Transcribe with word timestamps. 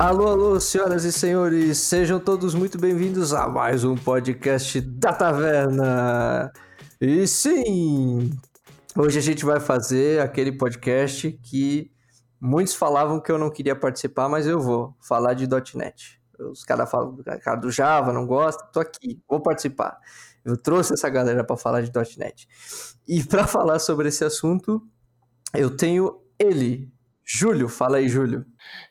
Alô, 0.00 0.28
alô, 0.28 0.58
senhoras 0.58 1.04
e 1.04 1.12
senhores, 1.12 1.76
sejam 1.76 2.18
todos 2.18 2.54
muito 2.54 2.78
bem-vindos 2.78 3.34
a 3.34 3.46
mais 3.46 3.84
um 3.84 3.94
podcast 3.94 4.80
da 4.80 5.12
Taverna. 5.12 6.50
E 6.98 7.26
sim, 7.26 8.30
hoje 8.96 9.18
a 9.18 9.20
gente 9.20 9.44
vai 9.44 9.60
fazer 9.60 10.22
aquele 10.22 10.52
podcast 10.52 11.30
que 11.42 11.92
muitos 12.40 12.74
falavam 12.74 13.20
que 13.20 13.30
eu 13.30 13.36
não 13.36 13.50
queria 13.50 13.76
participar, 13.76 14.26
mas 14.26 14.46
eu 14.46 14.58
vou 14.58 14.96
falar 15.06 15.34
de 15.34 15.46
.NET. 15.74 16.18
Os 16.50 16.64
caras 16.64 16.90
falam 16.90 17.18
cara 17.42 17.58
do 17.58 17.70
Java, 17.70 18.10
não 18.10 18.26
gosta, 18.26 18.64
tô 18.72 18.80
aqui, 18.80 19.22
vou 19.28 19.42
participar. 19.42 19.98
Eu 20.42 20.56
trouxe 20.56 20.94
essa 20.94 21.10
galera 21.10 21.44
para 21.44 21.58
falar 21.58 21.82
de 21.82 21.92
.NET. 22.16 22.48
E 23.06 23.22
para 23.22 23.46
falar 23.46 23.78
sobre 23.78 24.08
esse 24.08 24.24
assunto, 24.24 24.82
eu 25.52 25.76
tenho 25.76 26.22
ele, 26.38 26.90
Júlio. 27.32 27.68
Fala 27.68 27.98
aí, 27.98 28.08
Júlio. 28.08 28.44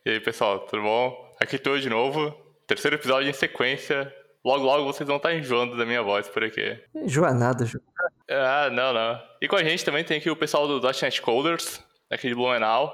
E 0.06 0.12
aí, 0.12 0.20
pessoal, 0.22 0.60
tudo 0.60 0.82
bom? 0.82 1.36
Aqui 1.42 1.58
estou 1.58 1.78
de 1.78 1.90
novo. 1.90 2.34
Terceiro 2.66 2.96
episódio 2.96 3.30
em 3.30 3.34
sequência. 3.34 4.14
Logo, 4.46 4.64
logo 4.64 4.86
vocês 4.86 5.06
vão 5.06 5.18
estar 5.18 5.34
enjoando 5.36 5.76
da 5.76 5.86
minha 5.86 6.02
voz 6.02 6.30
por 6.30 6.46
aqui. 6.46 6.82
Enjoa 6.96 7.34
nada, 7.34 7.66
Júlio. 7.66 7.86
Ah, 8.30 8.70
não, 8.72 8.94
não. 8.94 9.20
E 9.42 9.48
com 9.48 9.58
a 9.58 9.64
gente 9.64 9.84
também 9.84 10.06
tem 10.06 10.20
aqui 10.20 10.30
o 10.30 10.38
pessoal 10.38 10.68
do 10.68 10.80
.NET 10.80 11.22
Coders, 11.22 11.84
aqui 12.10 12.30
de 12.30 12.36
Blumenau. 12.36 12.94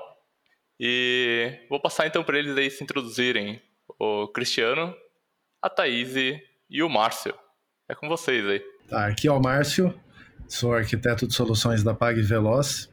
E 0.80 1.60
vou 1.70 1.80
passar 1.80 2.08
então 2.08 2.24
para 2.24 2.40
eles 2.40 2.58
aí 2.58 2.72
se 2.72 2.84
introduzirem. 2.84 3.62
O 4.00 4.28
Cristiano, 4.30 4.96
a 5.62 5.70
Thaís 5.70 6.16
e 6.16 6.82
o 6.82 6.90
Márcio. 6.90 7.36
É 7.88 7.94
com 7.94 8.10
vocês 8.10 8.44
aí. 8.48 8.64
Tá, 8.90 9.06
aqui 9.06 9.28
é 9.28 9.32
o 9.32 9.40
Márcio, 9.40 9.94
sou 10.48 10.74
arquiteto 10.74 11.28
de 11.28 11.36
soluções 11.36 11.84
da 11.84 11.94
Pag 11.94 12.20
Veloz 12.24 12.90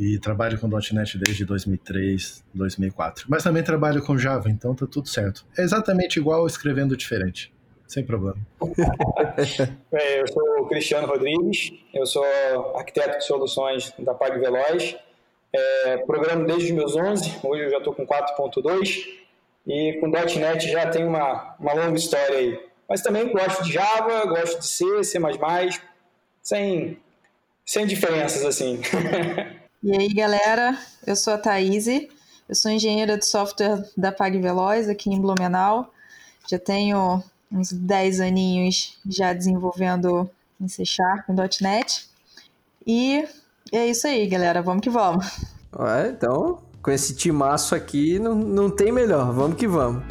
e 0.00 0.18
trabalho 0.18 0.58
com 0.58 0.66
.NET 0.66 1.18
desde 1.18 1.44
2003, 1.44 2.42
2004. 2.54 3.26
Mas 3.28 3.42
também 3.42 3.62
trabalho 3.62 4.02
com 4.02 4.16
Java, 4.16 4.48
então 4.48 4.74
tá 4.74 4.86
tudo 4.86 5.06
certo. 5.06 5.44
É 5.58 5.60
exatamente 5.60 6.18
igual 6.18 6.46
escrevendo 6.46 6.96
diferente, 6.96 7.52
sem 7.86 8.02
problema. 8.02 8.38
eu 9.92 10.26
sou 10.26 10.62
o 10.62 10.68
Cristiano 10.68 11.06
Rodrigues, 11.06 11.72
eu 11.92 12.06
sou 12.06 12.24
arquiteto 12.74 13.18
de 13.18 13.26
soluções 13.26 13.92
da 13.98 14.14
Pag 14.14 14.40
Veloz. 14.40 14.96
É, 15.52 15.98
programo 15.98 16.46
desde 16.46 16.66
os 16.66 16.70
meus 16.70 16.96
11, 16.96 17.40
hoje 17.42 17.64
eu 17.64 17.70
já 17.70 17.76
estou 17.76 17.92
com 17.92 18.06
4.2 18.06 19.04
e 19.66 19.98
com 20.00 20.08
.NET 20.08 20.66
já 20.66 20.88
tem 20.88 21.04
uma, 21.04 21.56
uma 21.60 21.74
longa 21.74 21.98
história 21.98 22.38
aí. 22.38 22.58
Mas 22.88 23.02
também 23.02 23.30
gosto 23.30 23.64
de 23.64 23.72
Java, 23.74 24.24
gosto 24.24 24.60
de 24.60 24.66
C, 24.66 25.04
C++, 25.04 25.18
sem, 26.42 26.98
sem 27.66 27.86
diferenças 27.86 28.46
assim. 28.46 28.80
E 29.82 29.96
aí, 29.96 30.12
galera, 30.12 30.78
eu 31.06 31.16
sou 31.16 31.32
a 31.32 31.38
Thaís, 31.38 31.86
eu 31.86 32.54
sou 32.54 32.70
engenheira 32.70 33.16
de 33.16 33.24
software 33.24 33.82
da 33.96 34.12
PagVeloz 34.12 34.90
aqui 34.90 35.08
em 35.08 35.18
Blumenau. 35.18 35.90
Já 36.46 36.58
tenho 36.58 37.22
uns 37.50 37.72
10 37.72 38.20
aninhos 38.20 38.98
já 39.08 39.32
desenvolvendo 39.32 40.28
em 40.60 40.68
C 40.68 40.84
Sharp, 40.84 41.30
em 41.30 41.34
.NET. 41.62 42.10
E 42.86 43.26
é 43.72 43.86
isso 43.86 44.06
aí, 44.06 44.26
galera, 44.26 44.60
vamos 44.60 44.82
que 44.82 44.90
vamos. 44.90 45.24
Ué, 45.74 46.10
então, 46.10 46.58
com 46.82 46.90
esse 46.90 47.16
timaço 47.16 47.74
aqui, 47.74 48.18
não, 48.18 48.34
não 48.34 48.68
tem 48.68 48.92
melhor, 48.92 49.32
vamos 49.32 49.56
que 49.56 49.66
vamos. 49.66 50.04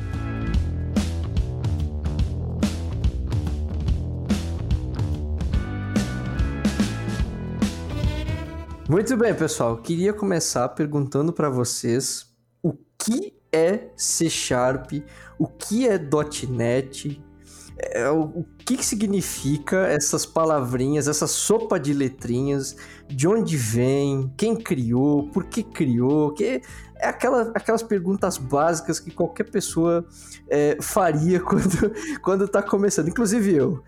Muito 8.89 9.15
bem, 9.15 9.35
pessoal. 9.35 9.77
Queria 9.77 10.11
começar 10.11 10.67
perguntando 10.69 11.31
para 11.31 11.47
vocês 11.47 12.25
o 12.63 12.73
que 12.97 13.39
é 13.53 13.89
C 13.95 14.27
Sharp, 14.27 14.93
o 15.37 15.45
que 15.45 15.87
é 15.87 15.99
.NET, 16.49 17.23
é, 17.77 18.09
o 18.09 18.43
que, 18.65 18.77
que 18.77 18.83
significa 18.83 19.85
essas 19.85 20.25
palavrinhas, 20.25 21.07
essa 21.07 21.27
sopa 21.27 21.79
de 21.79 21.93
letrinhas, 21.93 22.75
de 23.07 23.27
onde 23.27 23.55
vem, 23.55 24.33
quem 24.35 24.55
criou, 24.55 25.29
por 25.29 25.45
que 25.45 25.61
criou, 25.61 26.33
que 26.33 26.43
é 26.43 26.61
aquela, 26.99 27.51
aquelas 27.53 27.83
perguntas 27.83 28.39
básicas 28.39 28.99
que 28.99 29.11
qualquer 29.11 29.51
pessoa 29.51 30.03
é, 30.49 30.79
faria 30.81 31.39
quando, 31.45 31.93
quando 32.23 32.47
tá 32.47 32.63
começando, 32.63 33.09
inclusive 33.09 33.55
eu. 33.55 33.83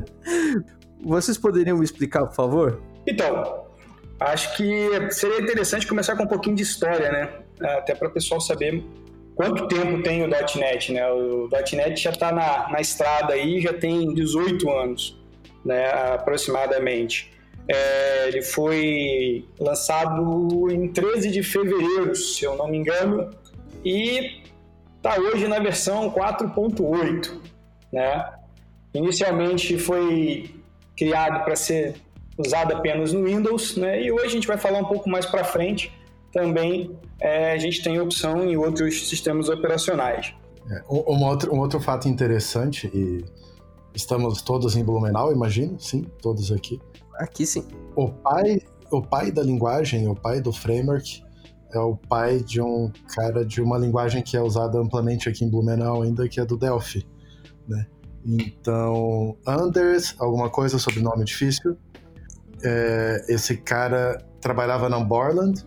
Vocês 1.04 1.36
poderiam 1.36 1.76
me 1.76 1.84
explicar, 1.84 2.24
por 2.24 2.34
favor? 2.34 2.82
Então, 3.06 3.63
Acho 4.24 4.56
que 4.56 5.10
seria 5.10 5.40
interessante 5.40 5.86
começar 5.86 6.16
com 6.16 6.22
um 6.22 6.26
pouquinho 6.26 6.56
de 6.56 6.62
história, 6.62 7.12
né? 7.12 7.28
Até 7.76 7.94
para 7.94 8.08
o 8.08 8.10
pessoal 8.10 8.40
saber 8.40 8.82
quanto 9.34 9.68
tempo 9.68 10.02
tem 10.02 10.22
o 10.22 10.26
.NET, 10.26 10.92
né? 10.92 11.10
O 11.12 11.48
.NET 11.72 12.00
já 12.00 12.10
está 12.10 12.32
na, 12.32 12.70
na 12.70 12.80
estrada 12.80 13.34
aí, 13.34 13.60
já 13.60 13.74
tem 13.74 14.14
18 14.14 14.70
anos, 14.70 15.20
né? 15.64 15.90
Aproximadamente. 16.14 17.32
É, 17.68 18.28
ele 18.28 18.42
foi 18.42 19.44
lançado 19.58 20.70
em 20.70 20.88
13 20.88 21.30
de 21.30 21.42
fevereiro, 21.42 22.14
se 22.14 22.44
eu 22.44 22.56
não 22.56 22.68
me 22.68 22.78
engano, 22.78 23.30
e 23.84 24.42
está 24.96 25.18
hoje 25.18 25.46
na 25.48 25.58
versão 25.58 26.10
4.8, 26.10 27.40
né? 27.92 28.32
Inicialmente 28.94 29.76
foi 29.78 30.50
criado 30.96 31.44
para 31.44 31.56
ser 31.56 31.96
usada 32.36 32.76
apenas 32.76 33.12
no 33.12 33.24
Windows, 33.24 33.76
né? 33.76 34.02
E 34.02 34.10
hoje 34.10 34.26
a 34.26 34.30
gente 34.30 34.46
vai 34.46 34.58
falar 34.58 34.78
um 34.78 34.84
pouco 34.84 35.08
mais 35.08 35.26
para 35.26 35.44
frente. 35.44 35.92
Também 36.32 36.98
é, 37.20 37.52
a 37.52 37.58
gente 37.58 37.82
tem 37.82 38.00
opção 38.00 38.44
em 38.44 38.56
outros 38.56 39.08
sistemas 39.08 39.48
operacionais. 39.48 40.34
É, 40.70 40.82
um, 40.90 41.22
outro, 41.24 41.54
um 41.54 41.60
outro 41.60 41.80
fato 41.80 42.08
interessante, 42.08 42.90
e 42.92 43.24
estamos 43.94 44.42
todos 44.42 44.76
em 44.76 44.84
Blumenau, 44.84 45.32
imagino, 45.32 45.78
sim, 45.78 46.06
todos 46.20 46.50
aqui. 46.50 46.80
Aqui 47.18 47.46
sim. 47.46 47.64
O 47.94 48.08
pai, 48.08 48.60
o 48.90 49.00
pai 49.00 49.30
da 49.30 49.42
linguagem, 49.42 50.08
o 50.08 50.14
pai 50.14 50.40
do 50.40 50.52
framework, 50.52 51.22
é 51.72 51.78
o 51.78 51.96
pai 51.96 52.38
de 52.40 52.60
um 52.60 52.90
cara 53.14 53.44
de 53.44 53.60
uma 53.60 53.76
linguagem 53.76 54.22
que 54.22 54.36
é 54.36 54.40
usada 54.40 54.78
amplamente 54.78 55.28
aqui 55.28 55.44
em 55.44 55.50
Blumenau 55.50 56.02
ainda, 56.02 56.28
que 56.28 56.40
é 56.40 56.44
do 56.44 56.56
Delphi, 56.56 57.06
né? 57.68 57.86
Então, 58.26 59.36
Anders, 59.46 60.14
alguma 60.18 60.48
coisa 60.48 60.78
sobre 60.78 61.00
nome 61.02 61.24
difícil, 61.24 61.76
é, 62.64 63.24
esse 63.28 63.56
cara 63.58 64.18
trabalhava 64.40 64.88
na 64.88 64.98
Borland, 65.00 65.62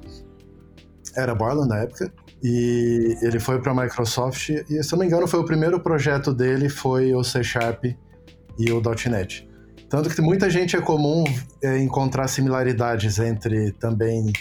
era 1.16 1.34
Borland 1.34 1.70
na 1.70 1.80
época, 1.80 2.12
e 2.44 3.18
ele 3.22 3.40
foi 3.40 3.62
para 3.62 3.72
a 3.72 3.76
Microsoft 3.76 4.50
e, 4.50 4.84
se 4.84 4.92
não 4.92 5.00
me 5.00 5.06
engano, 5.06 5.28
foi 5.28 5.40
o 5.40 5.46
primeiro 5.46 5.80
projeto 5.80 6.34
dele 6.34 6.70
foi 6.70 7.14
o 7.14 7.24
C 7.24 7.44
Sharp 7.44 7.86
e 7.86 8.72
o 8.72 8.82
.NET. 9.10 9.48
Tanto 9.90 10.10
que 10.10 10.22
muita 10.22 10.50
gente 10.50 10.76
é 10.76 10.82
comum 10.82 11.24
é, 11.64 11.80
encontrar 11.80 12.28
similaridades 12.28 13.20
entre 13.20 13.72
também 13.74 14.32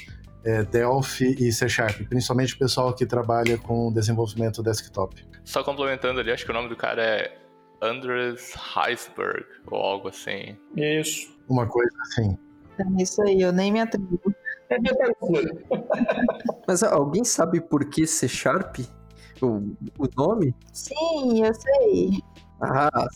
é, 0.44 0.62
Delphi 0.64 1.36
e 1.38 1.52
C 1.52 1.68
Sharp, 1.68 2.02
principalmente 2.08 2.54
o 2.54 2.58
pessoal 2.58 2.92
que 2.94 3.06
trabalha 3.06 3.56
com 3.56 3.92
desenvolvimento 3.92 4.62
desktop. 4.62 5.24
Só 5.44 5.62
complementando 5.62 6.20
ali, 6.20 6.32
acho 6.32 6.44
que 6.44 6.50
o 6.50 6.54
nome 6.54 6.68
do 6.68 6.76
cara 6.76 7.02
é 7.02 7.38
Andres 7.80 8.54
Heisberg 8.76 9.46
ou 9.66 9.78
algo 9.78 10.08
assim. 10.08 10.56
Isso. 10.76 11.34
Uma 11.48 11.66
coisa 11.66 11.96
assim. 12.02 12.36
É 12.78 13.02
isso 13.02 13.22
aí, 13.22 13.40
eu 13.40 13.52
nem 13.52 13.72
me 13.72 13.80
atrevo. 13.80 14.20
Mas 16.66 16.82
alguém 16.82 17.24
sabe 17.24 17.60
por 17.60 17.84
que 17.88 18.06
C 18.06 18.28
Sharp? 18.28 18.78
O, 19.40 19.58
o 19.98 20.08
nome? 20.16 20.54
Sim, 20.72 21.44
eu 21.44 21.54
sei. 21.54 22.22
Ah, 22.60 23.08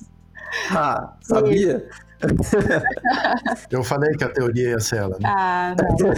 ah 0.70 1.16
sabia? 1.22 1.88
eu 3.70 3.82
falei 3.82 4.10
que 4.16 4.24
a 4.24 4.28
teoria 4.28 4.70
ia 4.70 4.80
ser 4.80 4.96
ela, 4.96 5.18
né? 5.18 5.24
Ah, 5.24 5.74
não. 5.78 6.10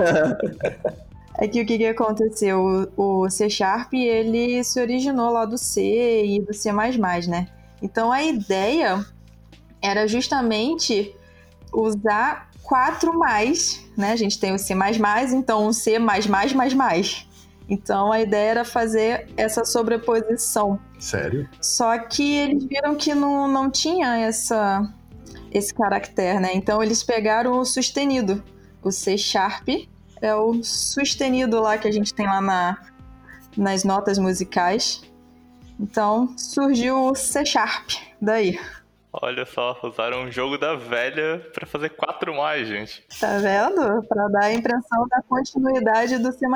É 1.39 1.49
que 1.49 1.63
o 1.63 1.67
que, 1.67 1.79
que 1.79 1.87
aconteceu? 1.87 2.93
O 2.97 3.29
C 3.31 3.49
Sharp, 3.49 3.95
ele 3.95 4.63
se 4.63 4.81
originou 4.81 5.33
lá 5.33 5.45
do 5.45 5.57
C 5.57 6.25
e 6.25 6.41
do 6.41 6.53
C++, 6.53 6.71
né? 7.27 7.49
Então 7.81 8.13
a 8.13 8.23
ideia 8.23 9.05
era 9.81 10.07
justamente 10.07 11.17
usar 11.73 12.52
4 12.63 13.19
mais, 13.19 13.85
né? 13.97 14.13
A 14.13 14.17
gente 14.17 14.39
tem 14.39 14.55
o 14.55 14.59
C++, 14.59 14.75
então 15.33 15.67
o 15.67 15.73
C+++++. 15.73 15.99
Então 17.69 18.13
a 18.13 18.21
ideia 18.21 18.51
era 18.51 18.65
fazer 18.65 19.29
essa 19.37 19.65
sobreposição. 19.65 20.79
Sério? 20.99 21.49
Só 21.61 21.99
que 21.99 22.35
eles 22.35 22.65
viram 22.65 22.95
que 22.95 23.15
não, 23.15 23.49
não 23.49 23.71
tinha 23.71 24.17
essa, 24.19 24.93
esse 25.51 25.73
caractere, 25.73 26.41
né? 26.41 26.51
Então 26.55 26.83
eles 26.83 27.03
pegaram 27.03 27.59
o 27.59 27.65
sustenido. 27.65 28.43
O 28.83 28.91
C 28.91 29.17
Sharp 29.17 29.69
é 30.21 30.35
o 30.35 30.63
sustenido 30.63 31.61
lá 31.61 31.79
que 31.79 31.89
a 31.89 31.93
gente 31.93 32.13
tem 32.13 32.27
lá 32.27 32.41
na, 32.41 32.79
nas 33.57 33.85
notas 33.85 34.19
musicais. 34.19 35.03
Então 35.79 36.37
surgiu 36.37 37.07
o 37.07 37.15
C 37.15 37.45
Sharp 37.45 37.91
daí. 38.21 38.59
Olha 39.13 39.45
só, 39.45 39.79
usaram 39.83 40.23
um 40.23 40.31
jogo 40.31 40.57
da 40.57 40.75
velha 40.75 41.39
para 41.53 41.67
fazer 41.67 41.91
quatro 41.91 42.35
mais, 42.35 42.67
gente. 42.67 43.05
Tá 43.21 43.39
vendo? 43.39 44.03
Para 44.09 44.29
dar 44.29 44.45
a 44.45 44.53
impressão 44.53 45.07
da 45.09 45.21
continuidade 45.29 46.19
do 46.19 46.33
C++. 46.33 46.47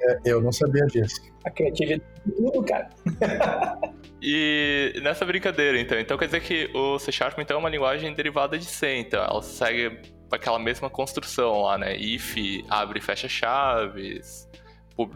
É, 0.00 0.20
eu 0.24 0.40
não 0.40 0.50
sabia 0.50 0.86
disso. 0.86 1.20
A 1.44 1.50
criatividade 1.50 2.02
é 2.26 2.30
tudo, 2.30 2.64
cara. 2.64 2.88
e 4.22 4.94
nessa 5.02 5.26
brincadeira, 5.26 5.78
então, 5.78 5.98
então 5.98 6.16
quer 6.16 6.26
dizer 6.26 6.40
que 6.40 6.70
o 6.74 6.98
C 6.98 7.12
Sharp 7.12 7.38
então, 7.38 7.56
é 7.56 7.60
uma 7.60 7.68
linguagem 7.68 8.14
derivada 8.14 8.56
de 8.56 8.64
C, 8.64 8.96
então 8.96 9.22
ela 9.22 9.42
segue 9.42 10.00
aquela 10.32 10.58
mesma 10.58 10.88
construção 10.88 11.62
lá, 11.62 11.76
né? 11.76 11.96
If, 11.96 12.36
abre 12.68 12.98
e 12.98 13.02
fecha 13.02 13.28
chaves, 13.28 14.48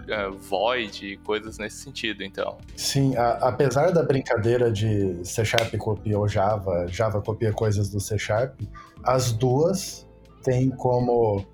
é, 0.09 0.29
void, 0.31 1.19
coisas 1.25 1.59
nesse 1.59 1.79
sentido, 1.79 2.23
então. 2.23 2.59
Sim, 2.77 3.17
a, 3.17 3.49
apesar 3.49 3.91
da 3.91 4.03
brincadeira 4.03 4.71
de 4.71 5.19
C 5.25 5.45
Sharp 5.45 5.75
copia 5.77 6.19
o 6.19 6.29
Java, 6.29 6.87
Java 6.89 7.21
copia 7.21 7.53
coisas 7.53 7.89
do 7.89 7.99
C 7.99 8.19
Sharp, 8.19 8.61
as 9.03 9.33
duas 9.33 10.07
têm 10.43 10.71
como 10.71 11.45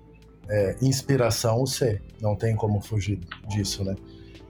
é, 0.49 0.75
inspiração 0.81 1.63
o 1.63 1.67
C, 1.67 2.01
não 2.21 2.35
tem 2.35 2.55
como 2.55 2.81
fugir 2.81 3.19
disso, 3.47 3.83
né? 3.83 3.95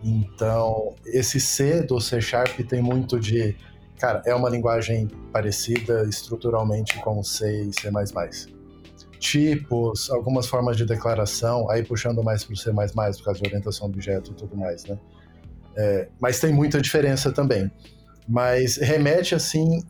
Então, 0.03 0.95
esse 1.05 1.39
C 1.39 1.81
do 1.81 1.99
C 1.99 2.21
Sharp 2.21 2.57
tem 2.67 2.81
muito 2.81 3.19
de. 3.19 3.55
Cara, 3.97 4.21
é 4.25 4.33
uma 4.33 4.49
linguagem 4.49 5.09
parecida 5.31 6.03
estruturalmente 6.07 6.97
com 6.99 7.21
C 7.21 7.63
e 7.63 7.73
C 7.73 7.91
tipos, 9.19 10.09
algumas 10.09 10.47
formas 10.47 10.77
de 10.77 10.85
declaração, 10.85 11.69
aí 11.69 11.83
puxando 11.83 12.23
mais 12.23 12.43
para 12.43 12.53
o 12.53 12.57
C++ 12.57 12.71
por 12.71 13.23
causa 13.23 13.41
de 13.41 13.47
orientação 13.47 13.87
objeto 13.87 14.31
e 14.31 14.33
tudo 14.33 14.55
mais, 14.55 14.85
né? 14.85 14.97
É, 15.75 16.07
mas 16.19 16.39
tem 16.39 16.53
muita 16.53 16.81
diferença 16.81 17.31
também. 17.31 17.71
Mas 18.27 18.77
remete 18.77 19.35
assim, 19.35 19.83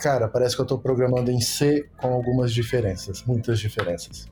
cara, 0.00 0.28
parece 0.28 0.54
que 0.54 0.60
eu 0.60 0.64
estou 0.64 0.78
programando 0.78 1.30
em 1.30 1.40
C 1.40 1.88
com 1.96 2.08
algumas 2.08 2.52
diferenças, 2.52 3.22
muitas 3.24 3.58
diferenças. 3.58 4.26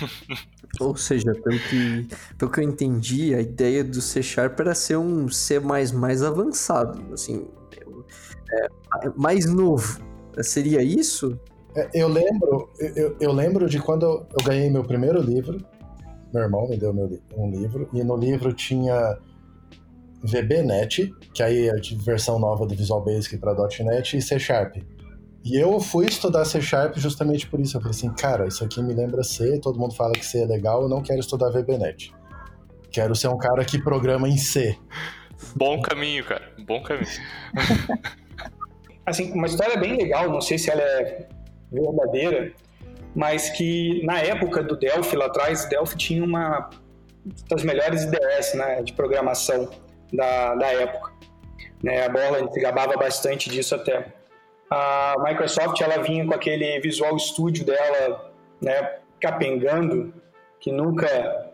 Ou 0.80 0.96
seja, 0.96 1.32
pelo 1.32 1.58
que, 1.58 2.08
pelo 2.36 2.50
que 2.50 2.60
eu 2.60 2.64
entendi, 2.64 3.34
a 3.34 3.40
ideia 3.40 3.82
do 3.82 4.00
C 4.00 4.22
Sharp 4.22 4.58
era 4.60 4.74
ser 4.74 4.96
um 4.96 5.28
C 5.28 5.56
avançado, 5.56 7.12
assim, 7.12 7.46
é, 8.52 8.68
mais 9.16 9.46
novo. 9.46 10.00
Seria 10.42 10.82
isso? 10.82 11.38
É, 11.76 11.90
eu 11.92 12.08
lembro, 12.08 12.72
eu, 12.78 13.16
eu, 13.20 13.32
lembro 13.32 13.68
de 13.68 13.78
quando 13.78 14.06
eu 14.06 14.26
ganhei 14.42 14.70
meu 14.70 14.82
primeiro 14.82 15.20
livro. 15.20 15.62
Meu 16.32 16.42
irmão 16.42 16.66
me 16.66 16.76
deu 16.76 16.92
meu, 16.92 17.20
um 17.36 17.50
livro, 17.50 17.88
e 17.92 18.02
no 18.02 18.16
livro 18.16 18.52
tinha 18.52 19.18
VBNet, 20.22 21.14
que 21.34 21.42
aí 21.42 21.68
é 21.68 21.70
a 21.70 21.80
versão 22.02 22.38
nova 22.38 22.66
do 22.66 22.74
Visual 22.74 23.04
Basic 23.04 23.36
para 23.36 23.54
.NET, 23.54 24.16
e 24.16 24.22
C 24.22 24.38
Sharp. 24.38 24.76
E 25.44 25.56
eu 25.56 25.78
fui 25.78 26.06
estudar 26.06 26.44
C 26.46 26.60
Sharp 26.60 26.96
justamente 26.96 27.46
por 27.46 27.60
isso. 27.60 27.76
Eu 27.76 27.80
falei 27.82 27.96
assim, 27.96 28.10
cara, 28.14 28.48
isso 28.48 28.64
aqui 28.64 28.82
me 28.82 28.94
lembra 28.94 29.22
C, 29.22 29.60
todo 29.60 29.78
mundo 29.78 29.94
fala 29.94 30.12
que 30.12 30.24
C 30.24 30.42
é 30.42 30.46
legal, 30.46 30.82
eu 30.82 30.88
não 30.88 31.02
quero 31.02 31.20
estudar 31.20 31.50
VBNet. 31.50 32.12
Quero 32.90 33.14
ser 33.14 33.28
um 33.28 33.36
cara 33.36 33.64
que 33.64 33.78
programa 33.78 34.28
em 34.28 34.38
C. 34.38 34.76
Bom 35.54 35.80
caminho, 35.82 36.24
cara. 36.24 36.50
Bom 36.66 36.82
caminho. 36.82 37.06
assim, 39.04 39.30
uma 39.32 39.46
história 39.46 39.76
bem 39.76 39.96
legal, 39.96 40.30
não 40.30 40.40
sei 40.40 40.58
se 40.58 40.70
ela 40.70 40.80
é 40.80 41.28
verdadeira, 41.70 42.52
mas 43.14 43.50
que 43.50 44.04
na 44.04 44.18
época 44.18 44.62
do 44.62 44.76
Delphi 44.76 45.16
lá 45.16 45.26
atrás, 45.26 45.64
Delphi 45.66 45.96
tinha 45.96 46.24
uma 46.24 46.70
das 47.48 47.62
melhores 47.62 48.02
IDEs 48.04 48.54
né, 48.54 48.82
de 48.82 48.92
programação 48.92 49.68
da, 50.12 50.54
da 50.54 50.66
época. 50.66 51.12
Né, 51.82 52.04
a 52.04 52.08
Borland 52.08 52.52
se 52.52 52.60
gabava 52.60 52.96
bastante 52.96 53.50
disso 53.50 53.74
até. 53.74 54.12
A 54.70 55.14
Microsoft 55.20 55.80
ela 55.80 56.02
vinha 56.02 56.26
com 56.26 56.34
aquele 56.34 56.80
Visual 56.80 57.18
Studio 57.18 57.64
dela, 57.64 58.32
né, 58.60 58.98
capengando, 59.20 60.12
que 60.60 60.72
nunca 60.72 61.52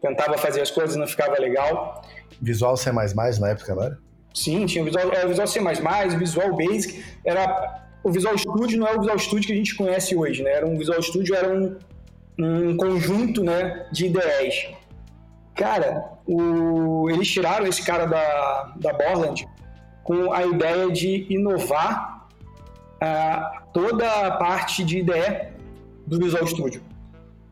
tentava 0.00 0.36
fazer 0.36 0.60
as 0.60 0.70
coisas 0.70 0.96
não 0.96 1.06
ficava 1.06 1.40
legal. 1.40 2.02
Visual 2.40 2.76
C++ 2.76 2.92
na 2.92 3.50
época, 3.50 3.74
não 3.74 3.82
era? 3.82 3.98
Sim, 4.34 4.66
tinha 4.66 4.84
Visual, 4.84 5.10
era 5.12 5.26
Visual 5.26 5.46
C++, 5.46 5.60
Visual 6.18 6.56
Basic, 6.56 7.04
era 7.24 7.85
o 8.06 8.12
Visual 8.12 8.38
Studio 8.38 8.78
não 8.78 8.86
é 8.86 8.94
o 8.94 9.00
Visual 9.00 9.18
Studio 9.18 9.48
que 9.48 9.52
a 9.52 9.56
gente 9.56 9.74
conhece 9.74 10.14
hoje, 10.14 10.40
né? 10.40 10.52
Era 10.52 10.64
um 10.64 10.78
Visual 10.78 11.02
Studio 11.02 11.34
era 11.34 11.52
um, 11.52 11.76
um 12.38 12.76
conjunto, 12.76 13.42
né, 13.42 13.88
de 13.90 14.06
IDEs. 14.06 14.68
Cara, 15.56 16.12
o, 16.24 17.10
eles 17.10 17.26
tiraram 17.26 17.66
esse 17.66 17.84
cara 17.84 18.06
da, 18.06 18.74
da 18.76 18.92
Borland 18.92 19.48
com 20.04 20.32
a 20.32 20.46
ideia 20.46 20.88
de 20.88 21.26
inovar 21.28 22.28
uh, 23.02 23.62
toda 23.72 24.08
a 24.08 24.30
parte 24.36 24.84
de 24.84 24.98
IDE 24.98 25.48
do 26.06 26.20
Visual 26.20 26.46
Studio. 26.46 26.80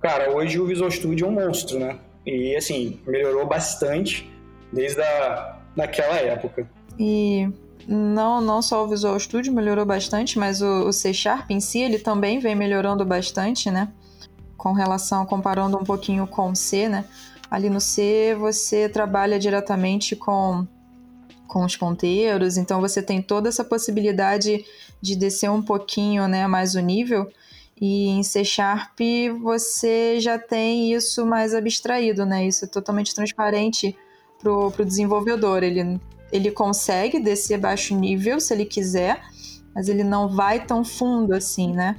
Cara, 0.00 0.30
hoje 0.30 0.60
o 0.60 0.66
Visual 0.66 0.90
Studio 0.90 1.26
é 1.26 1.30
um 1.30 1.32
monstro, 1.32 1.80
né? 1.80 1.98
E, 2.24 2.54
assim, 2.54 3.00
melhorou 3.04 3.44
bastante 3.44 4.30
desde 4.72 5.02
a, 5.02 5.58
daquela 5.74 6.14
época. 6.14 6.68
E 6.96 7.48
não, 7.86 8.40
não 8.40 8.62
só 8.62 8.84
o 8.84 8.88
Visual 8.88 9.18
Studio 9.18 9.52
melhorou 9.52 9.84
bastante, 9.84 10.38
mas 10.38 10.62
o, 10.62 10.88
o 10.88 10.92
C 10.92 11.12
Sharp 11.12 11.50
em 11.50 11.60
si, 11.60 11.80
ele 11.80 11.98
também 11.98 12.38
vem 12.38 12.54
melhorando 12.54 13.04
bastante, 13.04 13.70
né? 13.70 13.92
Com 14.56 14.72
relação, 14.72 15.26
comparando 15.26 15.76
um 15.76 15.84
pouquinho 15.84 16.26
com 16.26 16.50
o 16.50 16.56
C, 16.56 16.88
né? 16.88 17.04
Ali 17.50 17.68
no 17.68 17.80
C 17.80 18.34
você 18.38 18.88
trabalha 18.88 19.38
diretamente 19.38 20.16
com, 20.16 20.66
com 21.46 21.64
os 21.64 21.76
ponteiros, 21.76 22.56
então 22.56 22.80
você 22.80 23.02
tem 23.02 23.20
toda 23.20 23.48
essa 23.48 23.64
possibilidade 23.64 24.64
de 25.00 25.14
descer 25.14 25.50
um 25.50 25.62
pouquinho 25.62 26.26
né, 26.26 26.46
mais 26.46 26.74
o 26.74 26.80
nível. 26.80 27.30
E 27.80 28.08
em 28.08 28.22
C 28.22 28.44
Sharp 28.44 28.98
você 29.42 30.18
já 30.20 30.38
tem 30.38 30.92
isso 30.92 31.26
mais 31.26 31.54
abstraído, 31.54 32.24
né? 32.24 32.46
Isso 32.46 32.64
é 32.64 32.68
totalmente 32.68 33.14
transparente 33.14 33.96
para 34.38 34.50
o 34.50 34.84
desenvolvedor. 34.84 35.62
Ele 35.62 36.00
ele 36.34 36.50
consegue 36.50 37.20
descer 37.20 37.58
baixo 37.58 37.94
nível 37.94 38.40
se 38.40 38.52
ele 38.52 38.64
quiser, 38.64 39.22
mas 39.72 39.88
ele 39.88 40.02
não 40.02 40.28
vai 40.28 40.66
tão 40.66 40.84
fundo 40.84 41.32
assim, 41.32 41.72
né? 41.72 41.96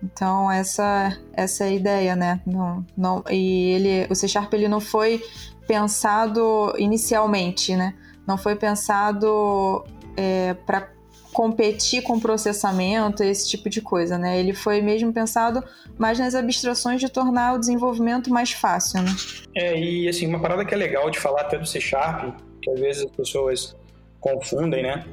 Então 0.00 0.50
essa 0.50 1.18
essa 1.32 1.64
é 1.64 1.68
a 1.68 1.72
ideia, 1.72 2.14
né? 2.14 2.40
Não, 2.46 2.86
não, 2.96 3.24
e 3.28 3.72
ele, 3.72 4.06
o 4.08 4.14
C 4.14 4.28
Sharp 4.28 4.54
ele 4.54 4.68
não 4.68 4.80
foi 4.80 5.20
pensado 5.66 6.72
inicialmente, 6.78 7.74
né? 7.74 7.94
Não 8.24 8.38
foi 8.38 8.54
pensado 8.54 9.84
é, 10.16 10.54
para 10.64 10.94
competir 11.32 12.00
com 12.02 12.20
processamento, 12.20 13.24
esse 13.24 13.48
tipo 13.48 13.68
de 13.68 13.80
coisa, 13.80 14.16
né? 14.16 14.38
Ele 14.38 14.54
foi 14.54 14.80
mesmo 14.80 15.12
pensado 15.12 15.64
mais 15.98 16.16
nas 16.16 16.36
abstrações 16.36 17.00
de 17.00 17.08
tornar 17.08 17.54
o 17.54 17.58
desenvolvimento 17.58 18.30
mais 18.30 18.52
fácil, 18.52 19.02
né? 19.02 19.10
É, 19.56 19.76
e 19.76 20.08
assim, 20.08 20.28
uma 20.28 20.38
parada 20.38 20.64
que 20.64 20.72
é 20.72 20.76
legal 20.76 21.10
de 21.10 21.18
falar 21.18 21.40
até 21.40 21.58
do 21.58 21.66
C 21.66 21.80
Sharp 21.80 22.38
que 22.64 22.70
às 22.70 22.80
vezes 22.80 23.04
as 23.04 23.10
pessoas 23.10 23.76
confundem, 24.20 24.82
né? 24.82 25.06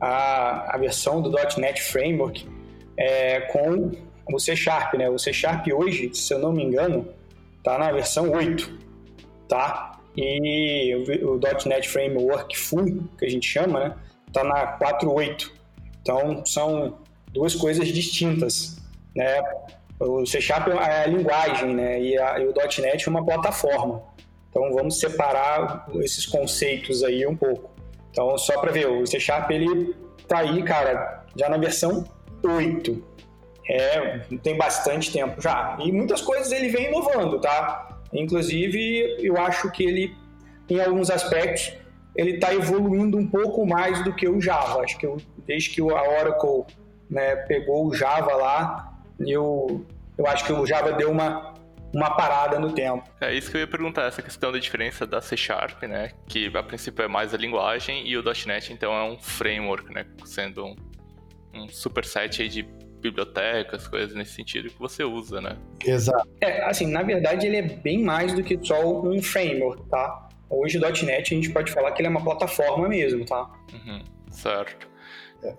A, 0.00 0.74
a 0.74 0.78
versão 0.78 1.22
do 1.22 1.30
.NET 1.56 1.80
Framework 1.80 2.46
é, 2.98 3.40
com 3.42 3.92
o 4.32 4.38
C 4.38 4.56
Sharp, 4.56 4.94
né? 4.94 5.08
O 5.08 5.18
C 5.18 5.32
Sharp 5.32 5.66
hoje, 5.72 6.12
se 6.12 6.34
eu 6.34 6.40
não 6.40 6.52
me 6.52 6.64
engano, 6.64 7.08
tá 7.62 7.78
na 7.78 7.92
versão 7.92 8.30
8, 8.30 8.78
tá? 9.48 10.00
E 10.16 10.94
o, 11.22 11.34
o 11.34 11.40
.NET 11.66 11.88
Framework 11.88 12.58
Full, 12.58 13.04
que 13.16 13.24
a 13.24 13.30
gente 13.30 13.46
chama, 13.46 13.80
né? 13.80 13.96
Tá 14.32 14.42
na 14.42 14.78
4.8. 14.78 15.52
Então, 16.02 16.44
são 16.44 16.98
duas 17.32 17.54
coisas 17.54 17.86
distintas, 17.88 18.76
né? 19.14 19.40
O 20.00 20.26
C 20.26 20.40
Sharp 20.40 20.68
é 20.68 21.04
a 21.04 21.06
linguagem, 21.06 21.74
né? 21.74 22.00
E, 22.00 22.18
a, 22.18 22.40
e 22.40 22.46
o 22.46 22.52
.NET 22.52 23.06
é 23.06 23.10
uma 23.10 23.24
plataforma. 23.24 24.02
Então 24.56 24.72
vamos 24.72 24.98
separar 24.98 25.86
esses 25.96 26.24
conceitos 26.24 27.04
aí 27.04 27.26
um 27.26 27.36
pouco. 27.36 27.70
Então 28.10 28.38
só 28.38 28.58
para 28.58 28.72
ver, 28.72 28.88
o 28.88 29.06
C 29.06 29.20
Sharp 29.20 29.50
ele 29.50 29.94
tá 30.26 30.38
aí, 30.38 30.62
cara, 30.62 31.26
já 31.36 31.50
na 31.50 31.58
versão 31.58 32.06
8. 32.42 33.04
É, 33.68 34.20
tem 34.42 34.56
bastante 34.56 35.12
tempo 35.12 35.42
já. 35.42 35.76
E 35.78 35.92
muitas 35.92 36.22
coisas 36.22 36.50
ele 36.52 36.70
vem 36.70 36.86
inovando, 36.86 37.38
tá? 37.38 38.00
Inclusive, 38.10 39.18
eu 39.20 39.36
acho 39.36 39.70
que 39.72 39.84
ele, 39.84 40.16
em 40.70 40.80
alguns 40.80 41.10
aspectos, 41.10 41.74
ele 42.14 42.36
está 42.36 42.54
evoluindo 42.54 43.18
um 43.18 43.26
pouco 43.26 43.66
mais 43.66 44.02
do 44.04 44.14
que 44.14 44.26
o 44.26 44.40
Java. 44.40 44.80
Acho 44.80 44.96
que 44.96 45.04
eu, 45.04 45.18
desde 45.46 45.68
que 45.68 45.82
a 45.82 45.84
Oracle 45.84 46.64
né, 47.10 47.36
pegou 47.36 47.88
o 47.88 47.94
Java 47.94 48.34
lá, 48.36 49.00
eu, 49.20 49.84
eu 50.16 50.26
acho 50.26 50.46
que 50.46 50.52
o 50.54 50.64
Java 50.64 50.92
deu 50.92 51.10
uma 51.10 51.55
uma 51.96 52.14
parada 52.14 52.60
no 52.60 52.72
tempo. 52.72 53.08
É 53.20 53.32
isso 53.32 53.50
que 53.50 53.56
eu 53.56 53.60
ia 53.62 53.66
perguntar, 53.66 54.04
essa 54.04 54.20
questão 54.20 54.52
da 54.52 54.58
diferença 54.58 55.06
da 55.06 55.22
C 55.22 55.34
Sharp, 55.34 55.82
né? 55.84 56.12
Que 56.28 56.54
a 56.54 56.62
princípio 56.62 57.02
é 57.02 57.08
mais 57.08 57.32
a 57.32 57.38
linguagem, 57.38 58.06
e 58.06 58.16
o 58.18 58.22
.NET 58.22 58.72
então 58.72 58.92
é 58.92 59.02
um 59.02 59.18
framework, 59.18 59.92
né? 59.92 60.04
Sendo 60.26 60.66
um, 60.66 60.76
um 61.54 61.68
superset 61.68 62.42
aí 62.42 62.48
de 62.48 62.62
bibliotecas, 63.00 63.88
coisas 63.88 64.14
nesse 64.14 64.32
sentido 64.32 64.68
que 64.68 64.78
você 64.78 65.04
usa, 65.04 65.40
né? 65.40 65.56
Exato. 65.84 66.28
É, 66.40 66.62
assim, 66.64 66.86
na 66.86 67.02
verdade 67.02 67.46
ele 67.46 67.56
é 67.56 67.62
bem 67.62 68.02
mais 68.02 68.34
do 68.34 68.42
que 68.42 68.58
só 68.62 69.02
um 69.02 69.22
framework, 69.22 69.88
tá? 69.88 70.28
Hoje 70.50 70.76
o 70.76 70.80
.NET 70.80 71.32
a 71.32 71.36
gente 71.36 71.50
pode 71.50 71.72
falar 71.72 71.92
que 71.92 72.02
ele 72.02 72.08
é 72.08 72.10
uma 72.10 72.22
plataforma 72.22 72.88
mesmo, 72.88 73.24
tá? 73.24 73.50
Uhum, 73.72 74.02
certo. 74.30 74.86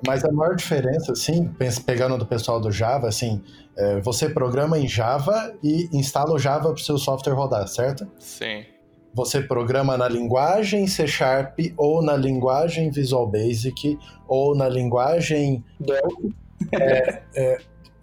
Mas 0.06 0.24
a 0.24 0.32
maior 0.32 0.56
diferença, 0.56 1.12
assim, 1.12 1.50
pegando 1.86 2.18
do 2.18 2.26
pessoal 2.26 2.60
do 2.60 2.72
Java, 2.72 3.08
assim, 3.08 3.42
é, 3.76 4.00
você 4.02 4.30
programa 4.30 4.78
em 4.78 4.88
Java 4.88 5.54
e 5.64 5.90
instala 5.94 6.34
o 6.34 6.40
Java 6.40 6.74
para 6.74 6.82
o 6.82 6.84
seu 6.84 6.98
software 6.98 7.34
rodar, 7.34 7.68
certo? 7.68 8.08
Sim. 8.20 8.66
você 9.14 9.42
programa 9.42 9.98
na 9.98 10.08
linguagem 10.08 10.86
C 10.86 11.08
Sharp 11.08 11.58
ou 11.76 12.04
na 12.04 12.16
linguagem 12.16 12.92
Visual 12.92 13.26
Basic 13.26 13.98
ou 14.28 14.56
na 14.56 14.70
linguagem 14.70 15.64
Delphi. 15.80 16.36
É, 16.72 17.22
é, 17.36 17.58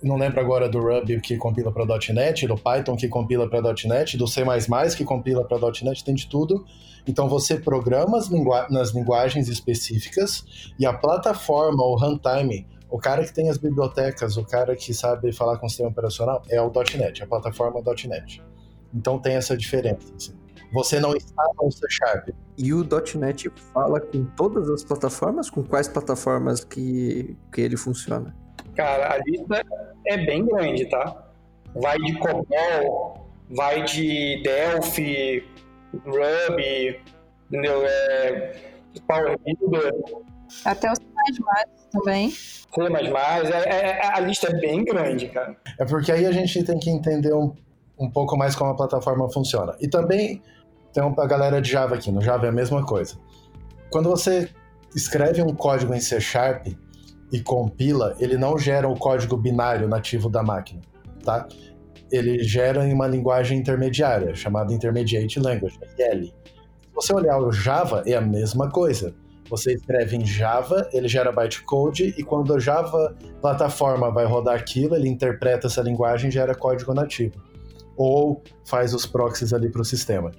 não 0.04 0.16
lembro 0.16 0.40
agora 0.40 0.68
do 0.68 0.80
Ruby 0.80 1.20
que 1.20 1.36
compila 1.36 1.72
para 1.72 1.84
.NET, 2.12 2.46
do 2.46 2.56
Python 2.56 2.96
que 2.96 3.08
compila 3.08 3.48
para 3.48 3.60
.NET, 3.86 4.16
do 4.16 4.26
C++ 4.26 4.42
que 4.96 5.04
compila 5.04 5.44
para 5.44 5.58
.NET, 5.82 6.04
tem 6.04 6.14
de 6.14 6.28
tudo. 6.28 6.64
Então 7.06 7.28
você 7.28 7.56
programa 7.56 8.18
lingu 8.30 8.52
nas 8.70 8.90
linguagens 8.90 9.48
específicas 9.48 10.44
e 10.78 10.86
a 10.86 10.92
plataforma, 10.92 11.82
o 11.82 11.96
runtime, 11.96 12.66
o 12.90 12.98
cara 12.98 13.24
que 13.24 13.32
tem 13.32 13.48
as 13.48 13.58
bibliotecas, 13.58 14.36
o 14.36 14.44
cara 14.44 14.76
que 14.76 14.94
sabe 14.94 15.32
falar 15.32 15.58
com 15.58 15.66
o 15.66 15.68
sistema 15.68 15.90
operacional 15.90 16.42
é 16.48 16.60
o 16.60 16.70
.NET, 16.70 17.22
a 17.22 17.26
plataforma 17.26 17.82
.NET. 18.06 18.42
Então 18.94 19.18
tem 19.18 19.34
essa 19.34 19.56
diferença. 19.56 20.12
Assim. 20.14 20.32
Você 20.72 20.98
não 20.98 21.14
instala 21.14 21.50
o 21.60 21.70
C 21.70 21.86
Sharp. 21.88 22.28
E 22.56 22.72
o 22.72 22.86
.NET 23.16 23.50
fala 23.72 24.00
com 24.00 24.24
todas 24.36 24.68
as 24.68 24.84
plataformas? 24.84 25.50
Com 25.50 25.62
quais 25.62 25.88
plataformas 25.88 26.64
que, 26.64 27.36
que 27.52 27.60
ele 27.60 27.76
funciona? 27.76 28.34
Cara, 28.74 29.14
a 29.14 29.18
lista 29.18 29.62
é 30.06 30.16
bem 30.18 30.46
grande, 30.46 30.86
tá? 30.86 31.28
Vai 31.74 31.98
de 31.98 32.18
COBOL, 32.18 33.28
vai 33.50 33.82
de 33.84 34.42
Delphi, 34.42 35.44
Ruby, 36.04 37.00
entendeu? 37.48 37.82
É, 37.84 38.56
Power 39.06 39.38
Builder. 39.38 39.92
Até 40.64 40.90
o 40.90 40.94
C++ 40.94 41.02
também. 41.90 42.30
C++, 42.30 42.70
é, 43.66 43.70
é, 43.70 44.06
a 44.14 44.20
lista 44.20 44.48
é 44.48 44.60
bem 44.60 44.84
grande, 44.84 45.28
cara. 45.28 45.56
É 45.78 45.84
porque 45.84 46.10
aí 46.10 46.26
a 46.26 46.32
gente 46.32 46.62
tem 46.64 46.78
que 46.78 46.90
entender 46.90 47.32
um, 47.32 47.54
um 47.98 48.10
pouco 48.10 48.36
mais 48.36 48.54
como 48.56 48.70
a 48.70 48.76
plataforma 48.76 49.30
funciona. 49.30 49.76
E 49.80 49.88
também 49.88 50.42
tem 50.92 51.02
a 51.02 51.26
galera 51.26 51.60
de 51.60 51.70
Java 51.70 51.94
aqui, 51.94 52.10
no 52.10 52.20
Java 52.20 52.46
é 52.46 52.48
a 52.48 52.52
mesma 52.52 52.84
coisa. 52.84 53.16
Quando 53.90 54.08
você 54.08 54.48
escreve 54.94 55.42
um 55.42 55.54
código 55.54 55.94
em 55.94 56.00
C 56.00 56.20
Sharp 56.20 56.68
e 57.34 57.40
compila, 57.40 58.14
ele 58.20 58.38
não 58.38 58.56
gera 58.56 58.88
o 58.88 58.96
código 58.96 59.36
binário 59.36 59.88
nativo 59.88 60.30
da 60.30 60.40
máquina, 60.40 60.80
tá? 61.24 61.48
Ele 62.12 62.44
gera 62.44 62.86
em 62.86 62.92
uma 62.92 63.08
linguagem 63.08 63.58
intermediária, 63.58 64.36
chamada 64.36 64.72
Intermediate 64.72 65.40
Language, 65.40 65.76
IL. 65.98 66.26
Se 66.26 66.32
você 66.94 67.12
olhar 67.12 67.36
o 67.40 67.50
Java, 67.50 68.04
é 68.06 68.14
a 68.14 68.20
mesma 68.20 68.70
coisa. 68.70 69.12
Você 69.50 69.72
escreve 69.72 70.16
em 70.16 70.24
Java, 70.24 70.88
ele 70.92 71.08
gera 71.08 71.32
bytecode, 71.32 72.14
e 72.16 72.22
quando 72.22 72.54
a 72.54 72.60
Java 72.60 73.16
plataforma 73.40 74.12
vai 74.12 74.26
rodar 74.26 74.54
aquilo, 74.54 74.94
ele 74.94 75.08
interpreta 75.08 75.66
essa 75.66 75.82
linguagem 75.82 76.28
e 76.28 76.32
gera 76.32 76.54
código 76.54 76.94
nativo. 76.94 77.34
Ou 77.96 78.44
faz 78.64 78.94
os 78.94 79.06
proxies 79.06 79.52
ali 79.52 79.68
para 79.72 79.82
o 79.82 79.84
sistema. 79.84 80.30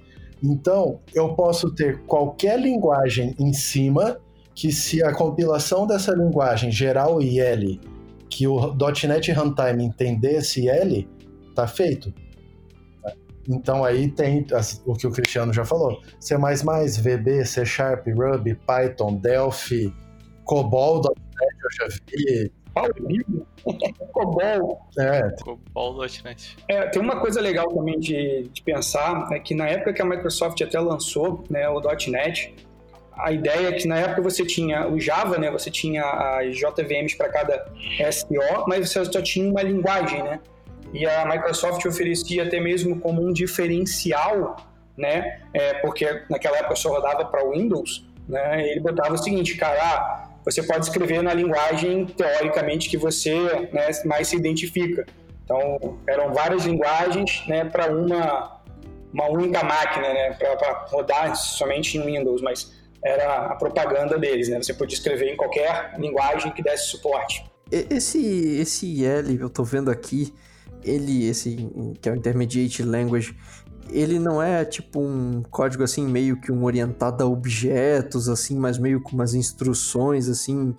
Então, 0.42 1.00
eu 1.12 1.34
posso 1.34 1.74
ter 1.74 2.06
qualquer 2.06 2.58
linguagem 2.58 3.34
em 3.38 3.52
cima 3.52 4.18
que 4.56 4.72
se 4.72 5.04
a 5.04 5.12
compilação 5.12 5.86
dessa 5.86 6.12
linguagem 6.14 6.72
gerar 6.72 7.10
o 7.10 7.20
IL, 7.20 7.78
que 8.30 8.48
o 8.48 8.74
.NET 8.74 9.30
Runtime 9.30 9.84
entender 9.84 10.38
esse 10.38 10.66
IL, 10.66 11.06
tá 11.54 11.68
feito. 11.68 12.12
Então 13.48 13.84
aí 13.84 14.10
tem 14.10 14.44
o 14.86 14.94
que 14.94 15.06
o 15.06 15.12
Cristiano 15.12 15.52
já 15.52 15.64
falou: 15.64 16.00
C++, 16.18 16.34
VB, 16.36 17.44
C 17.44 17.66
Sharp, 17.66 18.06
Ruby, 18.08 18.54
Python, 18.54 19.16
Delphi, 19.16 19.94
COBOL, 20.44 21.02
.NET 21.02 21.56
eu 21.62 21.70
já 21.70 21.96
vi, 22.10 22.52
COBOL. 24.12 24.80
É. 24.98 25.30
COBOL.NET. 25.42 26.56
É, 26.68 26.86
tem 26.88 27.00
uma 27.00 27.20
coisa 27.20 27.40
legal 27.40 27.68
também 27.68 28.00
de, 28.00 28.48
de 28.52 28.62
pensar, 28.62 29.28
é 29.32 29.38
que 29.38 29.54
na 29.54 29.68
época 29.68 29.92
que 29.92 30.02
a 30.02 30.04
Microsoft 30.04 30.60
até 30.62 30.80
lançou 30.80 31.44
né, 31.50 31.68
o 31.68 31.80
.NET, 32.08 32.54
a 33.18 33.32
ideia 33.32 33.68
é 33.68 33.72
que 33.72 33.88
na 33.88 33.98
época 33.98 34.22
você 34.22 34.44
tinha 34.44 34.86
o 34.88 35.00
Java, 35.00 35.38
né, 35.38 35.50
você 35.50 35.70
tinha 35.70 36.04
as 36.04 36.56
JVMs 36.56 37.16
para 37.16 37.28
cada 37.28 37.66
SO, 38.12 38.64
mas 38.66 38.88
você 38.88 39.04
só 39.04 39.22
tinha 39.22 39.50
uma 39.50 39.62
linguagem, 39.62 40.22
né? 40.22 40.40
E 40.92 41.06
a 41.06 41.26
Microsoft 41.26 41.84
oferecia 41.84 42.44
até 42.44 42.60
mesmo 42.60 43.00
como 43.00 43.26
um 43.26 43.32
diferencial, 43.32 44.56
né? 44.96 45.40
É, 45.52 45.74
porque 45.74 46.22
naquela 46.30 46.58
época 46.58 46.76
só 46.76 46.90
rodava 46.90 47.24
para 47.24 47.44
Windows, 47.48 48.06
né? 48.28 48.68
Ele 48.70 48.80
botava 48.80 49.14
o 49.14 49.18
seguinte, 49.18 49.56
cara, 49.56 49.78
ah, 49.82 50.28
você 50.44 50.62
pode 50.62 50.86
escrever 50.86 51.22
na 51.22 51.34
linguagem, 51.34 52.06
teoricamente, 52.06 52.88
que 52.88 52.96
você 52.96 53.34
né, 53.72 53.90
mais 54.04 54.28
se 54.28 54.36
identifica. 54.36 55.04
Então, 55.44 55.98
eram 56.08 56.32
várias 56.32 56.64
linguagens 56.64 57.44
né, 57.48 57.64
para 57.64 57.90
uma, 57.90 58.60
uma 59.12 59.28
única 59.28 59.62
máquina, 59.64 60.08
né, 60.08 60.30
para 60.34 60.86
rodar 60.88 61.34
somente 61.36 61.98
em 61.98 62.02
Windows, 62.02 62.42
mas 62.42 62.72
era 63.04 63.46
a 63.46 63.54
propaganda 63.56 64.18
deles. 64.18 64.48
Né? 64.48 64.62
Você 64.62 64.74
podia 64.74 64.96
escrever 64.96 65.32
em 65.32 65.36
qualquer 65.36 65.94
linguagem 65.98 66.52
que 66.52 66.62
desse 66.62 66.86
suporte. 66.86 67.44
Esse, 67.70 68.58
esse 68.58 68.86
IL, 68.86 69.40
eu 69.40 69.48
estou 69.48 69.64
vendo 69.64 69.90
aqui, 69.90 70.32
ele, 70.84 71.28
esse 71.28 71.56
que 72.00 72.08
é 72.08 72.12
o 72.12 72.16
Intermediate 72.16 72.82
Language, 72.82 73.36
ele 73.90 74.18
não 74.18 74.42
é 74.42 74.64
tipo 74.64 75.00
um 75.00 75.42
código 75.50 75.82
assim 75.82 76.06
meio 76.06 76.40
que 76.40 76.50
um 76.50 76.64
orientado 76.64 77.22
a 77.22 77.26
objetos 77.26 78.28
assim, 78.28 78.56
mas 78.56 78.78
meio 78.78 79.00
com 79.00 79.12
umas 79.12 79.34
instruções 79.34 80.28
assim, 80.28 80.74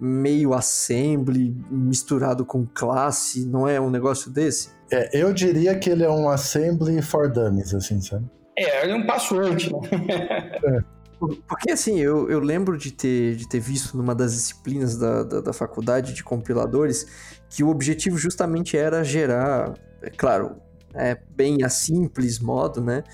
meio 0.00 0.54
assembly 0.54 1.54
misturado 1.70 2.44
com 2.44 2.66
classe, 2.66 3.44
não 3.44 3.68
é 3.68 3.80
um 3.80 3.90
negócio 3.90 4.30
desse? 4.30 4.70
É, 4.90 5.20
eu 5.20 5.32
diria 5.32 5.78
que 5.78 5.90
ele 5.90 6.04
é 6.04 6.10
um 6.10 6.28
assembly 6.28 7.00
for 7.02 7.30
dummies, 7.30 7.74
assim, 7.74 8.00
sabe? 8.00 8.24
É, 8.56 8.82
ele 8.82 8.92
é 8.92 8.96
um 8.96 9.06
passo 9.06 9.38
antes, 9.38 9.70
né? 9.70 9.78
é. 10.64 10.99
Porque 11.46 11.70
assim, 11.70 11.98
eu, 11.98 12.30
eu 12.30 12.40
lembro 12.40 12.78
de 12.78 12.92
ter, 12.92 13.36
de 13.36 13.46
ter 13.46 13.60
visto 13.60 13.96
numa 13.96 14.14
das 14.14 14.32
disciplinas 14.32 14.96
da, 14.96 15.22
da, 15.22 15.40
da 15.40 15.52
faculdade 15.52 16.14
de 16.14 16.24
compiladores 16.24 17.06
que 17.50 17.62
o 17.62 17.68
objetivo 17.68 18.16
justamente 18.16 18.76
era 18.76 19.04
gerar, 19.04 19.74
é 20.00 20.08
claro, 20.08 20.56
é, 20.94 21.16
bem 21.36 21.62
a 21.62 21.68
simples 21.68 22.38
modo, 22.38 22.80
né? 22.80 23.04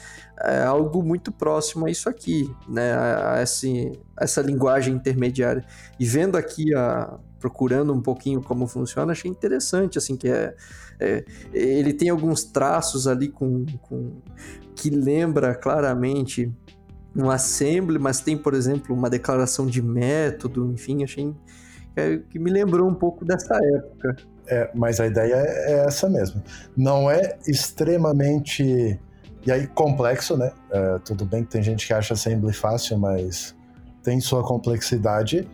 É 0.40 0.62
algo 0.62 1.02
muito 1.02 1.32
próximo 1.32 1.86
a 1.86 1.90
isso 1.90 2.08
aqui, 2.08 2.50
né? 2.68 2.92
A, 2.94 3.42
esse, 3.42 3.92
essa 4.18 4.40
linguagem 4.40 4.94
intermediária. 4.94 5.64
E 5.98 6.06
vendo 6.06 6.36
aqui, 6.36 6.74
a, 6.74 7.18
procurando 7.38 7.92
um 7.92 8.00
pouquinho 8.00 8.42
como 8.42 8.66
funciona, 8.66 9.12
achei 9.12 9.30
interessante, 9.30 9.98
assim, 9.98 10.16
que 10.16 10.28
é, 10.28 10.54
é 11.00 11.24
ele 11.52 11.92
tem 11.92 12.08
alguns 12.08 12.44
traços 12.44 13.06
ali 13.06 13.28
com, 13.28 13.64
com 13.82 14.12
que 14.74 14.90
lembra 14.90 15.54
claramente 15.54 16.52
um 17.16 17.30
assembly, 17.30 17.98
mas 17.98 18.20
tem, 18.20 18.36
por 18.36 18.54
exemplo, 18.54 18.94
uma 18.94 19.08
declaração 19.08 19.66
de 19.66 19.80
método, 19.80 20.70
enfim, 20.72 21.02
achei 21.02 21.34
é, 21.96 22.18
que 22.28 22.38
me 22.38 22.50
lembrou 22.50 22.88
um 22.88 22.94
pouco 22.94 23.24
dessa 23.24 23.56
época. 23.56 24.16
É, 24.48 24.70
mas 24.74 25.00
a 25.00 25.06
ideia 25.06 25.34
é, 25.34 25.84
essa 25.86 26.08
mesmo. 26.08 26.42
Não 26.76 27.10
é 27.10 27.38
extremamente. 27.48 29.00
E 29.44 29.50
aí, 29.50 29.66
complexo, 29.68 30.36
né? 30.36 30.52
É, 30.70 30.98
tudo 30.98 31.24
bem 31.24 31.42
que 31.42 31.50
tem 31.50 31.62
gente 31.62 31.86
que 31.86 31.92
acha 31.92 32.14
assembly 32.14 32.52
fácil, 32.52 32.98
mas 32.98 33.56
tem 34.02 34.20
sua 34.20 34.44
complexidade. 34.44 35.48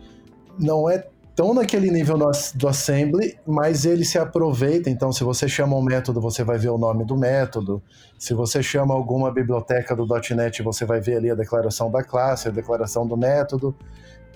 Não 0.59 0.89
é 0.89 1.07
tão 1.35 1.53
naquele 1.53 1.89
nível 1.89 2.17
do 2.55 2.67
assembly, 2.67 3.37
mas 3.45 3.85
ele 3.85 4.05
se 4.05 4.17
aproveita. 4.17 4.89
Então, 4.89 5.11
se 5.11 5.23
você 5.23 5.47
chama 5.47 5.75
um 5.75 5.81
método, 5.81 6.21
você 6.21 6.43
vai 6.43 6.57
ver 6.57 6.69
o 6.69 6.77
nome 6.77 7.03
do 7.05 7.17
método. 7.17 7.81
Se 8.17 8.33
você 8.33 8.61
chama 8.61 8.93
alguma 8.93 9.31
biblioteca 9.31 9.95
do 9.95 10.05
.NET, 10.35 10.61
você 10.61 10.85
vai 10.85 11.01
ver 11.01 11.17
ali 11.17 11.31
a 11.31 11.35
declaração 11.35 11.89
da 11.89 12.03
classe, 12.03 12.47
a 12.47 12.51
declaração 12.51 13.07
do 13.07 13.17
método. 13.17 13.75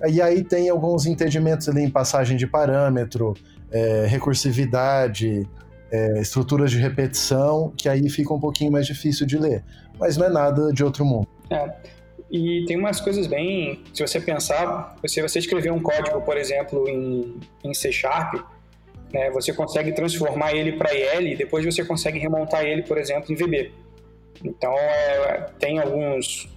E 0.08 0.22
aí 0.22 0.44
tem 0.44 0.70
alguns 0.70 1.06
entendimentos 1.06 1.70
ali 1.70 1.84
em 1.84 1.90
passagem 1.90 2.38
de 2.38 2.46
parâmetro, 2.46 3.34
é, 3.72 4.06
recursividade, 4.08 5.48
é, 5.92 6.20
estruturas 6.20 6.70
de 6.72 6.78
repetição, 6.78 7.74
que 7.76 7.88
aí 7.88 8.10
fica 8.10 8.34
um 8.34 8.40
pouquinho 8.40 8.72
mais 8.72 8.86
difícil 8.86 9.26
de 9.26 9.38
ler. 9.38 9.64
Mas 10.00 10.18
não 10.18 10.26
é 10.26 10.30
nada 10.30 10.72
de 10.72 10.84
outro 10.84 11.06
mundo. 11.06 11.28
É. 11.50 11.97
E 12.30 12.66
tem 12.66 12.78
umas 12.78 13.00
coisas 13.00 13.26
bem. 13.28 13.84
Se 13.94 14.06
você 14.06 14.20
pensar, 14.20 14.96
se 15.06 15.22
você 15.22 15.40
escrever 15.40 15.72
um 15.72 15.82
código, 15.82 16.22
por 16.22 16.38
exemplo, 16.38 16.88
em, 16.88 17.40
em 17.64 17.74
C 17.74 17.92
Sharp, 17.92 18.36
né, 19.14 19.32
você 19.32 19.54
consegue 19.54 19.94
transformar 19.94 20.54
ele 20.54 20.74
para 20.74 20.94
IL 20.94 21.28
e 21.28 21.36
depois 21.36 21.64
você 21.64 21.86
consegue 21.86 22.20
remontar 22.20 22.66
ele, 22.66 22.84
por 22.84 22.98
exemplo, 22.98 23.32
em 23.32 23.36
VB. 23.36 23.72
Então, 24.44 24.74
é, 24.74 25.48
tem 25.58 25.80
alguns, 25.80 26.50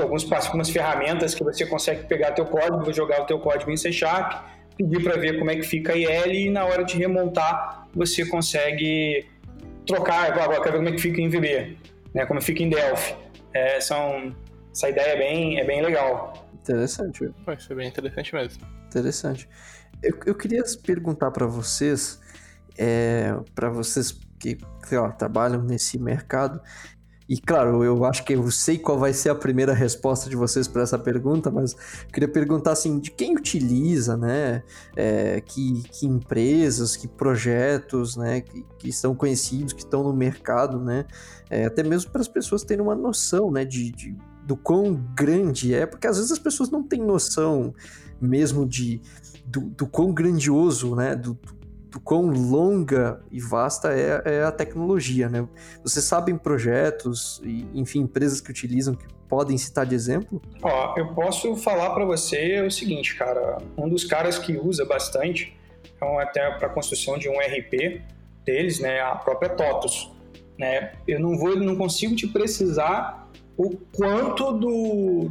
alguns, 0.00 0.30
algumas 0.30 0.68
ferramentas 0.68 1.34
que 1.34 1.42
você 1.42 1.64
consegue 1.64 2.04
pegar 2.06 2.32
teu 2.32 2.44
código, 2.44 2.92
jogar 2.92 3.22
o 3.22 3.24
teu 3.24 3.38
código 3.38 3.70
em 3.70 3.76
C 3.76 3.90
Sharp 3.90 4.56
pedir 4.76 5.02
para 5.02 5.16
ver 5.16 5.38
como 5.38 5.50
é 5.50 5.56
que 5.56 5.62
fica 5.62 5.92
a 5.92 5.96
IL 5.96 6.32
e 6.32 6.50
na 6.50 6.64
hora 6.64 6.84
de 6.84 6.96
remontar 6.96 7.88
você 7.94 8.26
consegue 8.26 9.26
trocar, 9.86 10.30
agora 10.30 10.60
quero 10.60 10.72
ver 10.72 10.76
como 10.78 10.88
é 10.88 10.92
que 10.92 10.98
fica 10.98 11.20
em 11.20 11.28
VB, 11.28 11.76
né, 12.12 12.26
como 12.26 12.40
fica 12.40 12.62
em 12.62 12.68
Delphi. 12.68 13.14
É, 13.54 13.80
são, 13.80 14.34
essa 14.76 14.90
ideia 14.90 15.14
é 15.14 15.16
bem, 15.16 15.58
é 15.58 15.64
bem 15.64 15.80
legal. 15.80 16.46
Interessante. 16.52 17.32
Vai 17.46 17.58
ser 17.58 17.74
bem 17.74 17.88
interessante 17.88 18.34
mesmo. 18.34 18.66
Interessante. 18.86 19.48
Eu, 20.02 20.18
eu 20.26 20.34
queria 20.34 20.62
perguntar 20.84 21.30
para 21.30 21.46
vocês, 21.46 22.20
é, 22.76 23.34
para 23.54 23.70
vocês 23.70 24.12
que 24.38 24.58
lá, 24.92 25.10
trabalham 25.12 25.62
nesse 25.62 25.98
mercado, 25.98 26.60
E 27.28 27.40
claro, 27.40 27.82
eu 27.82 28.04
acho 28.04 28.22
que 28.22 28.34
eu 28.34 28.50
sei 28.50 28.78
qual 28.78 28.98
vai 28.98 29.12
ser 29.12 29.30
a 29.30 29.34
primeira 29.34 29.72
resposta 29.72 30.30
de 30.30 30.36
vocês 30.36 30.68
para 30.68 30.82
essa 30.82 30.98
pergunta, 30.98 31.50
mas 31.50 31.72
eu 31.72 32.12
queria 32.12 32.28
perguntar 32.28 32.72
assim, 32.72 33.00
de 33.00 33.10
quem 33.10 33.34
utiliza, 33.34 34.16
né? 34.16 34.62
É, 34.94 35.40
que, 35.40 35.82
que, 35.90 36.06
empresas, 36.06 36.96
que 36.96 37.08
projetos, 37.08 38.16
né? 38.16 38.42
Que, 38.42 38.62
que 38.78 38.92
são 38.92 39.14
conhecidos, 39.14 39.72
que 39.72 39.80
estão 39.80 40.04
no 40.04 40.12
mercado, 40.12 40.78
né? 40.78 41.04
É, 41.50 41.64
até 41.64 41.82
mesmo 41.82 42.12
para 42.12 42.20
as 42.20 42.28
pessoas 42.28 42.62
terem 42.62 42.84
uma 42.84 42.94
noção, 42.94 43.50
né? 43.50 43.64
De, 43.64 43.90
de, 43.90 44.16
do 44.46 44.56
quão 44.56 44.94
grande 45.14 45.74
é, 45.74 45.84
porque 45.84 46.06
às 46.06 46.16
vezes 46.16 46.30
as 46.30 46.38
pessoas 46.38 46.70
não 46.70 46.82
têm 46.82 47.00
noção 47.00 47.74
mesmo 48.20 48.64
de 48.64 49.02
do, 49.44 49.60
do 49.60 49.86
quão 49.86 50.12
grandioso, 50.12 50.94
né? 50.94 51.14
Do, 51.14 51.38
do 51.90 52.00
quão 52.00 52.26
longa 52.26 53.20
e 53.30 53.40
vasta 53.40 53.92
é, 53.92 54.22
é, 54.24 54.42
a 54.42 54.52
tecnologia, 54.52 55.28
né? 55.28 55.46
Vocês 55.82 56.04
sabem 56.04 56.36
projetos 56.36 57.40
e, 57.44 57.66
enfim, 57.74 58.00
empresas 58.00 58.40
que 58.40 58.50
utilizam 58.50 58.94
que 58.94 59.06
podem 59.28 59.56
citar 59.56 59.86
de 59.86 59.94
exemplo? 59.94 60.40
Ó, 60.62 60.94
eu 60.96 61.14
posso 61.14 61.56
falar 61.56 61.90
para 61.90 62.04
você 62.04 62.60
o 62.60 62.70
seguinte, 62.70 63.16
cara. 63.16 63.58
Um 63.76 63.88
dos 63.88 64.04
caras 64.04 64.38
que 64.38 64.56
usa 64.56 64.84
bastante, 64.84 65.56
então 65.96 66.18
até 66.18 66.50
para 66.58 66.66
a 66.66 66.70
construção 66.70 67.18
de 67.18 67.28
um 67.28 67.38
RP 67.38 68.02
deles, 68.44 68.78
né, 68.78 69.00
a 69.00 69.16
própria 69.16 69.50
TOTUS, 69.50 70.12
né? 70.58 70.92
Eu 71.06 71.18
não 71.20 71.36
vou, 71.36 71.56
não 71.56 71.76
consigo 71.76 72.14
te 72.14 72.26
precisar 72.26 73.25
o 73.56 73.76
quanto 73.96 74.52
do 74.52 75.30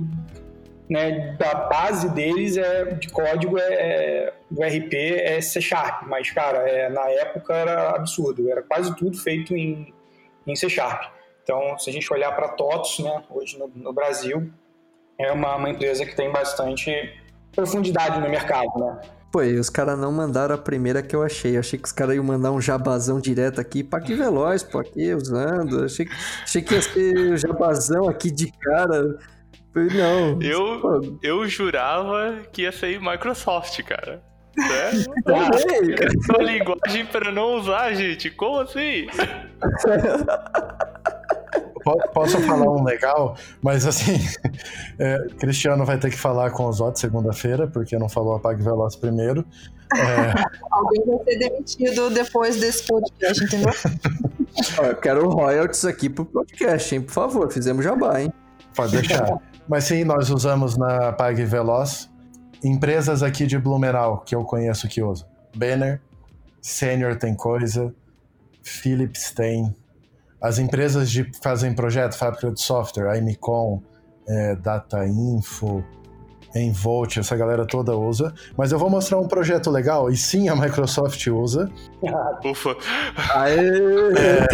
né, 0.89 1.35
da 1.37 1.55
base 1.55 2.09
deles 2.09 2.57
é 2.57 2.85
de 2.93 3.09
código 3.09 3.57
é, 3.57 4.33
do 4.49 4.61
RP 4.61 4.93
é 4.93 5.41
C 5.41 5.59
Sharp, 5.59 6.03
mas 6.07 6.29
cara, 6.31 6.69
é, 6.69 6.89
na 6.89 7.09
época 7.09 7.53
era 7.53 7.89
absurdo, 7.91 8.49
era 8.49 8.61
quase 8.61 8.95
tudo 8.95 9.17
feito 9.17 9.55
em, 9.55 9.93
em 10.45 10.55
C 10.55 10.69
Sharp. 10.69 11.11
Então, 11.43 11.77
se 11.77 11.89
a 11.89 11.93
gente 11.93 12.11
olhar 12.11 12.31
para 12.35 12.47
a 12.47 12.49
TOTOS, 12.49 12.99
né, 12.99 13.23
hoje 13.29 13.57
no, 13.57 13.67
no 13.67 13.93
Brasil, 13.93 14.51
é 15.17 15.31
uma, 15.31 15.55
uma, 15.55 15.69
empresa 15.69 16.05
que 16.05 16.15
tem 16.15 16.31
bastante 16.31 16.91
profundidade 17.51 18.19
no 18.19 18.29
mercado, 18.29 18.77
né? 18.77 19.01
Pô, 19.35 19.43
e 19.43 19.59
os 19.59 19.69
caras 19.69 19.99
não 19.99 20.13
mandaram 20.13 20.55
a 20.55 20.57
primeira 20.57 21.03
que 21.03 21.13
eu 21.13 21.21
achei. 21.21 21.57
Eu 21.57 21.59
achei 21.59 21.77
que 21.77 21.85
os 21.85 21.91
caras 21.91 22.15
iam 22.15 22.23
mandar 22.23 22.53
um 22.53 22.61
jabazão 22.61 23.19
direto 23.19 23.59
aqui. 23.59 23.85
Que 24.05 24.15
veloz, 24.15 24.63
pô, 24.63 24.79
aqui 24.79 25.13
usando. 25.13 25.83
Achei, 25.83 26.07
achei 26.41 26.61
que 26.61 26.73
ia 26.73 26.81
ser 26.81 27.33
o 27.33 27.35
jabazão 27.35 28.07
aqui 28.07 28.31
de 28.31 28.49
cara. 28.49 29.17
Não. 29.75 30.41
Eu, 30.41 31.19
eu 31.21 31.45
jurava 31.49 32.43
que 32.53 32.61
ia 32.61 32.71
sair 32.71 32.97
Microsoft, 32.97 33.83
cara. 33.83 34.23
É? 34.57 34.91
Ah, 35.27 35.49
Essa 35.53 36.41
linguagem 36.41 37.05
para 37.05 37.29
não 37.29 37.55
usar, 37.55 37.93
gente. 37.93 38.29
Como 38.29 38.61
assim? 38.61 39.07
Posso 42.13 42.39
falar 42.41 42.67
um 42.67 42.83
legal, 42.83 43.37
mas 43.61 43.85
assim, 43.85 44.17
é, 44.97 45.19
Cristiano 45.39 45.85
vai 45.85 45.99
ter 45.99 46.09
que 46.09 46.17
falar 46.17 46.49
com 46.49 46.67
os 46.67 46.81
outros 46.81 46.99
segunda-feira, 46.99 47.67
porque 47.67 47.97
não 47.97 48.09
falou 48.09 48.35
Apague 48.35 48.63
Veloz 48.63 48.95
primeiro. 48.95 49.45
É... 49.95 50.33
Alguém 50.71 51.05
vai 51.05 51.23
ser 51.25 51.37
demitido 51.37 52.09
depois 52.09 52.59
desse 52.59 52.87
podcast, 52.87 53.43
entendeu? 53.43 53.73
Eu 54.81 54.95
quero 54.95 55.29
royalties 55.29 55.85
aqui 55.85 56.09
pro 56.09 56.25
podcast, 56.25 56.95
hein? 56.95 57.01
Por 57.01 57.11
favor, 57.11 57.51
fizemos 57.51 57.83
jabá, 57.83 58.21
hein? 58.21 58.33
Pode 58.73 58.93
deixar. 58.93 59.37
Mas 59.67 59.83
sim, 59.83 60.03
nós 60.03 60.29
usamos 60.29 60.77
na 60.77 61.11
Pague 61.11 61.43
Veloz 61.43 62.09
empresas 62.63 63.21
aqui 63.21 63.45
de 63.45 63.59
Blumenau 63.59 64.21
que 64.21 64.33
eu 64.33 64.43
conheço 64.43 64.87
que 64.87 65.03
usam. 65.03 65.27
Banner, 65.55 66.01
Senior 66.61 67.15
tem 67.15 67.35
coisa, 67.35 67.93
Philips 68.63 69.31
tem. 69.31 69.75
As 70.45 70.59
empresas 70.59 71.09
de 71.09 71.27
fazem 71.41 71.73
projeto, 71.73 72.15
fábrica 72.15 72.51
de 72.51 72.61
software, 72.61 73.09
a 73.09 73.17
Imicom, 73.17 73.81
é, 74.27 74.55
Data 74.55 75.03
Info, 75.03 75.83
Envolt, 76.55 77.17
essa 77.17 77.35
galera 77.35 77.65
toda 77.65 77.97
usa. 77.97 78.31
Mas 78.55 78.71
eu 78.71 78.77
vou 78.77 78.87
mostrar 78.87 79.17
um 79.17 79.27
projeto 79.27 79.71
legal, 79.71 80.07
e 80.07 80.15
sim 80.15 80.47
a 80.47 80.55
Microsoft 80.55 81.25
usa. 81.25 81.67
Ufa! 82.45 82.77
Aê! 83.33 83.57
É... 83.57 84.45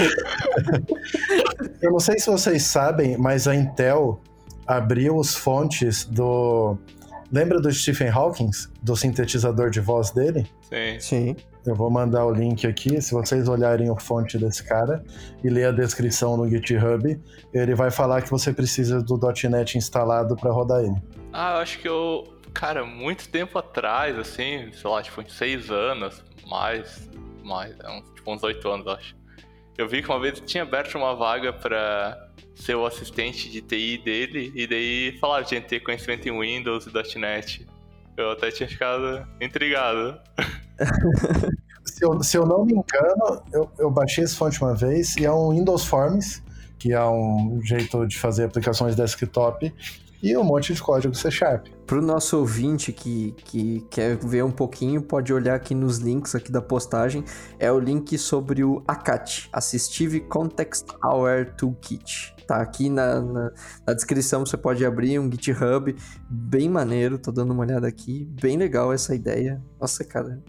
eu 1.82 1.92
não 1.92 2.00
sei 2.00 2.18
se 2.20 2.32
vocês 2.32 2.64
sabem, 2.64 3.18
mas 3.18 3.46
a 3.46 3.54
Intel 3.54 4.22
abriu 4.66 5.18
os 5.18 5.36
fontes 5.36 6.06
do. 6.06 6.78
Lembra 7.30 7.60
do 7.60 7.70
Stephen 7.70 8.08
Hawking? 8.08 8.52
Do 8.82 8.96
sintetizador 8.96 9.70
de 9.70 9.82
voz 9.82 10.10
dele? 10.12 10.50
Sim. 10.70 11.00
Sim. 11.02 11.36
Eu 11.66 11.76
vou 11.76 11.90
mandar 11.90 12.26
o 12.26 12.32
link 12.32 12.66
aqui. 12.66 13.02
Se 13.02 13.14
vocês 13.14 13.48
olharem 13.48 13.90
o 13.90 14.00
fonte 14.00 14.38
desse 14.38 14.64
cara 14.64 15.04
e 15.44 15.50
ler 15.50 15.66
a 15.66 15.72
descrição 15.72 16.36
no 16.36 16.50
GitHub, 16.50 17.20
ele 17.54 17.76
vai 17.76 17.92
falar 17.92 18.22
que 18.22 18.30
você 18.30 18.52
precisa 18.52 19.02
do 19.02 19.20
.NET 19.50 19.78
instalado 19.78 20.36
para 20.36 20.52
rodar 20.52 20.84
ele. 20.84 20.96
Ah, 21.32 21.54
eu 21.56 21.58
acho 21.58 21.80
que 21.80 21.88
eu. 21.88 22.24
Cara, 22.54 22.84
muito 22.84 23.30
tempo 23.30 23.58
atrás, 23.58 24.18
assim, 24.18 24.72
sei 24.74 24.90
lá, 24.90 25.02
tipo, 25.02 25.22
uns 25.22 25.34
seis 25.34 25.70
anos, 25.70 26.24
mais. 26.48 27.10
Mais, 27.44 27.80
é 27.80 28.02
tipo, 28.16 28.34
uns 28.34 28.44
oito 28.44 28.68
anos, 28.70 28.88
acho. 28.88 29.16
Eu 29.78 29.88
vi 29.88 30.02
que 30.02 30.10
uma 30.10 30.20
vez 30.20 30.42
tinha 30.42 30.64
aberto 30.64 30.96
uma 30.96 31.16
vaga 31.16 31.54
para 31.54 32.30
ser 32.56 32.76
o 32.76 32.86
assistente 32.86 33.50
de 33.50 33.62
TI 33.62 33.98
dele, 33.98 34.52
e 34.56 34.68
daí 34.68 35.18
falava 35.20 35.44
de 35.44 35.60
ter 35.62 35.80
conhecimento 35.80 36.28
em 36.28 36.40
Windows 36.40 36.86
e 36.86 37.18
.NET. 37.20 37.66
Eu 38.18 38.32
até 38.32 38.52
tinha 38.52 38.68
ficado 38.68 39.26
intrigado. 39.40 40.20
se, 41.86 42.06
eu, 42.06 42.24
se 42.24 42.38
eu 42.38 42.46
não 42.46 42.66
me 42.66 42.74
engano, 42.74 43.44
eu, 43.52 43.70
eu 43.78 43.92
baixei 43.92 44.24
esse 44.24 44.36
fonte 44.36 44.62
uma 44.62 44.76
vez, 44.76 45.16
e 45.18 45.26
é 45.26 45.32
um 45.32 45.52
Windows 45.52 45.86
Forms, 45.86 46.44
que 46.78 46.94
é 46.94 47.04
um 47.04 47.60
jeito 47.64 48.08
de 48.08 48.18
fazer 48.18 48.46
aplicações 48.46 48.96
desktop, 48.96 49.74
e 50.24 50.38
um 50.38 50.44
monte 50.44 50.74
de 50.74 50.82
código 50.82 51.16
C 51.16 51.32
Sharp. 51.32 51.68
Para 51.88 51.98
o 51.98 52.02
nosso 52.02 52.38
ouvinte 52.38 52.94
que, 52.94 53.34
que 53.44 53.86
quer 53.90 54.18
ver 54.18 54.44
um 54.44 54.52
pouquinho, 54.52 55.02
pode 55.02 55.34
olhar 55.34 55.56
aqui 55.56 55.74
nos 55.74 55.98
links 55.98 56.36
aqui 56.36 56.52
da 56.52 56.62
postagem. 56.62 57.24
É 57.60 57.72
o 57.72 57.80
link 57.80 58.18
sobre 58.18 58.64
o 58.64 58.84
ACAT, 58.88 59.50
Assistive 59.52 60.22
Context 60.22 60.86
Aware 61.02 61.52
Toolkit. 61.58 62.36
Tá 62.48 62.58
aqui 62.62 62.90
na, 62.90 63.22
na, 63.22 63.52
na, 63.88 63.94
descrição, 63.94 64.46
você 64.46 64.58
pode 64.58 64.86
abrir 64.86 65.18
um 65.18 65.32
GitHub 65.32 65.96
bem 66.30 66.70
maneiro, 66.70 67.18
tô 67.18 67.32
dando 67.32 67.52
uma 67.52 67.62
olhada 67.64 67.88
aqui, 67.88 68.28
bem 68.42 68.58
legal 68.58 68.92
essa 68.92 69.16
ideia. 69.16 69.62
Nossa, 69.80 70.04
cara, 70.04 70.42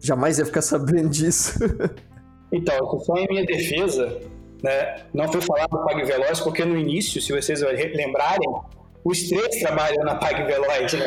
jamais 0.00 0.38
ia 0.38 0.46
ficar 0.46 0.62
sabendo 0.62 1.08
disso. 1.08 1.58
Então, 2.52 2.98
só 2.98 3.14
em 3.14 3.28
minha 3.28 3.46
defesa, 3.46 4.20
né, 4.60 5.04
não 5.14 5.30
foi 5.30 5.40
falar 5.40 5.68
do 5.68 5.84
PagVeloz, 5.84 6.40
porque 6.40 6.64
no 6.64 6.76
início, 6.76 7.22
se 7.22 7.32
vocês 7.32 7.60
lembrarem, 7.60 8.48
os 9.04 9.28
três 9.28 9.60
trabalham 9.60 10.04
na 10.04 10.16
PagVeloz, 10.16 10.92
né? 10.94 11.06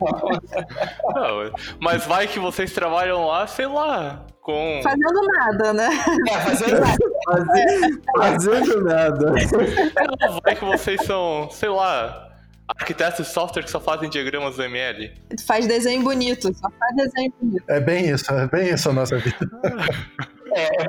Não, 1.14 1.52
mas 1.80 2.06
vai 2.06 2.26
que 2.26 2.38
vocês 2.38 2.72
trabalham 2.72 3.26
lá, 3.26 3.46
sei 3.46 3.66
lá, 3.66 4.24
com... 4.40 4.80
Fazendo 4.82 5.20
nada, 5.26 5.72
né? 5.72 5.88
É, 6.28 6.40
fazendo 6.40 6.80
nada. 6.80 6.96
Fazendo, 7.26 8.00
fazendo 8.16 8.84
nada. 8.84 9.32
Não, 10.20 10.40
vai 10.42 10.54
que 10.54 10.64
vocês 10.64 11.04
são, 11.04 11.48
sei 11.50 11.68
lá, 11.68 12.33
arquitetos 12.68 13.26
de 13.26 13.32
software 13.32 13.62
que 13.62 13.70
só 13.70 13.80
fazem 13.80 14.08
diagramas 14.08 14.58
ML. 14.58 15.12
Faz 15.46 15.66
desenho 15.66 16.02
bonito, 16.02 16.52
só 16.54 16.70
faz 16.70 16.96
desenho 16.96 17.32
bonito. 17.40 17.64
É 17.68 17.80
bem 17.80 18.08
isso, 18.08 18.32
é 18.32 18.46
bem 18.46 18.70
isso 18.70 18.88
a 18.88 18.92
nossa 18.92 19.18
vida. 19.18 19.50
É, 20.52 20.82
é 20.82 20.88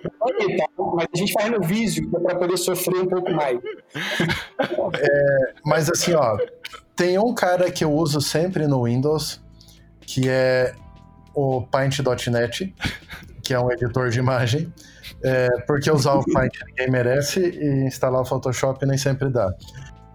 mas 0.96 1.08
a 1.14 1.18
gente 1.18 1.34
faz 1.34 1.52
no 1.52 1.62
Visio 1.62 2.10
para 2.10 2.36
poder 2.36 2.58
sofrer 2.58 3.02
um 3.02 3.08
pouco 3.08 3.32
mais. 3.32 3.60
É, 5.00 5.54
mas 5.66 5.90
assim, 5.90 6.14
ó, 6.14 6.38
tem 6.96 7.18
um 7.18 7.34
cara 7.34 7.72
que 7.72 7.84
eu 7.84 7.92
uso 7.92 8.22
sempre 8.22 8.68
no 8.68 8.84
Windows, 8.84 9.42
que 10.02 10.30
é 10.30 10.74
o 11.34 11.62
Paint.net, 11.64 12.74
que 13.44 13.54
é 13.54 13.60
um 13.60 13.72
editor 13.72 14.10
de 14.10 14.20
imagem, 14.20 14.74
é, 15.24 15.50
porque 15.68 15.92
usar 15.92 16.14
o 16.14 16.24
Paint 16.32 16.54
ninguém 16.68 16.90
merece 16.90 17.40
e 17.42 17.86
instalar 17.86 18.22
o 18.22 18.26
Photoshop 18.26 18.86
nem 18.86 18.98
sempre 18.98 19.30
dá. 19.30 19.54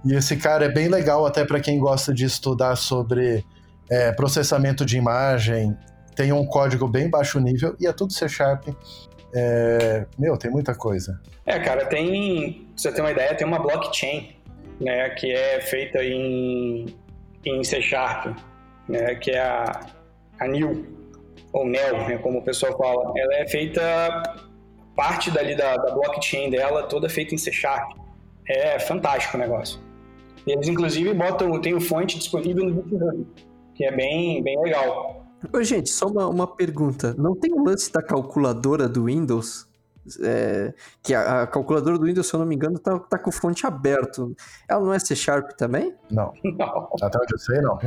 E 0.04 0.14
esse 0.14 0.36
cara 0.36 0.64
é 0.64 0.68
bem 0.68 0.88
legal 0.88 1.26
até 1.26 1.44
para 1.44 1.60
quem 1.60 1.78
gosta 1.78 2.12
de 2.12 2.24
estudar 2.24 2.76
sobre 2.76 3.44
é, 3.90 4.12
processamento 4.12 4.84
de 4.84 4.96
imagem. 4.96 5.76
Tem 6.14 6.32
um 6.32 6.46
código 6.46 6.88
bem 6.88 7.08
baixo 7.08 7.38
nível 7.40 7.76
e 7.78 7.86
é 7.86 7.92
tudo 7.92 8.12
C 8.12 8.28
Sharp. 8.28 8.68
É, 9.34 10.06
meu, 10.18 10.36
tem 10.36 10.50
muita 10.50 10.74
coisa. 10.74 11.20
É, 11.46 11.58
cara, 11.58 11.86
tem. 11.86 12.52
Pra 12.52 12.72
você 12.76 12.92
ter 12.92 13.00
uma 13.00 13.10
ideia, 13.10 13.34
tem 13.34 13.46
uma 13.46 13.58
blockchain, 13.58 14.36
né, 14.80 15.10
que 15.10 15.32
é 15.32 15.60
feita 15.60 16.02
em, 16.02 16.94
em 17.44 17.62
C 17.62 17.80
Sharp, 17.80 18.36
né, 18.88 19.14
que 19.16 19.30
é 19.30 19.40
a, 19.40 19.80
a 20.40 20.48
NIL, 20.48 20.86
ou 21.52 21.66
NEL, 21.66 22.08
né, 22.08 22.18
como 22.18 22.38
o 22.38 22.42
pessoal 22.42 22.76
fala. 22.76 23.12
Ela 23.16 23.34
é 23.36 23.48
feita. 23.48 24.22
Parte 24.96 25.30
dali 25.30 25.54
da, 25.54 25.76
da 25.76 25.94
blockchain 25.94 26.50
dela, 26.50 26.82
toda 26.82 27.08
feita 27.08 27.34
em 27.34 27.38
C 27.38 27.52
Sharp. 27.52 27.96
É 28.46 28.78
fantástico 28.78 29.36
o 29.36 29.40
negócio. 29.40 29.80
Eles, 30.46 30.68
inclusive, 30.68 31.12
botam, 31.14 31.60
tem 31.60 31.74
o 31.74 31.80
fonte 31.80 32.18
disponível 32.18 32.64
no 32.64 32.82
GitHub, 32.82 33.26
que 33.74 33.84
é 33.84 33.94
bem, 33.94 34.42
bem 34.42 34.60
legal. 34.62 35.26
Ô, 35.52 35.62
gente, 35.62 35.90
só 35.90 36.06
uma, 36.06 36.26
uma 36.26 36.46
pergunta. 36.46 37.14
Não 37.16 37.34
tem 37.34 37.52
o 37.52 37.64
lance 37.64 37.92
da 37.92 38.02
calculadora 38.02 38.88
do 38.88 39.04
Windows? 39.04 39.70
é, 40.22 40.72
que 41.02 41.14
a, 41.14 41.42
a, 41.42 41.46
calculadora 41.46 41.98
do 41.98 42.04
Windows, 42.04 42.26
se 42.26 42.34
eu 42.34 42.40
não 42.40 42.46
me 42.46 42.54
engano, 42.54 42.78
tá, 42.78 42.98
tá 42.98 43.18
com 43.18 43.30
fonte 43.30 43.66
aberto. 43.66 44.34
Ela 44.68 44.84
não 44.84 44.92
é 44.92 44.98
C 44.98 45.14
Sharp 45.14 45.50
também? 45.52 45.94
Não. 46.10 46.32
não. 46.42 46.88
Até 47.02 47.18
onde 47.18 47.34
eu 47.34 47.38
sei, 47.38 47.60
não. 47.60 47.78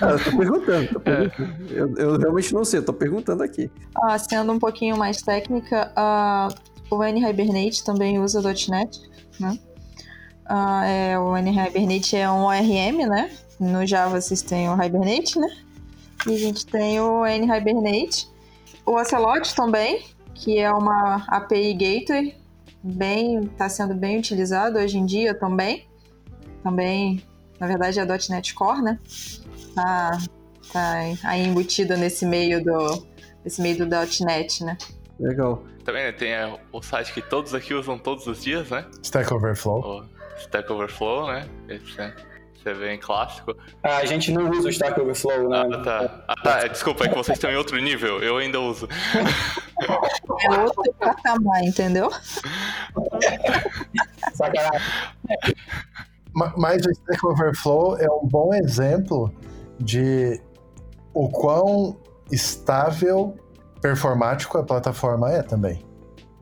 ah, 0.00 0.10
eu 0.10 0.24
tô 0.24 0.36
perguntando. 0.36 0.88
Tô 0.92 1.00
perguntando. 1.00 1.70
É. 1.70 1.80
Eu, 1.80 1.94
eu, 1.96 2.18
realmente 2.18 2.54
não 2.54 2.64
sei, 2.64 2.80
eu 2.80 2.84
tô 2.84 2.92
perguntando 2.92 3.42
aqui. 3.42 3.70
Ah, 3.96 4.18
sendo 4.18 4.52
um 4.52 4.58
pouquinho 4.58 4.96
mais 4.96 5.22
técnica, 5.22 5.92
uh, 5.96 6.94
o 6.94 7.02
N-Hibernate 7.02 7.84
também 7.84 8.18
usa 8.18 8.42
.NET, 8.42 9.00
né? 9.40 9.58
Uh, 10.48 10.84
é, 10.84 11.18
o 11.18 11.36
N-Hibernate 11.36 12.16
é 12.16 12.30
um 12.30 12.44
ORM, 12.44 13.06
né? 13.06 13.30
No 13.58 13.86
Java 13.86 14.20
vocês 14.20 14.42
têm 14.42 14.68
o 14.68 14.74
Hibernate, 14.74 15.38
né? 15.38 15.48
E 16.26 16.34
a 16.34 16.38
gente 16.38 16.66
tem 16.66 17.00
o 17.00 17.24
N-Hibernate. 17.24 18.28
O 18.84 18.92
Ocelot 18.92 19.54
também, 19.54 20.04
que 20.34 20.58
é 20.58 20.70
uma 20.70 21.24
API 21.28 21.72
Gateway, 21.72 22.36
bem 22.82 23.44
está 23.44 23.68
sendo 23.68 23.94
bem 23.94 24.18
utilizado 24.18 24.78
hoje 24.78 24.98
em 24.98 25.06
dia 25.06 25.34
também. 25.34 25.86
Também, 26.62 27.22
na 27.58 27.66
verdade, 27.66 27.98
é 27.98 28.02
a 28.02 28.06
.NET 28.06 28.54
Core, 28.54 28.82
né? 28.82 28.98
Tá, 29.74 30.18
tá 30.72 30.92
aí 31.24 31.46
embutida 31.46 31.96
nesse 31.96 32.26
meio 32.26 32.62
do 32.62 33.06
nesse 33.44 33.60
meio 33.60 33.78
do 33.78 33.86
.NET, 33.86 34.64
né? 34.64 34.76
Legal. 35.18 35.62
Também 35.84 36.04
né, 36.04 36.12
tem 36.12 36.32
é, 36.32 36.58
o 36.72 36.82
site 36.82 37.12
que 37.12 37.20
todos 37.20 37.54
aqui 37.54 37.74
usam 37.74 37.98
todos 37.98 38.26
os 38.26 38.42
dias, 38.42 38.70
né? 38.70 38.86
Stack 39.02 39.32
Overflow. 39.32 39.80
O 39.80 40.13
Stack 40.36 40.70
Overflow, 40.72 41.26
né? 41.28 41.48
Esse? 41.68 42.12
Você 42.64 42.72
vê 42.72 42.94
em 42.94 42.98
clássico. 42.98 43.54
Ah, 43.82 43.98
a 43.98 44.06
gente 44.06 44.32
não 44.32 44.48
usa 44.50 44.68
o 44.68 44.70
Stack 44.70 44.98
Overflow, 44.98 45.50
né? 45.50 45.68
Ah, 45.70 45.82
tá. 45.82 46.24
Ah, 46.28 46.36
tá. 46.36 46.66
Desculpa, 46.66 47.04
é 47.04 47.08
que 47.08 47.14
vocês 47.14 47.36
estão 47.36 47.50
em 47.50 47.56
outro 47.56 47.76
nível. 47.78 48.22
Eu 48.22 48.38
ainda 48.38 48.58
uso. 48.58 48.88
É 50.50 50.58
outro 50.60 50.94
patamar, 50.98 51.62
entendeu? 51.62 52.10
Sacanagem. 54.32 54.80
Mas 56.56 56.86
o 56.86 56.90
Stack 56.90 57.26
Overflow 57.26 57.98
é 57.98 58.10
um 58.10 58.26
bom 58.26 58.54
exemplo 58.54 59.30
de 59.78 60.40
o 61.12 61.28
quão 61.28 62.00
estável 62.32 63.36
performático 63.82 64.56
a 64.56 64.64
plataforma 64.64 65.30
é 65.30 65.42
também. 65.42 65.84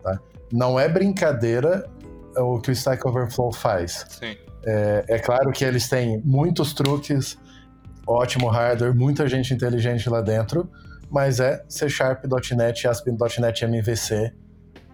Tá? 0.05 0.20
Não 0.52 0.78
é 0.78 0.88
brincadeira 0.88 1.90
o 2.37 2.61
que 2.61 2.71
o 2.71 2.73
Stack 2.73 3.07
Overflow 3.07 3.53
faz. 3.53 4.05
Sim. 4.09 4.37
É, 4.64 5.05
é 5.09 5.18
claro 5.18 5.51
que 5.51 5.64
eles 5.64 5.88
têm 5.88 6.21
muitos 6.25 6.73
truques, 6.73 7.38
ótimo 8.07 8.49
hardware, 8.49 8.95
muita 8.95 9.27
gente 9.29 9.53
inteligente 9.53 10.09
lá 10.09 10.21
dentro, 10.21 10.71
mas 11.11 11.40
é 11.40 11.62
C 11.68 11.88
Sharp, 11.88 12.25
.NET, 12.57 12.87
ASP.NET 12.87 13.64
MVC, 13.64 14.33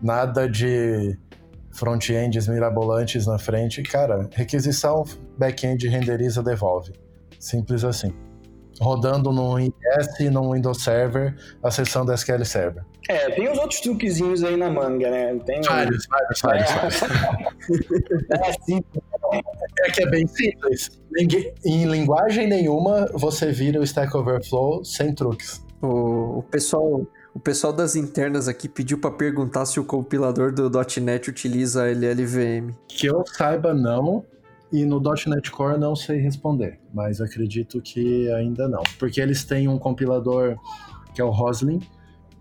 nada 0.03 0.49
de 0.49 1.19
front-ends 1.73 2.49
mirabolantes 2.49 3.27
na 3.27 3.39
frente. 3.39 3.83
Cara, 3.83 4.29
requisição, 4.33 5.05
back-end 5.39 5.87
renderiza, 5.87 6.43
devolve. 6.43 6.93
Simples 7.39 7.85
assim 7.85 8.28
rodando 8.81 9.33
no 9.33 9.59
IS, 9.59 9.73
no 10.31 10.53
Windows 10.53 10.83
Server, 10.83 11.35
acessando 11.63 12.13
SQL 12.13 12.45
Server. 12.45 12.85
É, 13.09 13.31
tem 13.31 13.51
os 13.51 13.59
outros 13.59 13.81
truquezinhos 13.81 14.45
aí 14.45 14.57
na 14.57 14.71
manga, 14.71 15.11
né? 15.11 15.39
Tem 15.47 15.63
vários, 15.63 16.07
vários, 16.07 16.41
vários, 16.41 16.71
vários. 16.71 17.03
é 18.31 18.51
assim. 18.51 18.85
É 19.81 19.91
que 19.91 20.03
é 20.03 20.11
bem 20.11 20.27
simples. 20.27 20.91
Em 21.65 21.87
linguagem 21.87 22.47
nenhuma, 22.47 23.07
você 23.15 23.51
vira 23.51 23.81
o 23.81 23.83
Stack 23.83 24.15
Overflow 24.17 24.85
sem 24.85 25.15
truques. 25.15 25.65
O, 25.81 26.39
o 26.39 26.43
pessoal... 26.43 27.07
O 27.35 27.41
pessoal 27.41 27.73
das 27.73 27.95
internas 27.95 28.49
aqui 28.49 28.69
pediu 28.69 28.99
para 28.99 29.13
perguntar 29.13 29.65
se 29.65 29.79
o 29.79 29.85
compilador 29.85 30.51
do 30.51 30.69
.NET 31.01 31.31
utiliza 31.31 31.87
LLVM. 31.87 32.75
Que 32.89 33.07
eu 33.07 33.23
saiba, 33.27 33.73
não. 33.73 34.25
E 34.73 34.85
no 34.85 35.01
.NET 35.01 35.51
Core 35.51 35.79
não 35.79 35.97
sei 35.97 36.19
responder, 36.19 36.79
mas 36.93 37.21
acredito 37.21 37.81
que 37.81 38.31
ainda 38.33 38.69
não. 38.69 38.83
Porque 38.99 39.21
eles 39.21 39.45
têm 39.45 39.67
um 39.67 39.79
compilador 39.79 40.59
que 41.15 41.21
é 41.21 41.25
o 41.25 41.31
Roslyn, 41.31 41.81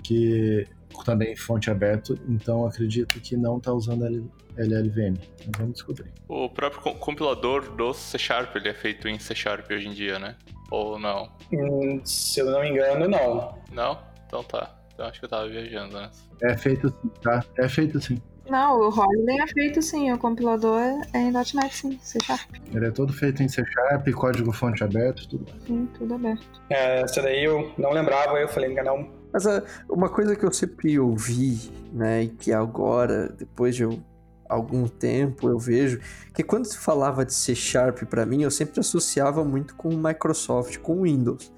que 0.04 0.68
também 1.06 1.32
é 1.32 1.36
fonte 1.36 1.70
aberta, 1.70 2.16
então 2.28 2.66
acredito 2.66 3.20
que 3.22 3.38
não 3.38 3.58
está 3.58 3.72
usando 3.72 4.30
LLVM. 4.58 5.18
Mas 5.46 5.58
vamos 5.58 5.74
descobrir. 5.74 6.12
O 6.28 6.50
próprio 6.50 6.82
compilador 6.96 7.76
do 7.76 7.94
C 7.94 8.18
Sharp 8.18 8.56
ele 8.56 8.70
é 8.70 8.74
feito 8.74 9.08
em 9.08 9.20
C 9.20 9.34
Sharp 9.36 9.70
hoje 9.72 9.88
em 9.88 9.94
dia, 9.94 10.20
né? 10.20 10.36
Ou 10.70 11.00
não? 11.00 11.30
Hum, 11.54 12.02
se 12.04 12.40
eu 12.40 12.52
não 12.52 12.62
me 12.62 12.70
engano, 12.70 13.08
não. 13.08 13.58
Não? 13.72 14.00
Então 14.26 14.44
tá. 14.44 14.76
Então 14.94 15.06
acho 15.06 15.20
que 15.20 15.26
eu 15.26 15.30
tava 15.30 15.48
viajando, 15.48 15.96
né? 15.96 16.10
É 16.44 16.58
feito 16.58 16.90
sim, 16.90 17.10
tá? 17.22 17.44
É 17.58 17.70
feito 17.70 18.02
sim. 18.02 18.22
Não, 18.50 18.80
o 18.80 18.90
Holiday 18.90 19.40
é 19.42 19.48
feito 19.48 19.82
sim, 19.82 20.12
o 20.12 20.18
compilador 20.18 20.80
é 21.14 21.20
em 21.20 21.32
.NET 21.32 21.76
sim, 21.76 22.00
C 22.02 22.18
Sharp. 22.24 22.50
Ele 22.74 22.86
é 22.86 22.92
todo 22.92 23.12
feito 23.12 23.44
em 23.44 23.50
C 23.50 23.64
Sharp, 23.66 24.08
código 24.14 24.52
fonte 24.52 24.84
aberto, 24.84 25.28
tudo. 25.28 25.46
Sim, 25.66 25.88
tudo 25.98 26.14
aberto. 26.14 26.62
É, 26.70 27.02
essa 27.02 27.22
daí 27.22 27.44
eu 27.44 27.72
não 27.78 27.92
lembrava, 27.92 28.40
eu 28.40 28.48
falei, 28.48 28.74
não. 28.76 29.10
Mas 29.34 29.46
uh, 29.46 29.62
uma 29.90 30.10
coisa 30.10 30.36
que 30.36 30.46
eu 30.46 30.52
sempre 30.52 30.98
ouvi, 30.98 31.72
né, 31.92 32.24
e 32.24 32.30
que 32.30 32.54
agora, 32.54 33.30
depois 33.30 33.76
de 33.76 33.84
eu, 33.84 34.00
algum 34.48 34.88
tempo, 34.88 35.50
eu 35.50 35.60
vejo, 35.60 36.00
que 36.34 36.42
quando 36.42 36.66
se 36.66 36.78
falava 36.78 37.26
de 37.26 37.34
C 37.34 37.54
Sharp 37.54 38.04
para 38.04 38.26
mim, 38.26 38.44
eu 38.44 38.52
sempre 38.52 38.80
associava 38.80 39.44
muito 39.44 39.76
com 39.76 39.90
Microsoft, 39.90 40.78
com 40.78 41.02
Windows. 41.02 41.52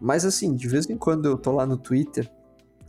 Mas 0.00 0.24
assim, 0.24 0.54
de 0.54 0.68
vez 0.68 0.88
em 0.88 0.96
quando 0.96 1.26
eu 1.26 1.36
tô 1.38 1.52
lá 1.52 1.66
no 1.66 1.76
Twitter 1.76 2.30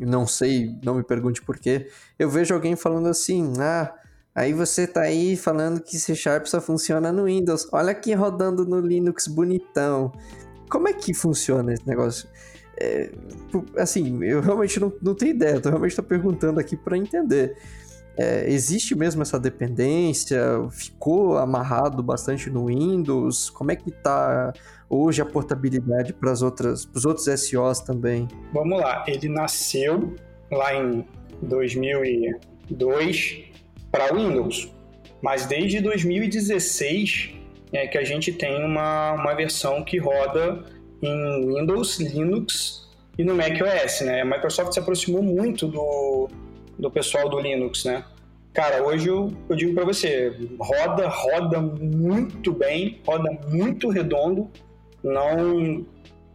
não 0.06 0.26
sei, 0.28 0.76
não 0.84 0.96
me 0.96 1.04
pergunte 1.04 1.42
por 1.42 1.58
quê, 1.58 1.90
eu 2.18 2.30
vejo 2.30 2.54
alguém 2.54 2.76
falando 2.76 3.08
assim, 3.08 3.54
ah, 3.60 3.94
aí 4.34 4.54
você 4.54 4.88
tá 4.88 5.02
aí 5.02 5.36
falando 5.36 5.82
que 5.82 6.00
C 6.00 6.16
Sharp 6.16 6.46
só 6.46 6.62
funciona 6.62 7.12
no 7.12 7.26
Windows, 7.26 7.68
olha 7.72 7.92
aqui 7.92 8.14
rodando 8.14 8.66
no 8.66 8.80
Linux 8.80 9.28
bonitão. 9.28 10.12
Como 10.70 10.88
é 10.88 10.94
que 10.94 11.14
funciona 11.14 11.74
esse 11.74 11.88
negócio? 11.88 12.30
É, 12.80 13.12
assim, 13.78 14.24
eu 14.24 14.40
realmente 14.40 14.80
não, 14.80 14.94
não 15.02 15.14
tenho 15.14 15.32
ideia, 15.32 15.56
eu 15.56 15.62
realmente 15.62 15.92
estou 15.92 16.06
perguntando 16.06 16.60
aqui 16.60 16.78
para 16.78 16.98
entender. 16.98 17.58
É, 18.20 18.50
existe 18.50 18.96
mesmo 18.96 19.22
essa 19.22 19.40
dependência? 19.40 20.42
Ficou 20.72 21.38
amarrado 21.38 22.04
bastante 22.04 22.50
no 22.50 22.66
Windows? 22.66 23.50
Como 23.50 23.72
é 23.72 23.78
que 23.78 23.90
está 23.90 24.52
hoje 24.90 25.22
a 25.22 25.26
portabilidade 25.26 26.12
para 26.12 26.34
os 26.34 26.42
outros 26.42 27.26
SOs 27.26 27.80
também? 27.80 28.28
Vamos 28.54 28.82
lá, 28.82 29.06
ele 29.08 29.30
nasceu 29.30 30.14
lá 30.52 30.76
em 30.76 31.06
2002 31.42 33.44
para 33.90 34.14
Windows, 34.14 34.70
mas 35.22 35.46
desde 35.46 35.80
2016 35.80 37.36
é 37.72 37.88
que 37.88 37.98
a 37.98 38.04
gente 38.04 38.34
tem 38.34 38.66
uma, 38.66 39.14
uma 39.14 39.34
versão 39.34 39.82
que 39.84 39.98
roda 39.98 40.66
em 41.02 41.56
Windows, 41.56 42.00
Linux 42.00 42.90
e 43.18 43.24
no 43.24 43.34
macOS, 43.34 44.02
né? 44.02 44.22
A 44.22 44.26
Microsoft 44.26 44.74
se 44.74 44.80
aproximou 44.80 45.22
muito 45.22 45.68
do, 45.68 46.28
do 46.80 46.90
pessoal 46.90 47.30
do 47.30 47.40
Linux, 47.40 47.84
né? 47.84 48.04
Cara, 48.54 48.84
hoje 48.84 49.08
eu, 49.08 49.32
eu 49.48 49.56
digo 49.56 49.76
para 49.76 49.86
você, 49.86 50.34
roda, 50.60 51.08
roda 51.08 51.62
muito 51.62 52.52
bem, 52.52 53.00
roda 53.06 53.32
muito 53.48 53.90
redondo, 53.90 54.50
não 55.04 55.86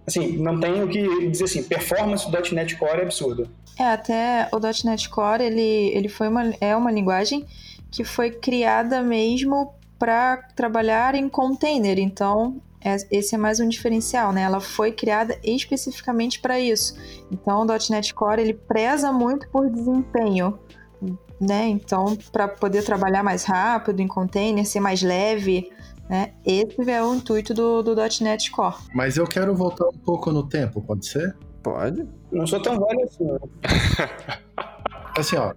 assim, 0.07 0.37
não 0.37 0.61
tenho 0.61 0.87
que 0.87 1.29
dizer 1.29 1.45
assim, 1.45 1.63
performance 1.63 2.31
do 2.31 2.55
.NET 2.55 2.77
Core 2.77 3.01
é 3.01 3.03
absurda. 3.03 3.49
É, 3.79 3.85
até 3.85 4.49
o 4.53 4.59
.NET 4.59 5.09
Core, 5.09 5.43
ele, 5.43 5.61
ele 5.95 6.09
foi 6.09 6.29
uma, 6.29 6.55
é 6.61 6.77
uma 6.77 6.93
linguagem 6.93 7.45
que 7.91 8.05
foi 8.05 8.31
criada 8.31 9.03
mesmo 9.03 9.75
para 9.99 10.37
trabalhar 10.55 11.15
em 11.15 11.29
container, 11.29 11.99
então 11.99 12.61
esse 13.11 13.35
é 13.35 13.39
mais 13.39 13.61
um 13.61 13.69
diferencial, 13.69 14.33
né? 14.33 14.43
Ela 14.43 14.61
foi 14.61 14.93
criada 14.93 15.39
especificamente 15.43 16.41
para 16.41 16.61
isso. 16.61 16.95
Então 17.31 17.63
o 17.63 17.67
.NET 17.91 18.13
Core 18.13 18.43
ele 18.43 18.55
preza 18.55 19.11
muito 19.11 19.49
por 19.49 19.71
desempenho, 19.71 20.59
né? 21.41 21.67
Então 21.69 22.17
para 22.31 22.47
poder 22.47 22.85
trabalhar 22.85 23.23
mais 23.23 23.45
rápido 23.45 24.01
em 24.01 24.07
container, 24.07 24.67
ser 24.67 24.81
mais 24.81 25.03
leve, 25.03 25.71
né? 26.09 26.35
Esse 26.45 26.91
é 26.91 27.03
o 27.03 27.15
intuito 27.15 27.55
do, 27.55 27.83
do 27.83 27.95
.NET 28.21 28.51
Core. 28.51 28.77
Mas 28.95 29.17
eu 29.17 29.27
quero 29.27 29.55
voltar 29.55 29.87
um 29.89 29.99
pouco 29.99 30.31
no 30.31 30.47
tempo, 30.47 30.83
pode 30.83 31.07
ser? 31.07 31.35
Pode. 31.63 32.07
Não 32.31 32.47
sou 32.47 32.61
tão 32.61 32.79
velho 32.79 33.05
assim. 33.05 33.27
assim, 35.17 35.37
ó. 35.37 35.55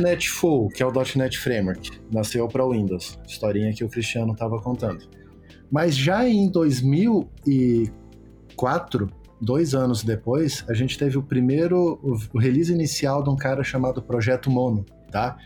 .NET 0.00 0.28
Full, 0.28 0.68
que 0.68 0.82
é 0.82 0.86
o 0.86 0.92
.NET 1.16 1.38
Framework, 1.38 1.90
nasceu 2.12 2.46
para 2.48 2.66
Windows. 2.66 3.18
Historinha 3.26 3.72
que 3.72 3.84
o 3.84 3.88
Cristiano 3.88 4.32
estava 4.32 4.60
contando. 4.60 5.06
Mas 5.74 5.94
já 5.96 6.28
em 6.28 6.48
2004, 6.48 9.10
dois 9.40 9.74
anos 9.74 10.04
depois, 10.04 10.64
a 10.68 10.72
gente 10.72 10.96
teve 10.96 11.18
o 11.18 11.22
primeiro 11.22 11.98
o 12.32 12.38
release 12.38 12.72
inicial 12.72 13.24
de 13.24 13.30
um 13.30 13.34
cara 13.34 13.64
chamado 13.64 14.00
Projeto 14.00 14.48
Mono, 14.48 14.86
tá? 15.10 15.36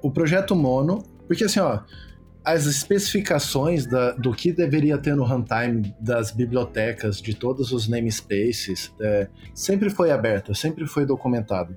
O 0.00 0.12
Projeto 0.12 0.54
Mono, 0.54 1.02
porque 1.26 1.42
assim, 1.42 1.58
ó, 1.58 1.80
as 2.44 2.66
especificações 2.66 3.84
da, 3.84 4.12
do 4.12 4.32
que 4.32 4.52
deveria 4.52 4.96
ter 4.96 5.16
no 5.16 5.24
runtime 5.24 5.92
das 5.98 6.30
bibliotecas, 6.30 7.20
de 7.20 7.34
todos 7.34 7.72
os 7.72 7.88
namespaces, 7.88 8.94
é, 9.00 9.26
sempre 9.52 9.90
foi 9.90 10.12
aberta, 10.12 10.54
sempre 10.54 10.86
foi 10.86 11.04
documentado. 11.04 11.76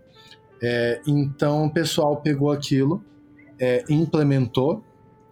É, 0.62 1.02
então 1.08 1.66
o 1.66 1.74
pessoal 1.74 2.18
pegou 2.18 2.52
aquilo, 2.52 3.04
é, 3.60 3.84
implementou 3.90 4.84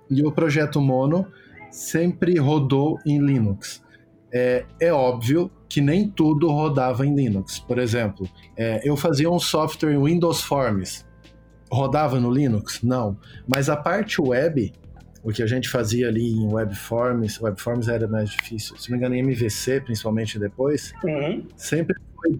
e 0.09 0.23
o 0.23 0.31
projeto 0.31 0.81
Mono 0.81 1.27
sempre 1.71 2.37
rodou 2.37 2.99
em 3.05 3.19
Linux. 3.19 3.81
É, 4.31 4.65
é, 4.79 4.93
óbvio 4.93 5.51
que 5.67 5.81
nem 5.81 6.07
tudo 6.07 6.49
rodava 6.49 7.05
em 7.05 7.15
Linux. 7.15 7.59
Por 7.59 7.79
exemplo, 7.79 8.27
é, 8.55 8.81
eu 8.83 8.95
fazia 8.95 9.29
um 9.29 9.39
software 9.39 9.97
Windows 9.99 10.41
Forms. 10.41 11.05
Rodava 11.71 12.19
no 12.19 12.31
Linux? 12.31 12.81
Não. 12.81 13.17
Mas 13.47 13.69
a 13.69 13.75
parte 13.75 14.21
web, 14.21 14.71
o 15.23 15.31
que 15.31 15.43
a 15.43 15.47
gente 15.47 15.69
fazia 15.69 16.07
ali 16.07 16.31
em 16.31 16.47
Webforms, 16.51 17.39
Webforms 17.41 17.87
era 17.87 18.07
mais 18.07 18.29
difícil. 18.29 18.75
Se 18.77 18.89
não 18.89 18.97
me 18.97 19.05
engano, 19.05 19.15
em 19.15 19.19
MVC, 19.19 19.81
principalmente 19.81 20.39
depois, 20.39 20.93
Uhum. 21.03 21.45
sempre 21.55 21.95
foi 22.15 22.39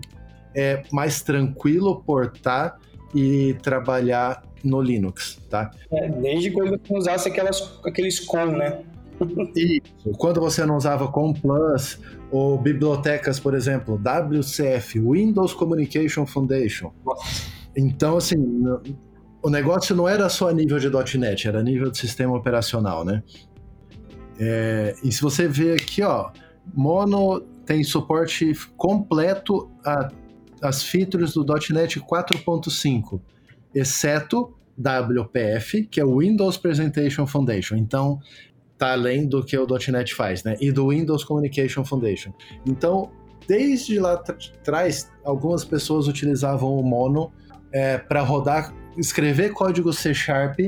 é, 0.56 0.84
mais 0.92 1.22
tranquilo 1.22 2.02
portar 2.04 2.78
e 3.14 3.56
trabalhar 3.62 4.44
no 4.64 4.82
Linux, 4.82 5.40
tá? 5.50 5.72
É, 5.92 6.10
desde 6.10 6.52
quando 6.52 6.72
você 6.72 6.94
usasse 6.98 7.30
aquelas, 7.30 7.80
aqueles 7.86 8.20
com, 8.20 8.46
né? 8.48 8.80
Isso. 9.56 10.12
Quando 10.18 10.40
você 10.40 10.66
não 10.66 10.78
usava 10.78 11.08
Com 11.08 11.34
Plus 11.34 12.00
ou 12.32 12.58
bibliotecas, 12.58 13.40
por 13.40 13.54
exemplo, 13.54 13.96
WCF, 13.98 15.00
Windows 15.00 15.54
Communication 15.54 16.26
Foundation. 16.26 16.92
Então, 17.76 18.18
assim, 18.18 18.38
o 19.42 19.50
negócio 19.50 19.96
não 19.96 20.08
era 20.08 20.30
só 20.30 20.50
a 20.50 20.54
nível 20.54 20.80
de 20.80 21.18
.NET, 21.18 21.48
era 21.48 21.60
a 21.60 21.64
nível 21.64 21.90
de 21.92 21.98
sistema 21.98 22.36
operacional, 22.36 23.04
né? 23.04 23.24
É, 24.40 24.96
e 25.04 25.12
se 25.12 25.22
você 25.22 25.48
vê 25.48 25.74
aqui, 25.74 26.02
ó, 26.02 26.32
Mono 26.74 27.42
tem 27.66 27.84
suporte 27.84 28.54
completo 28.78 29.70
a- 29.86 30.10
às 30.62 30.84
features 30.84 31.34
do 31.34 31.46
.NET 31.72 32.00
4.5, 32.00 33.22
exceto 33.74 34.54
WPF, 34.78 35.86
que 35.88 36.00
é 36.00 36.06
o 36.06 36.20
Windows 36.20 36.58
Presentation 36.58 37.28
Foundation. 37.28 37.76
Então, 37.76 38.20
tá 38.80 38.94
além 38.94 39.28
do 39.28 39.44
que 39.44 39.56
o 39.56 39.68
.NET 39.92 40.16
faz, 40.16 40.44
né? 40.44 40.56
E 40.60 40.72
do 40.72 40.88
Windows 40.90 41.24
Communication 41.24 41.84
Foundation. 41.84 42.32
Então, 42.66 43.12
desde 43.48 44.00
lá 44.00 44.18
tr- 44.18 44.38
atrás, 44.62 45.12
algumas 45.24 45.64
pessoas 45.64 46.08
utilizavam 46.08 46.74
o 46.76 46.82
Mono 46.84 47.32
para 48.08 48.22
rodar, 48.22 48.74
escrever 48.98 49.52
código 49.52 49.94
C 49.94 50.14
Sharp 50.14 50.60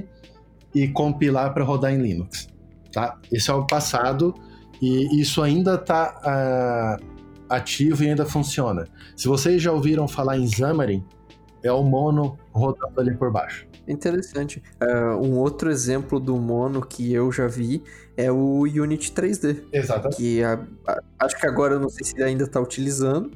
e 0.76 0.88
compilar 0.90 1.54
para 1.54 1.64
rodar 1.64 1.92
em 1.94 1.98
Linux, 2.02 2.48
tá? 2.92 3.18
Esse 3.32 3.50
é 3.50 3.54
o 3.54 3.66
passado 3.66 4.36
e 4.82 5.20
isso 5.20 5.42
ainda 5.42 5.76
está 5.76 6.98
ativo 7.50 8.04
e 8.04 8.10
ainda 8.10 8.26
funciona. 8.26 8.88
Se 9.16 9.28
vocês 9.28 9.62
já 9.62 9.72
ouviram 9.72 10.08
falar 10.08 10.38
em 10.38 10.48
Xamarin, 10.48 11.04
é 11.64 11.72
o 11.72 11.84
Mono 11.84 12.38
rodando 12.52 13.00
ali 13.02 13.16
por 13.16 13.32
baixo. 13.32 13.68
Interessante. 13.92 14.62
É, 14.80 14.96
um 15.16 15.38
outro 15.38 15.70
exemplo 15.70 16.20
do 16.20 16.36
Mono 16.38 16.82
que 16.86 17.14
eu 17.14 17.32
já 17.32 17.48
vi 17.48 17.84
é 18.18 18.32
o 18.32 18.62
Unity 18.62 19.12
3D. 19.12 19.64
Exatamente. 19.72 20.18
Que 20.18 20.44
a- 20.44 20.60
a- 20.88 21.02
acho 21.20 21.38
que 21.40 21.46
agora 21.46 21.76
eu 21.76 21.80
não 21.80 21.90
sei 21.90 22.06
se 22.06 22.16
ele 22.16 22.24
ainda 22.24 22.44
está 22.46 22.60
utilizando, 22.60 23.32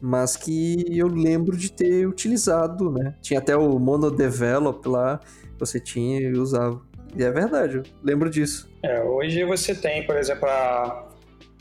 mas 0.00 0.36
que 0.36 0.84
eu 0.96 1.06
lembro 1.06 1.56
de 1.56 1.70
ter 1.72 2.06
utilizado, 2.06 2.90
né? 2.90 3.14
Tinha 3.22 3.38
até 3.40 3.56
o 3.56 3.78
Mono 3.78 4.10
Develop 4.10 4.84
lá, 4.88 5.20
você 5.58 5.78
tinha 5.78 6.20
e 6.20 6.32
usava. 6.36 6.80
E 7.16 7.22
é 7.22 7.30
verdade, 7.30 7.76
eu 7.76 7.82
lembro 8.02 8.28
disso. 8.30 8.68
É, 8.82 9.02
hoje 9.02 9.44
você 9.44 9.74
tem, 9.74 10.04
por 10.06 10.16
exemplo, 10.16 10.48
a, 10.48 11.06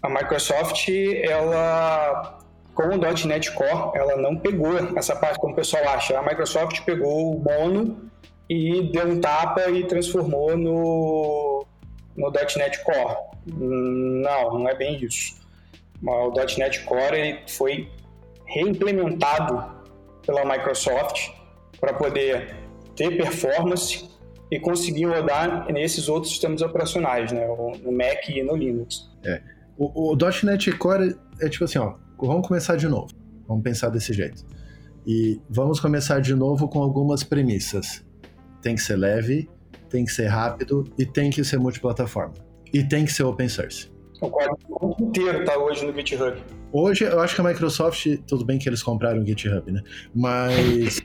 a 0.02 0.10
Microsoft, 0.10 0.88
ela 1.24 2.38
com 2.74 2.84
o 2.84 2.98
.NET 3.28 3.52
Core, 3.54 3.92
ela 3.96 4.16
não 4.16 4.38
pegou 4.38 4.76
essa 4.98 5.14
parte 5.16 5.38
como 5.40 5.52
o 5.54 5.56
pessoal 5.56 5.84
acha. 5.90 6.18
A 6.18 6.22
Microsoft 6.24 6.82
pegou 6.86 7.36
o 7.36 7.40
Mono 7.44 8.10
e 8.52 8.82
deu 8.92 9.08
um 9.08 9.22
tapa 9.22 9.70
e 9.72 9.88
transformou 9.88 10.58
no, 10.58 11.66
no 12.18 12.32
.NET 12.58 12.84
Core. 12.84 13.16
Não, 13.48 14.60
não 14.60 14.68
é 14.68 14.76
bem 14.76 15.02
isso. 15.02 15.40
O 16.04 16.34
.NET 16.58 16.84
Core 16.84 17.16
ele 17.16 17.40
foi 17.48 17.90
reimplementado 18.46 19.72
pela 20.26 20.44
Microsoft 20.44 21.30
para 21.80 21.94
poder 21.94 22.54
ter 22.94 23.16
performance 23.16 24.10
e 24.52 24.60
conseguir 24.60 25.06
rodar 25.06 25.72
nesses 25.72 26.10
outros 26.10 26.34
sistemas 26.34 26.62
operacionais, 26.62 27.32
né? 27.32 27.48
no 27.48 27.92
Mac 27.94 28.28
e 28.28 28.44
no 28.44 28.58
Linux. 28.58 29.10
O, 29.78 30.12
o 30.12 30.18
.NET 30.44 30.74
Core 30.74 31.16
é 31.40 31.48
tipo 31.48 31.64
assim, 31.64 31.80
ó, 31.80 31.94
vamos 32.20 32.46
começar 32.46 32.76
de 32.76 32.90
novo. 32.90 33.14
Vamos 33.48 33.64
pensar 33.64 33.88
desse 33.88 34.12
jeito. 34.12 34.46
E 35.08 35.40
vamos 35.50 35.80
começar 35.80 36.20
de 36.20 36.36
novo 36.36 36.68
com 36.68 36.82
algumas 36.82 37.24
premissas. 37.24 38.04
Tem 38.62 38.76
que 38.76 38.82
ser 38.82 38.96
leve, 38.96 39.50
tem 39.90 40.06
que 40.06 40.12
ser 40.12 40.28
rápido 40.28 40.86
e 40.98 41.06
tem 41.06 41.30
que 41.30 41.44
ser 41.44 41.58
multiplataforma. 41.60 42.34
E 42.74 42.84
tem 42.84 43.06
que 43.06 43.12
ser 43.12 43.24
open 43.24 43.50
source. 43.50 43.92
O 44.22 44.30
código 44.30 44.96
inteiro 45.00 45.40
está 45.40 45.58
hoje 45.58 45.86
no 45.86 45.94
GitHub. 45.94 46.42
Hoje, 46.72 47.04
eu 47.04 47.20
acho 47.20 47.36
que 47.36 47.42
a 47.42 47.44
Microsoft, 47.44 48.06
tudo 48.26 48.46
bem 48.46 48.58
que 48.58 48.70
eles 48.70 48.82
compraram 48.82 49.22
o 49.22 49.26
GitHub, 49.26 49.70
né? 49.70 49.82
Mas. 50.16 51.02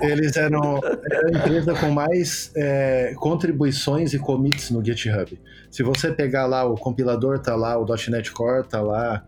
é, 0.00 0.10
eles 0.10 0.36
eram, 0.36 0.80
eram 0.82 1.28
a 1.28 1.38
empresa 1.38 1.74
com 1.74 1.90
mais 1.90 2.50
é, 2.56 3.14
contribuições 3.16 4.12
e 4.12 4.18
commits 4.18 4.70
no 4.70 4.84
GitHub. 4.84 5.38
Se 5.70 5.84
você 5.84 6.10
pegar 6.10 6.46
lá, 6.46 6.64
o 6.64 6.74
compilador 6.74 7.38
tá 7.38 7.54
lá, 7.54 7.78
o 7.78 7.86
.NET 8.08 8.32
Core 8.32 8.66
tá 8.66 8.80
lá, 8.80 9.24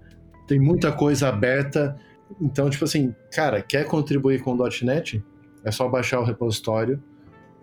tem 0.48 0.58
muita 0.58 0.90
coisa 0.90 1.28
aberta. 1.28 1.96
Então, 2.40 2.68
tipo 2.68 2.84
assim, 2.84 3.14
cara, 3.32 3.62
quer 3.62 3.84
contribuir 3.84 4.42
com 4.42 4.52
o 4.52 4.68
.NET? 4.82 5.22
É 5.64 5.70
só 5.70 5.88
baixar 5.88 6.20
o 6.20 6.24
repositório 6.24 7.02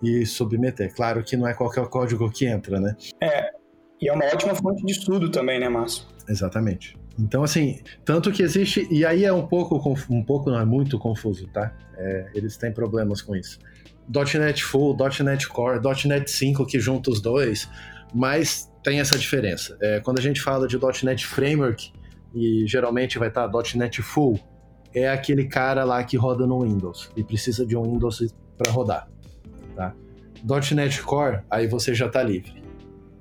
e 0.02 0.26
submeter. 0.26 0.93
Claro 0.93 1.23
que 1.23 1.38
não 1.38 1.47
é 1.47 1.54
qualquer 1.54 1.88
código 1.88 2.30
que 2.30 2.45
entra, 2.45 2.80
né? 2.80 2.95
E 4.02 4.10
é 4.10 4.13
uma 4.13 4.26
ótima 4.26 4.54
fonte 4.54 4.86
de 4.86 4.91
estudo 4.91 5.30
também, 5.30 5.60
né, 5.60 5.69
Márcio? 5.69 6.06
Exatamente. 6.28 6.97
Então, 7.17 7.43
assim, 7.43 7.80
tanto 8.04 8.32
que 8.32 8.41
existe. 8.41 8.88
E 8.91 9.06
aí 9.06 9.23
é 9.23 9.32
um 9.32 9.47
pouco, 9.47 9.78
um 10.10 10.23
pouco 10.23 10.49
não 10.49 10.60
é 10.60 10.65
muito 10.65 10.97
confuso, 10.99 11.47
tá? 11.47 11.73
É, 11.95 12.32
eles 12.34 12.58
têm 12.58 12.73
problemas 12.73 13.21
com 13.21 13.36
isso. 13.36 13.60
.NET 14.10 14.63
Full, 14.63 14.97
.NET 15.23 15.47
Core, 15.47 15.80
.NET 16.06 16.30
5 16.30 16.65
que 16.65 16.80
junta 16.80 17.10
os 17.10 17.21
dois, 17.21 17.69
mas 18.13 18.69
tem 18.84 18.99
essa 18.99 19.17
diferença. 19.17 19.78
É, 19.82 20.02
quando 20.02 20.19
a 20.19 20.21
gente 20.21 20.41
fala 20.41 20.67
de 20.67 20.78
.NET 21.06 21.26
Framework, 21.26 21.93
e 22.34 22.65
geralmente 22.67 23.17
vai 23.17 23.28
estar 23.28 23.49
.NET 23.76 24.02
Full, 24.02 24.39
é 24.93 25.10
aquele 25.10 25.45
cara 25.45 25.84
lá 25.84 26.03
que 26.03 26.17
roda 26.17 26.45
no 26.45 26.62
Windows 26.62 27.10
e 27.15 27.23
precisa 27.23 27.65
de 27.65 27.75
um 27.75 27.84
Windows 27.84 28.34
para 28.58 28.71
rodar, 28.71 29.10
tá? 29.75 29.93
.NET 30.75 31.01
Core, 31.01 31.39
aí 31.49 31.67
você 31.67 31.93
já 31.95 32.08
está 32.08 32.21
livre. 32.21 32.62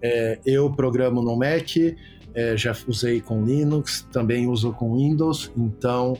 É, 0.03 0.39
eu 0.45 0.71
programo 0.71 1.23
no 1.23 1.37
Mac, 1.37 1.77
é, 2.35 2.57
já 2.57 2.75
usei 2.87 3.21
com 3.21 3.45
Linux, 3.45 4.07
também 4.13 4.49
uso 4.49 4.73
com 4.73 4.97
Windows, 4.97 5.53
então 5.57 6.17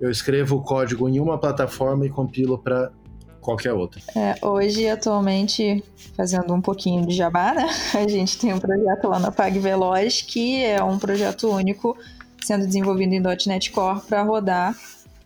eu 0.00 0.10
escrevo 0.10 0.56
o 0.56 0.62
código 0.62 1.08
em 1.08 1.18
uma 1.18 1.38
plataforma 1.38 2.06
e 2.06 2.10
compilo 2.10 2.58
para 2.58 2.92
qualquer 3.40 3.72
outra. 3.72 4.00
É, 4.16 4.34
hoje, 4.44 4.88
atualmente, 4.88 5.84
fazendo 6.16 6.54
um 6.54 6.60
pouquinho 6.60 7.06
de 7.06 7.14
jabá, 7.14 7.52
né? 7.54 7.68
A 7.94 8.08
gente 8.08 8.38
tem 8.38 8.52
um 8.52 8.58
projeto 8.58 9.08
lá 9.08 9.18
na 9.18 9.30
PagVeloz, 9.30 10.22
que 10.22 10.64
é 10.64 10.82
um 10.82 10.98
projeto 10.98 11.48
único 11.50 11.96
sendo 12.42 12.66
desenvolvido 12.66 13.12
em 13.14 13.20
.NET 13.20 13.70
Core 13.70 14.00
para 14.08 14.22
rodar 14.22 14.74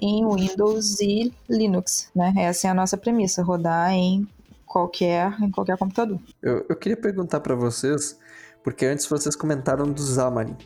em 0.00 0.26
Windows 0.26 1.00
e 1.00 1.32
Linux, 1.48 2.10
né? 2.14 2.32
Essa 2.36 2.68
é 2.68 2.70
a 2.70 2.74
nossa 2.74 2.96
premissa, 2.96 3.42
rodar 3.42 3.92
em 3.92 4.26
qualquer, 4.64 5.34
em 5.40 5.50
qualquer 5.50 5.76
computador. 5.76 6.18
Eu, 6.42 6.64
eu 6.68 6.76
queria 6.76 6.96
perguntar 6.96 7.40
pra 7.40 7.54
vocês, 7.54 8.18
porque 8.62 8.86
antes 8.86 9.06
vocês 9.06 9.34
comentaram 9.34 9.90
do 9.90 10.00
Xamarin. 10.00 10.56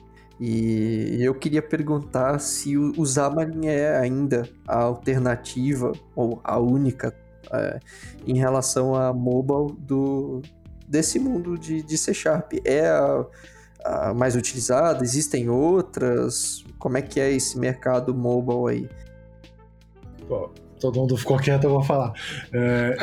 E 0.40 1.18
eu 1.20 1.34
queria 1.34 1.62
perguntar 1.62 2.38
se 2.40 2.76
o, 2.76 2.92
o 2.98 3.06
Xamarin 3.06 3.66
é 3.66 3.96
ainda 3.96 4.48
a 4.66 4.82
alternativa, 4.82 5.92
ou 6.16 6.40
a 6.42 6.58
única, 6.58 7.14
é, 7.52 7.78
em 8.26 8.36
relação 8.36 8.94
a 8.94 9.12
mobile 9.12 9.76
do, 9.78 10.42
desse 10.86 11.18
mundo 11.18 11.56
de, 11.56 11.82
de 11.82 11.96
C 11.96 12.12
Sharp. 12.12 12.54
É 12.64 12.88
a, 12.88 13.26
a 13.84 14.14
mais 14.14 14.34
utilizada? 14.34 15.04
Existem 15.04 15.48
outras? 15.48 16.64
Como 16.78 16.98
é 16.98 17.02
que 17.02 17.20
é 17.20 17.30
esse 17.30 17.56
mercado 17.58 18.14
mobile 18.14 18.68
aí? 18.68 19.02
Pô, 20.32 20.50
todo 20.80 20.98
mundo 20.98 21.14
ficou 21.14 21.36
quieto, 21.38 21.64
eu 21.64 21.70
vou 21.72 21.82
falar. 21.82 22.10
É, 22.54 22.96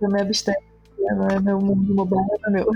Eu 0.00 0.08
me 0.08 0.22
abstenho, 0.22 0.56
não 0.98 1.28
é 1.28 1.38
meu 1.38 1.58
mundo 1.60 1.94
mobile, 1.94 2.22
é 2.46 2.50
meu. 2.50 2.66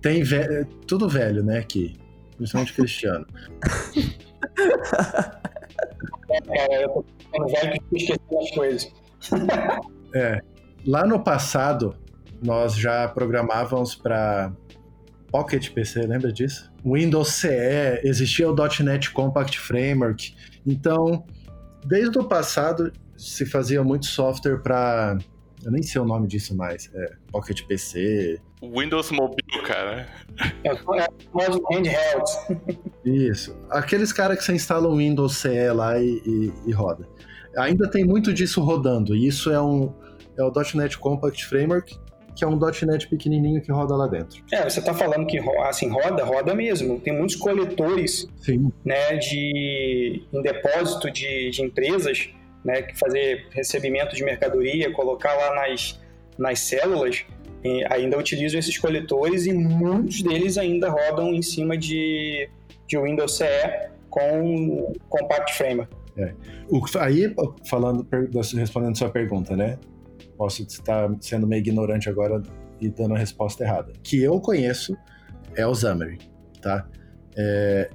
tem 0.00 0.22
ve- 0.22 0.64
tudo 0.86 1.08
velho, 1.08 1.42
né, 1.42 1.58
aqui. 1.58 1.96
Principalmente 2.36 2.72
Cristiano. 2.74 3.26
É, 6.30 6.40
cara, 6.42 6.82
eu 6.82 6.88
tô 6.90 7.04
ficando 7.18 7.46
velho 7.48 7.72
que 7.72 7.94
eu 7.94 7.96
esqueci 7.96 8.36
as 8.38 8.50
coisas. 8.50 8.92
É, 10.14 10.42
lá 10.86 11.06
no 11.06 11.18
passado, 11.24 11.96
nós 12.44 12.74
já 12.76 13.08
programávamos 13.08 13.94
para 13.94 14.52
Pocket 15.32 15.70
PC, 15.70 16.02
lembra 16.02 16.30
disso? 16.30 16.70
Windows 16.84 17.28
CE, 17.32 17.48
existia 18.04 18.48
o 18.50 18.54
.NET 18.84 19.10
Compact 19.12 19.58
Framework. 19.58 20.34
Então, 20.66 21.24
desde 21.88 22.18
o 22.18 22.24
passado 22.24 22.92
se 23.16 23.46
fazia 23.46 23.82
muito 23.82 24.06
software 24.06 24.58
para 24.58 25.18
eu 25.64 25.72
nem 25.72 25.82
sei 25.82 26.00
o 26.00 26.04
nome 26.04 26.28
disso 26.28 26.56
mais. 26.56 26.90
É, 26.94 27.12
Pocket 27.32 27.62
PC. 27.66 28.40
Windows 28.62 29.10
Mobile, 29.10 29.62
cara. 29.66 30.06
É, 30.64 30.68
é 30.68 30.74
handheld. 31.70 32.70
Isso. 33.04 33.56
Aqueles 33.70 34.12
caras 34.12 34.38
que 34.38 34.44
você 34.44 34.52
instala 34.52 34.88
o 34.88 34.96
Windows 34.96 35.36
CE 35.36 35.70
lá 35.72 35.98
e, 35.98 36.22
e, 36.24 36.52
e, 36.66 36.72
roda. 36.72 37.08
Ainda 37.56 37.90
tem 37.90 38.04
muito 38.04 38.32
disso 38.32 38.60
rodando. 38.60 39.16
E 39.16 39.26
isso 39.26 39.50
é 39.50 39.60
um 39.60 39.92
é 40.36 40.42
o 40.44 40.52
.NET 40.74 40.96
Compact 40.98 41.44
Framework, 41.46 41.98
que 42.38 42.44
é 42.44 42.46
um 42.46 42.56
.NET 42.56 43.08
pequenininho 43.08 43.60
que 43.60 43.72
roda 43.72 43.96
lá 43.96 44.06
dentro. 44.06 44.44
É, 44.52 44.62
você 44.62 44.78
está 44.78 44.94
falando 44.94 45.26
que 45.26 45.40
assim 45.62 45.90
roda, 45.90 46.24
roda 46.24 46.54
mesmo. 46.54 47.00
Tem 47.00 47.12
muitos 47.12 47.34
coletores, 47.34 48.28
Sim. 48.36 48.72
né, 48.84 49.16
de 49.16 50.22
em 50.32 50.40
depósito 50.40 51.10
de, 51.10 51.50
de 51.50 51.62
empresas 51.62 52.30
né, 52.64 52.82
que 52.82 52.96
fazer 52.96 53.48
recebimento 53.50 54.14
de 54.14 54.22
mercadoria, 54.22 54.92
colocar 54.92 55.34
lá 55.34 55.52
nas, 55.56 56.00
nas 56.38 56.60
células, 56.60 57.24
ainda 57.90 58.16
utilizam 58.16 58.60
esses 58.60 58.78
coletores 58.78 59.46
e 59.46 59.52
muitos 59.52 60.22
deles 60.22 60.56
ainda 60.56 60.88
rodam 60.88 61.34
em 61.34 61.42
cima 61.42 61.76
de, 61.76 62.48
de 62.86 62.96
Windows 62.96 63.36
CE 63.36 63.44
com 64.08 64.94
Compact 65.08 65.54
Framework. 65.54 65.92
É. 66.16 66.32
O, 66.68 66.80
aí, 67.00 67.34
falando, 67.68 68.06
respondendo 68.56 68.96
sua 68.96 69.10
pergunta, 69.10 69.56
né? 69.56 69.76
Posso 70.38 70.62
estar 70.62 71.10
sendo 71.20 71.46
meio 71.46 71.60
ignorante 71.60 72.08
agora 72.08 72.40
e 72.80 72.88
dando 72.88 73.14
a 73.14 73.18
resposta 73.18 73.64
errada. 73.64 73.92
Que 74.02 74.22
eu 74.22 74.40
conheço 74.40 74.96
é 75.54 75.66
o 75.66 75.74
Xamarin, 75.74 76.18
tá? 76.62 76.88
É, 77.36 77.90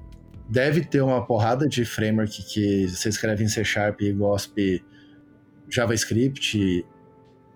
deve 0.50 0.84
ter 0.84 1.02
uma 1.02 1.26
porrada 1.26 1.68
de 1.68 1.86
framework 1.86 2.44
que 2.44 2.88
você 2.88 3.10
escreve 3.10 3.44
em 3.44 3.48
C 3.48 3.64
Sharp, 3.64 4.02
GOSP, 4.16 4.84
JavaScript, 5.70 6.86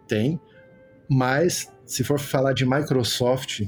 tem, 0.08 0.39
mas 1.10 1.71
se 1.86 2.04
for 2.04 2.19
falar 2.19 2.54
de 2.54 2.65
Microsoft, 2.65 3.67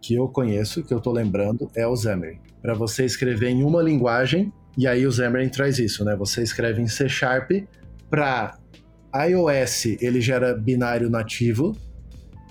que 0.00 0.14
eu 0.14 0.28
conheço, 0.28 0.82
que 0.82 0.92
eu 0.92 1.00
tô 1.00 1.12
lembrando, 1.12 1.70
é 1.74 1.86
o 1.86 1.96
Xamarin. 1.96 2.40
Para 2.60 2.74
você 2.74 3.04
escrever 3.04 3.50
em 3.50 3.62
uma 3.62 3.80
linguagem, 3.80 4.52
e 4.76 4.86
aí 4.86 5.06
o 5.06 5.12
Xamarin 5.12 5.48
traz 5.48 5.78
isso, 5.78 6.04
né? 6.04 6.16
Você 6.16 6.42
escreve 6.42 6.82
em 6.82 6.88
C 6.88 7.08
Sharp 7.08 7.50
para 8.10 8.58
iOS, 9.14 9.86
ele 10.00 10.20
gera 10.20 10.54
binário 10.54 11.10
nativo, 11.10 11.76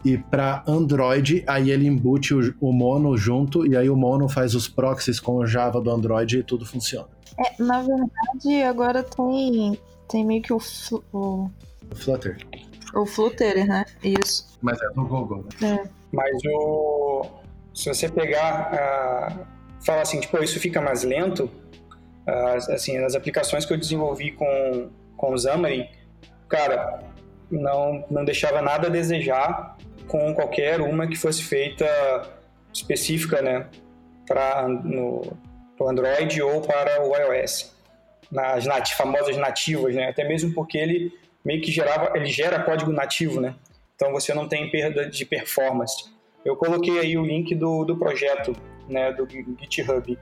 e 0.04 0.18
para 0.18 0.64
Android, 0.68 1.44
aí 1.46 1.70
ele 1.70 1.88
embute 1.88 2.34
o, 2.34 2.56
o, 2.60 2.72
Mono 2.72 3.16
junto, 3.16 3.68
e 3.68 3.78
aí 3.78 3.90
o 3.90 3.96
Mono 3.96 4.28
faz 4.28 4.56
os 4.56 4.68
proxies 4.68 5.20
com 5.20 5.36
o 5.36 5.46
Java 5.46 5.80
do 5.80 5.92
Android 5.92 6.40
e 6.40 6.44
tudo 6.44 6.66
funciona. 6.66 7.08
É, 7.38 7.62
na 7.62 7.82
verdade, 7.82 8.64
agora 8.64 9.04
tem, 9.04 9.80
tem 10.10 10.26
meio 10.26 10.42
que 10.42 10.54
o, 10.54 10.60
o... 11.14 11.50
o 11.92 11.96
Flutter. 11.96 12.38
O 12.96 13.06
Flutter, 13.06 13.66
né? 13.68 13.86
Isso. 14.04 14.48
Mas 14.62 14.82
é 14.82 14.90
do 14.90 15.06
Google, 15.06 15.46
né? 15.62 15.80
É. 15.84 15.90
Mas 16.12 16.32
o... 16.46 17.26
Se 17.74 17.90
você 17.90 18.10
pegar... 18.10 18.72
Uh, 18.74 19.62
falar 19.84 20.02
assim, 20.02 20.20
tipo, 20.20 20.38
isso 20.44 20.60
fica 20.60 20.82
mais 20.82 21.04
lento, 21.04 21.50
uh, 22.28 22.72
assim, 22.74 22.98
as 22.98 23.16
aplicações 23.16 23.66
que 23.66 23.74
eu 23.74 23.78
desenvolvi 23.78 24.32
com, 24.32 24.90
com 25.18 25.34
o 25.34 25.38
Xamarin, 25.38 25.88
cara, 26.52 27.00
não, 27.50 28.06
não 28.12 28.26
deixava 28.26 28.62
nada 28.62 28.88
a 28.88 28.92
desejar 28.92 29.78
com 30.08 30.34
qualquer 30.36 30.82
uma 30.82 31.08
que 31.08 31.16
fosse 31.16 31.42
feita 31.42 31.86
específica, 32.74 33.42
né, 33.42 33.68
para 34.28 34.68
no 34.68 35.22
Android 35.82 36.42
ou 36.42 36.62
para 36.62 37.02
o 37.02 37.16
iOS, 37.16 37.74
nas 38.30 38.66
nat 38.66 38.94
famosas 38.94 39.38
nativas, 39.38 39.96
né, 39.96 40.10
até 40.10 40.28
mesmo 40.28 40.54
porque 40.54 40.78
ele 40.78 41.12
meio 41.44 41.62
que 41.62 41.72
gerava, 41.72 42.12
ele 42.16 42.28
gera 42.28 42.62
código 42.62 42.92
nativo, 42.92 43.40
né, 43.40 43.56
então 43.96 44.12
você 44.12 44.34
não 44.34 44.48
tem 44.48 44.70
perda 44.70 45.10
de 45.10 45.26
performance. 45.26 46.12
Eu 46.44 46.56
coloquei 46.56 47.00
aí 47.00 47.18
o 47.18 47.26
link 47.26 47.54
do, 47.56 47.86
do 47.86 47.98
projeto, 47.98 48.54
né, 48.90 49.14
do 49.14 49.28
GitHub, 49.30 50.18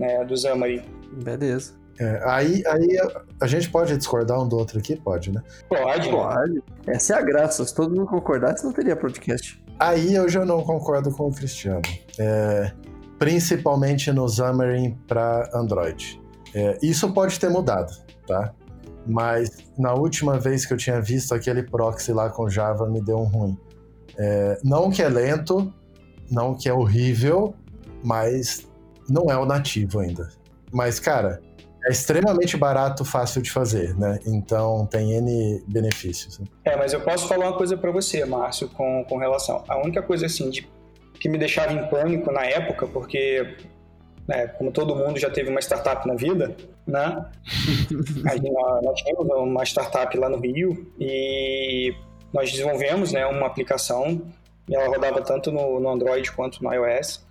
né, 0.00 0.24
do 0.24 0.36
Xamarin. 0.36 0.82
Beleza. 1.22 1.74
É, 1.98 2.22
aí 2.24 2.62
aí 2.66 2.98
a, 2.98 3.22
a, 3.42 3.46
gente 3.46 3.68
pode 3.68 3.94
discordar 3.94 4.40
um 4.40 4.48
do 4.48 4.56
outro 4.56 4.78
aqui? 4.78 4.96
Pode, 4.96 5.30
né? 5.30 5.42
Pode. 5.68 6.08
Pode. 6.08 6.62
Essa 6.86 7.14
é 7.14 7.18
a 7.18 7.22
graça. 7.22 7.62
Se 7.64 7.74
todo 7.74 7.94
mundo 7.94 8.06
concordasse, 8.06 8.64
não 8.64 8.72
teria 8.72 8.96
podcast. 8.96 9.62
Aí 9.78 10.14
eu 10.14 10.26
já 10.26 10.44
não 10.44 10.62
concordo 10.62 11.10
com 11.12 11.28
o 11.28 11.34
Cristiano. 11.34 11.82
É, 12.18 12.72
principalmente 13.18 14.10
no 14.12 14.26
Xamarin 14.26 14.98
para 15.06 15.50
Android. 15.52 16.18
É, 16.54 16.78
isso 16.82 17.12
pode 17.12 17.38
ter 17.38 17.50
mudado, 17.50 17.92
tá? 18.26 18.54
Mas 19.06 19.50
na 19.78 19.92
última 19.92 20.38
vez 20.38 20.64
que 20.64 20.72
eu 20.72 20.78
tinha 20.78 21.02
visto 21.02 21.34
aquele 21.34 21.62
proxy 21.62 22.12
lá 22.12 22.30
com 22.30 22.48
Java, 22.48 22.88
me 22.88 23.02
deu 23.02 23.18
um 23.18 23.24
ruim. 23.24 23.58
É, 24.16 24.58
não 24.64 24.90
que 24.90 25.02
é 25.02 25.08
lento, 25.08 25.72
não 26.30 26.54
que 26.54 26.68
é 26.68 26.72
horrível, 26.72 27.54
mas 28.02 28.69
não 29.10 29.30
é 29.30 29.36
o 29.36 29.44
nativo 29.44 29.98
ainda. 29.98 30.28
Mas, 30.72 31.00
cara, 31.00 31.40
é 31.84 31.90
extremamente 31.90 32.56
barato, 32.56 33.04
fácil 33.04 33.42
de 33.42 33.50
fazer, 33.50 33.96
né? 33.98 34.18
Então 34.26 34.86
tem 34.86 35.12
N 35.12 35.64
benefícios. 35.66 36.38
Né? 36.38 36.46
É, 36.64 36.76
mas 36.76 36.92
eu 36.92 37.00
posso 37.00 37.26
falar 37.26 37.46
uma 37.46 37.56
coisa 37.56 37.76
para 37.76 37.90
você, 37.90 38.24
Márcio, 38.24 38.68
com, 38.68 39.04
com 39.08 39.16
relação. 39.16 39.64
A 39.68 39.78
única 39.78 40.02
coisa 40.02 40.26
assim 40.26 40.50
de, 40.50 40.68
que 41.14 41.28
me 41.28 41.38
deixava 41.38 41.72
em 41.72 41.88
pânico 41.88 42.30
na 42.30 42.44
época, 42.44 42.86
porque 42.86 43.56
né, 44.28 44.46
como 44.46 44.70
todo 44.70 44.94
mundo 44.94 45.18
já 45.18 45.30
teve 45.30 45.50
uma 45.50 45.60
startup 45.60 46.06
na 46.06 46.14
vida, 46.14 46.54
né? 46.86 47.26
nós 48.84 49.00
tínhamos 49.00 49.26
uma 49.28 49.64
startup 49.64 50.16
lá 50.18 50.28
no 50.28 50.38
Rio 50.38 50.92
e 50.98 51.94
nós 52.32 52.50
desenvolvemos 52.50 53.12
né, 53.12 53.26
uma 53.26 53.46
aplicação 53.46 54.22
e 54.68 54.74
ela 54.74 54.86
rodava 54.86 55.20
tanto 55.22 55.50
no, 55.50 55.80
no 55.80 55.88
Android 55.88 56.30
quanto 56.32 56.62
no 56.62 56.72
iOS. 56.72 57.26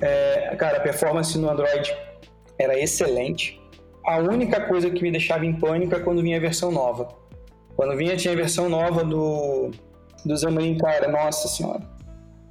É, 0.00 0.54
cara, 0.56 0.78
a 0.78 0.80
performance 0.80 1.36
no 1.38 1.48
Android 1.48 1.94
era 2.58 2.78
excelente. 2.78 3.60
A 4.06 4.18
única 4.18 4.60
coisa 4.62 4.90
que 4.90 5.02
me 5.02 5.10
deixava 5.10 5.46
em 5.46 5.54
pânico 5.54 5.94
é 5.94 6.00
quando 6.00 6.22
vinha 6.22 6.36
a 6.36 6.40
versão 6.40 6.70
nova. 6.70 7.08
Quando 7.76 7.96
vinha, 7.96 8.16
tinha 8.16 8.32
a 8.32 8.36
versão 8.36 8.68
nova 8.68 9.02
do, 9.02 9.70
do 10.24 10.38
Xamarin, 10.38 10.76
cara, 10.78 11.08
nossa 11.08 11.48
senhora. 11.48 11.82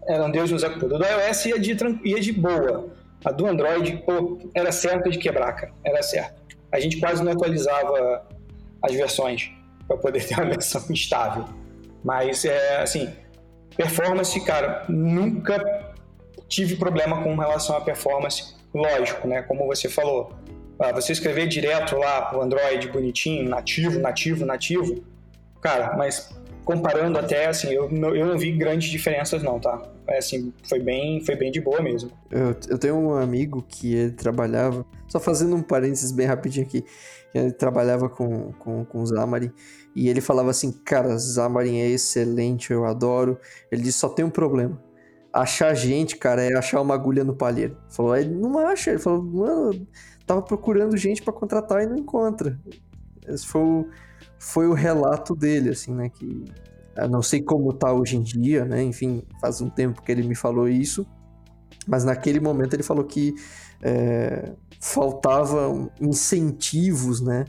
Era 0.07 0.25
um 0.25 0.31
Deus 0.31 0.51
nos 0.51 0.63
acuda. 0.63 0.97
Do 0.97 1.05
iOS 1.05 1.45
ia 1.45 1.59
de, 1.59 1.77
ia 2.03 2.19
de 2.19 2.33
boa. 2.33 2.89
A 3.23 3.31
do 3.31 3.45
Android, 3.45 4.03
pô, 4.05 4.37
era 4.53 4.71
certo 4.71 5.09
de 5.09 5.17
quebrar, 5.17 5.53
cara. 5.53 5.73
Era 5.83 6.03
certo. 6.03 6.41
A 6.71 6.79
gente 6.79 6.99
quase 6.99 7.23
não 7.23 7.31
atualizava 7.31 8.27
as 8.81 8.93
versões 8.93 9.49
para 9.87 9.97
poder 9.97 10.23
ter 10.27 10.35
uma 10.35 10.45
versão 10.45 10.83
estável. 10.89 11.45
Mas, 12.03 12.43
é, 12.43 12.81
assim, 12.81 13.13
performance, 13.77 14.37
cara, 14.43 14.83
nunca 14.89 15.82
tive 16.53 16.75
problema 16.75 17.23
com 17.23 17.35
relação 17.35 17.75
à 17.75 17.81
performance. 17.81 18.55
Lógico, 18.73 19.27
né? 19.27 19.41
Como 19.41 19.65
você 19.65 19.89
falou, 19.89 20.33
ah, 20.79 20.91
você 20.91 21.11
escrever 21.11 21.47
direto 21.47 21.95
lá 21.97 22.23
pro 22.23 22.41
Android 22.41 22.87
bonitinho, 22.89 23.47
nativo, 23.49 23.99
nativo, 23.99 24.45
nativo, 24.45 25.03
cara, 25.61 25.95
mas 25.95 26.29
comparando 26.65 27.19
até, 27.19 27.47
assim, 27.47 27.71
eu, 27.71 27.89
eu 27.89 28.25
não 28.25 28.37
vi 28.37 28.51
grandes 28.51 28.89
diferenças 28.89 29.43
não, 29.43 29.59
tá? 29.59 29.81
É, 30.07 30.17
assim, 30.17 30.53
foi 30.63 30.79
bem, 30.79 31.23
foi 31.25 31.35
bem 31.35 31.51
de 31.51 31.61
boa 31.61 31.81
mesmo. 31.81 32.11
Eu, 32.31 32.55
eu 32.69 32.77
tenho 32.77 32.95
um 32.95 33.13
amigo 33.13 33.63
que 33.67 33.93
ele 33.93 34.11
trabalhava, 34.11 34.85
só 35.07 35.19
fazendo 35.19 35.55
um 35.55 35.61
parênteses 35.61 36.11
bem 36.11 36.25
rapidinho 36.25 36.65
aqui, 36.65 36.83
ele 37.33 37.51
trabalhava 37.51 38.09
com, 38.09 38.51
com, 38.53 38.85
com 38.85 39.05
Xamarin, 39.05 39.51
e 39.95 40.09
ele 40.09 40.21
falava 40.21 40.49
assim, 40.49 40.71
cara, 40.71 41.17
Xamarin 41.17 41.79
é 41.79 41.89
excelente, 41.89 42.71
eu 42.71 42.85
adoro, 42.85 43.37
ele 43.71 43.83
disse, 43.83 43.99
só 43.99 44.09
tem 44.09 44.25
um 44.25 44.29
problema, 44.29 44.81
achar 45.33 45.73
gente, 45.73 46.15
cara, 46.15 46.43
é 46.43 46.55
achar 46.55 46.79
uma 46.81 46.93
agulha 46.93 47.23
no 47.23 47.35
palheiro. 47.35 47.77
Falou, 47.89 48.15
ele 48.15 48.35
não 48.35 48.57
acha, 48.59 48.91
ele 48.91 48.99
falou, 48.99 49.23
mano 49.23 49.87
tava 50.25 50.41
procurando 50.41 50.95
gente 50.97 51.21
para 51.21 51.33
contratar 51.33 51.83
e 51.83 51.85
não 51.85 51.97
encontra. 51.97 52.59
Esse 53.27 53.45
foi 53.45 53.61
o, 53.61 53.87
foi 54.39 54.67
o 54.67 54.73
relato 54.73 55.35
dele, 55.35 55.69
assim, 55.69 55.93
né? 55.93 56.09
Que 56.09 56.45
eu 56.95 57.09
não 57.09 57.21
sei 57.21 57.41
como 57.41 57.73
tá 57.73 57.91
hoje 57.91 58.17
em 58.17 58.21
dia, 58.21 58.65
né? 58.65 58.81
Enfim, 58.83 59.23
faz 59.41 59.61
um 59.61 59.69
tempo 59.69 60.01
que 60.01 60.11
ele 60.11 60.23
me 60.23 60.35
falou 60.35 60.67
isso, 60.67 61.05
mas 61.87 62.03
naquele 62.03 62.39
momento 62.39 62.73
ele 62.73 62.83
falou 62.83 63.03
que 63.03 63.33
é, 63.81 64.53
faltavam 64.79 65.91
incentivos, 65.99 67.21
né? 67.21 67.45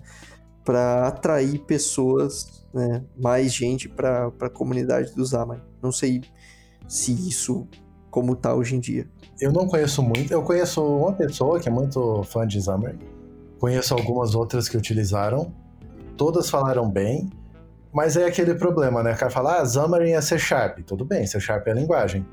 Para 0.64 1.08
atrair 1.08 1.58
pessoas, 1.60 2.66
né? 2.72 3.04
Mais 3.16 3.52
gente 3.52 3.88
para 3.88 4.32
a 4.40 4.50
comunidade 4.50 5.14
do 5.14 5.24
Zaman. 5.24 5.60
Não 5.82 5.92
sei 5.92 6.22
se 6.86 7.12
isso 7.12 7.66
como 8.10 8.36
tá 8.36 8.54
hoje 8.54 8.76
em 8.76 8.80
dia. 8.80 9.08
Eu 9.40 9.52
não 9.52 9.66
conheço 9.66 10.02
muito. 10.02 10.32
Eu 10.32 10.42
conheço 10.42 10.80
uma 10.84 11.12
pessoa 11.12 11.58
que 11.58 11.68
é 11.68 11.72
muito 11.72 12.22
fã 12.22 12.46
de 12.46 12.62
Xamarin. 12.62 12.98
Conheço 13.58 13.94
algumas 13.94 14.34
outras 14.34 14.68
que 14.68 14.76
utilizaram. 14.76 15.52
Todas 16.16 16.48
falaram 16.48 16.88
bem. 16.88 17.28
Mas 17.92 18.16
é 18.16 18.26
aquele 18.26 18.54
problema, 18.54 19.02
né? 19.02 19.12
O 19.12 19.16
cara 19.16 19.30
fala, 19.30 19.60
ah, 19.60 19.66
Xamarin 19.66 20.12
é 20.12 20.20
C 20.20 20.38
Sharp. 20.38 20.80
Tudo 20.86 21.04
bem, 21.04 21.26
C 21.26 21.40
Sharp 21.40 21.66
é 21.66 21.70
a 21.72 21.74
linguagem. 21.74 22.26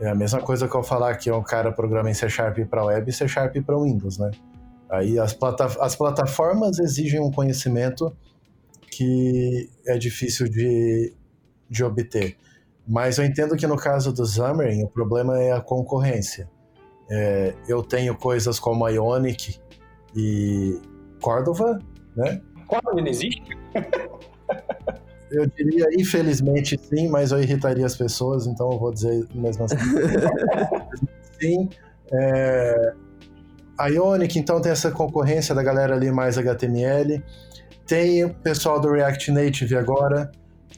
É 0.00 0.08
a 0.08 0.14
mesma 0.14 0.40
coisa 0.40 0.66
que 0.66 0.74
eu 0.74 0.82
falar 0.82 1.14
que 1.16 1.30
um 1.30 1.42
cara 1.42 1.70
programa 1.72 2.10
em 2.10 2.14
C 2.14 2.28
Sharp 2.28 2.58
para 2.68 2.84
web 2.84 3.08
e 3.08 3.12
C 3.12 3.28
Sharp 3.28 3.56
para 3.64 3.78
Windows, 3.78 4.18
né? 4.18 4.30
Aí 4.90 5.18
as, 5.18 5.32
plata 5.32 5.64
as 5.80 5.96
plataformas 5.96 6.78
exigem 6.78 7.20
um 7.20 7.30
conhecimento 7.30 8.14
que 8.90 9.70
é 9.86 9.96
difícil 9.96 10.48
de, 10.48 11.14
de 11.68 11.82
obter. 11.82 12.36
Mas 12.86 13.18
eu 13.18 13.24
entendo 13.24 13.56
que 13.56 13.66
no 13.66 13.76
caso 13.76 14.12
do 14.12 14.26
Xamarin, 14.26 14.84
o 14.84 14.88
problema 14.88 15.40
é 15.40 15.52
a 15.52 15.60
concorrência. 15.60 16.48
É, 17.10 17.54
eu 17.68 17.82
tenho 17.82 18.16
coisas 18.16 18.58
como 18.58 18.88
Ionic 18.88 19.58
e 20.14 20.80
Cordova, 21.20 21.78
né? 22.16 22.40
Cordova 22.66 23.00
não 23.00 23.08
existe? 23.08 23.42
Eu 25.30 25.46
diria, 25.46 25.86
infelizmente, 25.98 26.78
sim, 26.78 27.08
mas 27.08 27.32
eu 27.32 27.40
irritaria 27.42 27.84
as 27.84 27.96
pessoas, 27.96 28.46
então 28.46 28.70
eu 28.70 28.78
vou 28.78 28.92
dizer 28.92 29.26
mesmo 29.34 29.64
assim. 29.64 29.76
sim. 31.40 31.68
É... 32.12 32.94
A 33.76 33.88
Ionic, 33.88 34.38
então, 34.38 34.60
tem 34.60 34.70
essa 34.70 34.90
concorrência 34.92 35.52
da 35.54 35.62
galera 35.62 35.96
ali 35.96 36.12
mais 36.12 36.38
HTML. 36.38 37.20
Tem 37.84 38.24
o 38.24 38.32
pessoal 38.32 38.80
do 38.80 38.92
React 38.92 39.32
Native 39.32 39.76
agora, 39.76 40.30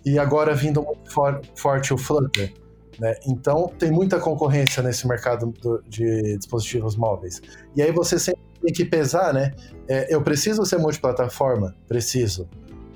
e 0.05 0.19
agora 0.19 0.55
vindo 0.55 0.83
muito 0.83 1.11
for 1.11 1.41
forte 1.55 1.93
o 1.93 1.99
Flutter. 1.99 2.53
Né? 2.99 3.15
Então, 3.27 3.71
tem 3.79 3.91
muita 3.91 4.19
concorrência 4.19 4.83
nesse 4.83 5.07
mercado 5.07 5.53
do, 5.61 5.83
de 5.89 6.39
dispositivos 6.39 6.97
móveis. 6.97 7.43
E 7.75 7.83
aí 7.83 7.93
você 7.93 8.19
sempre 8.19 8.41
tem 8.63 8.73
que 8.73 8.85
pesar, 8.85 9.35
né? 9.35 9.53
É, 9.89 10.15
eu 10.15 10.23
preciso 10.23 10.65
ser 10.65 10.79
multiplataforma? 10.79 11.75
Preciso. 11.87 12.49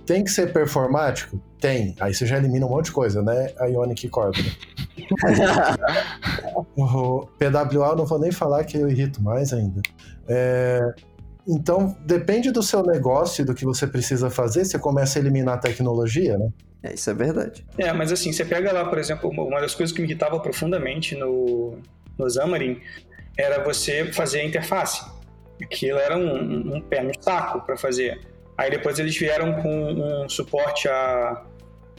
Tem 0.07 0.25
que 0.25 0.31
ser 0.31 0.53
performático? 0.53 1.41
Tem. 1.61 1.95
Aí 2.01 2.15
você 2.15 2.27
já 2.27 2.39
elimina 2.39 2.67
um 2.67 2.71
monte 2.71 2.87
de 2.87 2.93
coisa, 2.93 3.23
né? 3.23 3.53
A 3.59 3.67
Ionic 3.67 4.09
Corp. 4.09 4.37
o 6.77 7.27
PWA 7.39 7.95
não 7.95 8.07
vou 8.07 8.19
nem 8.19 8.33
falar 8.33 8.65
que 8.65 8.79
eu 8.79 8.89
irrito 8.89 9.23
mais 9.23 9.53
ainda. 9.53 9.83
É, 10.27 10.81
então, 11.47 11.97
depende 12.07 12.51
do 12.51 12.63
seu 12.63 12.83
negócio 12.83 13.43
e 13.43 13.45
do 13.45 13.55
que 13.55 13.65
você 13.65 13.87
precisa 13.87 14.31
fazer, 14.31 14.65
você 14.65 14.79
começa 14.79 15.19
a 15.19 15.21
eliminar 15.21 15.57
a 15.57 15.59
tecnologia, 15.59 16.39
né? 16.39 16.49
É, 16.83 16.95
isso 16.95 17.11
é 17.11 17.15
verdade. 17.15 17.65
É, 17.79 17.93
mas 17.93 18.11
assim, 18.11 18.33
você 18.33 18.45
pega 18.45 18.73
lá, 18.73 18.85
por 18.87 18.99
exemplo, 18.99 19.31
uma 19.31 19.61
das 19.61 19.75
coisas 19.75 19.95
que 19.95 20.01
me 20.01 20.09
irritava 20.09 20.41
profundamente 20.41 21.15
no, 21.15 21.79
no 22.19 22.31
Xamarin 22.31 22.81
era 23.37 23.63
você 23.63 24.13
fazer 24.13 24.41
a 24.41 24.45
interface. 24.45 25.05
Aquilo 25.63 25.99
era 25.99 26.17
um, 26.17 26.77
um 26.77 26.81
pé 26.81 27.03
no 27.03 27.13
saco 27.23 27.61
para 27.67 27.77
fazer. 27.77 28.21
Aí 28.57 28.71
depois 28.71 28.99
eles 28.99 29.17
vieram 29.17 29.61
com 29.63 30.25
um 30.25 30.29
suporte 30.29 30.89
a, 30.89 31.43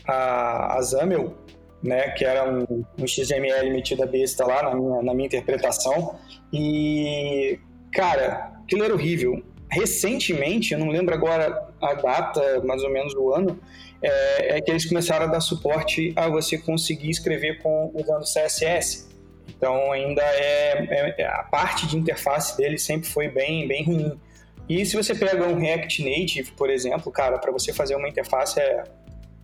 a, 0.08 0.78
a 0.78 0.82
XAML, 0.82 1.36
né, 1.84 2.10
que 2.12 2.24
era 2.24 2.48
um, 2.48 2.86
um 3.00 3.08
XML 3.08 3.72
metido 3.72 4.04
a 4.04 4.06
besta 4.06 4.46
lá 4.46 4.64
na 4.64 4.76
minha, 4.76 5.02
na 5.02 5.14
minha 5.14 5.28
interpretação. 5.28 6.20
E, 6.54 7.60
cara, 7.94 8.52
aquilo 8.64 8.84
era 8.84 8.94
horrível. 8.94 9.44
Recentemente, 9.72 10.74
eu 10.74 10.80
não 10.80 10.90
lembro 10.90 11.16
agora 11.16 11.70
a 11.82 11.94
data, 11.94 12.62
mais 12.64 12.84
ou 12.84 12.92
menos 12.92 13.14
o 13.16 13.34
ano, 13.34 13.60
é, 14.02 14.58
é 14.58 14.62
que 14.62 14.72
eles 14.72 14.86
começaram 14.86 15.26
a 15.26 15.30
dar 15.30 15.42
suporte 15.42 16.14
a 16.16 16.28
você 16.28 16.58
conseguir 16.58 17.10
escrever 17.10 17.60
com 17.62 17.92
usando 17.94 18.24
CSS. 18.24 19.10
Então 19.48 19.92
ainda 19.92 20.22
é, 20.22 21.16
é, 21.20 21.26
a 21.26 21.44
parte 21.44 21.86
de 21.88 21.98
interface 21.98 22.58
dele 22.58 22.78
sempre 22.78 23.08
foi 23.08 23.28
bem 23.28 23.68
bem 23.68 23.84
ruim. 23.84 24.20
E 24.68 24.86
se 24.86 24.96
você 24.96 25.14
pega 25.14 25.46
um 25.48 25.60
React 25.60 26.04
Native, 26.04 26.52
por 26.54 26.70
exemplo, 26.70 27.12
cara, 27.12 27.38
para 27.38 27.52
você 27.52 27.74
fazer 27.74 27.96
uma 27.96 28.08
interface 28.08 28.60
é 28.60 28.84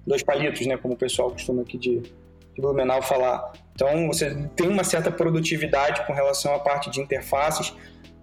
dois 0.05 0.23
palitos, 0.23 0.65
né, 0.65 0.77
como 0.77 0.93
o 0.93 0.97
pessoal 0.97 1.29
costuma 1.31 1.63
aqui 1.63 1.77
de, 1.77 1.99
de 1.99 2.61
Blumenau 2.61 3.01
falar. 3.01 3.51
Então 3.75 4.07
você 4.07 4.33
tem 4.55 4.69
uma 4.69 4.83
certa 4.83 5.11
produtividade 5.11 6.07
com 6.07 6.13
relação 6.13 6.55
à 6.55 6.59
parte 6.59 6.89
de 6.89 7.01
interfaces, 7.01 7.73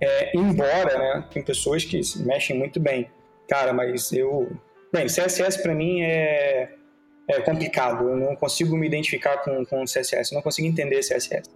é, 0.00 0.36
embora, 0.36 0.98
né, 0.98 1.24
tem 1.30 1.42
pessoas 1.42 1.84
que 1.84 2.00
mexem 2.20 2.58
muito 2.58 2.80
bem. 2.80 3.10
Cara, 3.46 3.74
mas 3.74 4.10
eu 4.12 4.50
Bem, 4.94 5.06
CSS 5.06 5.60
para 5.60 5.74
mim 5.74 6.02
é, 6.02 6.72
é 7.26 7.40
complicado. 7.40 8.08
Eu 8.08 8.16
não 8.16 8.36
consigo 8.36 8.76
me 8.76 8.86
identificar 8.86 9.38
com, 9.38 9.66
com 9.66 9.82
CSS. 9.82 10.30
Eu 10.30 10.36
não 10.36 10.42
consigo 10.42 10.68
entender 10.68 11.00
CSS. 11.00 11.50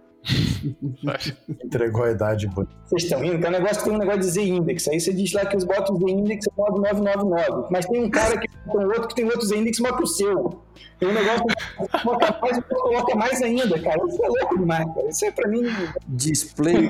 Entregou 1.63 2.03
a 2.03 2.11
idade, 2.11 2.47
bonita. 2.47 2.73
Vocês 2.85 3.03
estão 3.03 3.21
rindo? 3.21 3.39
Tem 3.39 3.47
um 3.47 3.51
negócio 3.51 3.77
que 3.77 3.83
tem 3.83 3.93
um 3.93 3.97
negócio 3.97 4.19
de 4.21 4.27
Z-index. 4.27 4.87
Aí 4.87 4.99
você 4.99 5.13
diz 5.13 5.31
lá 5.33 5.45
que 5.45 5.55
os 5.55 5.63
botam 5.63 5.95
o 5.95 5.99
Z-index 5.99 6.45
é 6.47 6.51
9999. 6.57 7.67
Mas 7.71 7.85
tem 7.85 8.03
um 8.03 8.09
cara 8.09 8.37
que 8.37 8.47
tem 8.47 8.85
outro 8.85 9.07
que 9.07 9.15
tem 9.15 9.25
outro 9.25 9.45
Z-index 9.45 9.79
maior 9.79 9.97
que 9.97 10.03
o 10.03 10.07
seu. 10.07 10.61
Tem 10.99 11.09
um 11.09 11.13
negócio 11.13 11.45
que 11.45 12.03
coloca 12.03 12.39
mais, 12.41 12.57
e 12.57 12.61
coloca 12.61 13.15
mais 13.15 13.41
ainda, 13.41 13.79
cara. 13.79 13.99
Isso 14.07 14.23
é 14.23 14.27
louco 14.27 14.57
demais, 14.57 14.85
cara. 14.93 15.09
Isso 15.09 15.25
é 15.25 15.31
pra 15.31 15.47
mim. 15.47 15.63
Display, 16.07 16.89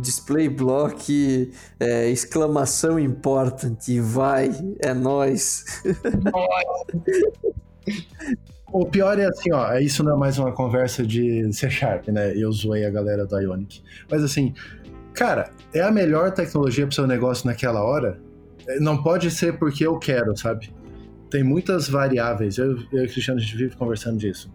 display 0.00 0.48
block, 0.48 1.52
é, 1.80 2.10
exclamação 2.10 2.98
importante. 2.98 3.98
Vai, 4.00 4.50
é 4.80 4.92
nós. 4.92 5.64
O 8.72 8.86
pior 8.86 9.18
é 9.18 9.26
assim, 9.26 9.52
ó, 9.52 9.76
isso 9.76 10.02
não 10.02 10.14
é 10.14 10.18
mais 10.18 10.38
uma 10.38 10.50
conversa 10.50 11.06
de 11.06 11.52
C 11.52 11.68
Sharp, 11.68 12.08
né? 12.08 12.34
Eu 12.34 12.50
zoei 12.50 12.86
a 12.86 12.90
galera 12.90 13.26
da 13.26 13.38
Ionic. 13.38 13.82
Mas 14.10 14.24
assim, 14.24 14.54
cara, 15.12 15.50
é 15.74 15.82
a 15.82 15.90
melhor 15.90 16.30
tecnologia 16.30 16.86
para 16.86 16.94
seu 16.94 17.06
negócio 17.06 17.46
naquela 17.46 17.84
hora? 17.84 18.18
Não 18.80 19.02
pode 19.02 19.30
ser 19.30 19.58
porque 19.58 19.86
eu 19.86 19.98
quero, 19.98 20.34
sabe? 20.38 20.72
Tem 21.30 21.44
muitas 21.44 21.86
variáveis. 21.86 22.56
Eu, 22.56 22.78
eu 22.90 23.02
e 23.02 23.06
o 23.06 23.10
Cristiano, 23.10 23.38
a 23.38 23.42
gente 23.42 23.56
vive 23.58 23.76
conversando 23.76 24.16
disso. 24.16 24.50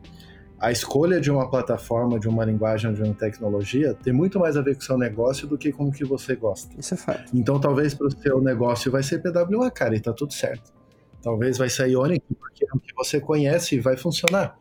A 0.60 0.72
escolha 0.72 1.22
de 1.22 1.30
uma 1.30 1.48
plataforma, 1.48 2.20
de 2.20 2.28
uma 2.28 2.44
linguagem, 2.44 2.92
de 2.92 3.04
uma 3.04 3.14
tecnologia 3.14 3.94
tem 3.94 4.12
muito 4.12 4.40
mais 4.40 4.58
a 4.58 4.62
ver 4.64 4.74
com 4.74 4.82
o 4.82 4.84
seu 4.84 4.98
negócio 4.98 5.48
do 5.48 5.60
que 5.60 5.72
com 5.72 5.90
o 5.90 5.92
que 5.92 6.04
você 6.04 6.36
gosta. 6.36 6.74
Isso 6.80 6.96
é 6.96 6.98
fato. 6.98 7.26
Então, 7.36 7.60
talvez 7.60 7.94
para 7.94 8.08
o 8.08 8.12
seu 8.12 8.42
negócio 8.42 8.92
vai 8.92 9.04
ser 9.04 9.22
PWA, 9.22 9.70
cara, 9.70 9.96
e 9.96 10.00
tá 10.00 10.12
tudo 10.12 10.34
certo. 10.34 10.77
Talvez 11.22 11.58
vai 11.58 11.70
sair 11.70 11.92
Ionic, 11.92 12.24
porque 12.36 12.66
é 12.66 12.68
o 12.74 12.80
que 12.80 12.94
você 12.96 13.20
conhece 13.20 13.76
e 13.76 13.80
vai 13.80 13.98
funcionar. 13.98 14.58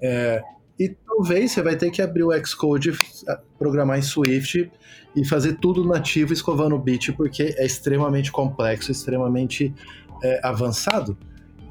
É, 0.00 0.42
e 0.78 0.88
talvez 0.88 1.52
você 1.52 1.62
vai 1.62 1.76
ter 1.76 1.90
que 1.90 2.02
abrir 2.02 2.22
o 2.22 2.46
Xcode, 2.46 2.92
programar 3.58 3.98
em 3.98 4.02
Swift 4.02 4.70
e 5.14 5.24
fazer 5.24 5.54
tudo 5.54 5.84
nativo 5.84 6.32
escovando 6.32 6.76
o 6.76 6.78
bit, 6.78 7.12
porque 7.12 7.54
é 7.56 7.64
extremamente 7.64 8.30
complexo, 8.30 8.92
extremamente 8.92 9.74
é, 10.22 10.40
avançado. 10.42 11.16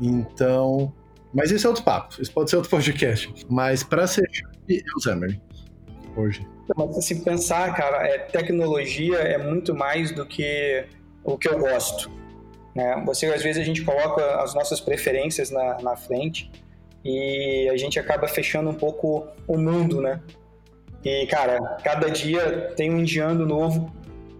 Então. 0.01 0.91
Mas 1.33 1.51
isso 1.51 1.67
é 1.67 1.69
outro 1.69 1.83
papo, 1.83 2.19
isso 2.19 2.31
pode 2.31 2.49
ser 2.49 2.55
outro 2.55 2.71
podcast. 2.71 3.31
Mas 3.49 3.83
para 3.83 4.07
ser 4.07 4.23
é 4.67 4.81
o 4.97 5.01
Xamarin, 5.01 5.39
hoje. 6.15 6.47
Mas 6.75 7.05
se 7.05 7.23
pensar, 7.23 7.75
cara, 7.75 8.07
é, 8.07 8.17
tecnologia 8.17 9.17
é 9.17 9.37
muito 9.37 9.75
mais 9.75 10.11
do 10.11 10.25
que 10.25 10.87
o 11.23 11.37
que 11.37 11.47
eu 11.47 11.59
gosto. 11.59 12.09
Né? 12.75 13.01
Você, 13.05 13.27
às 13.27 13.41
vezes, 13.41 13.61
a 13.61 13.65
gente 13.65 13.83
coloca 13.83 14.41
as 14.41 14.53
nossas 14.53 14.81
preferências 14.81 15.49
na, 15.49 15.81
na 15.81 15.95
frente 15.95 16.51
e 17.03 17.69
a 17.71 17.77
gente 17.77 17.97
acaba 17.97 18.27
fechando 18.27 18.69
um 18.69 18.73
pouco 18.73 19.27
o 19.47 19.57
mundo, 19.57 20.01
né? 20.01 20.19
E, 21.03 21.27
cara, 21.27 21.77
cada 21.83 22.09
dia 22.09 22.73
tem 22.75 22.91
um 22.91 22.99
indiano 22.99 23.45
novo, 23.45 23.93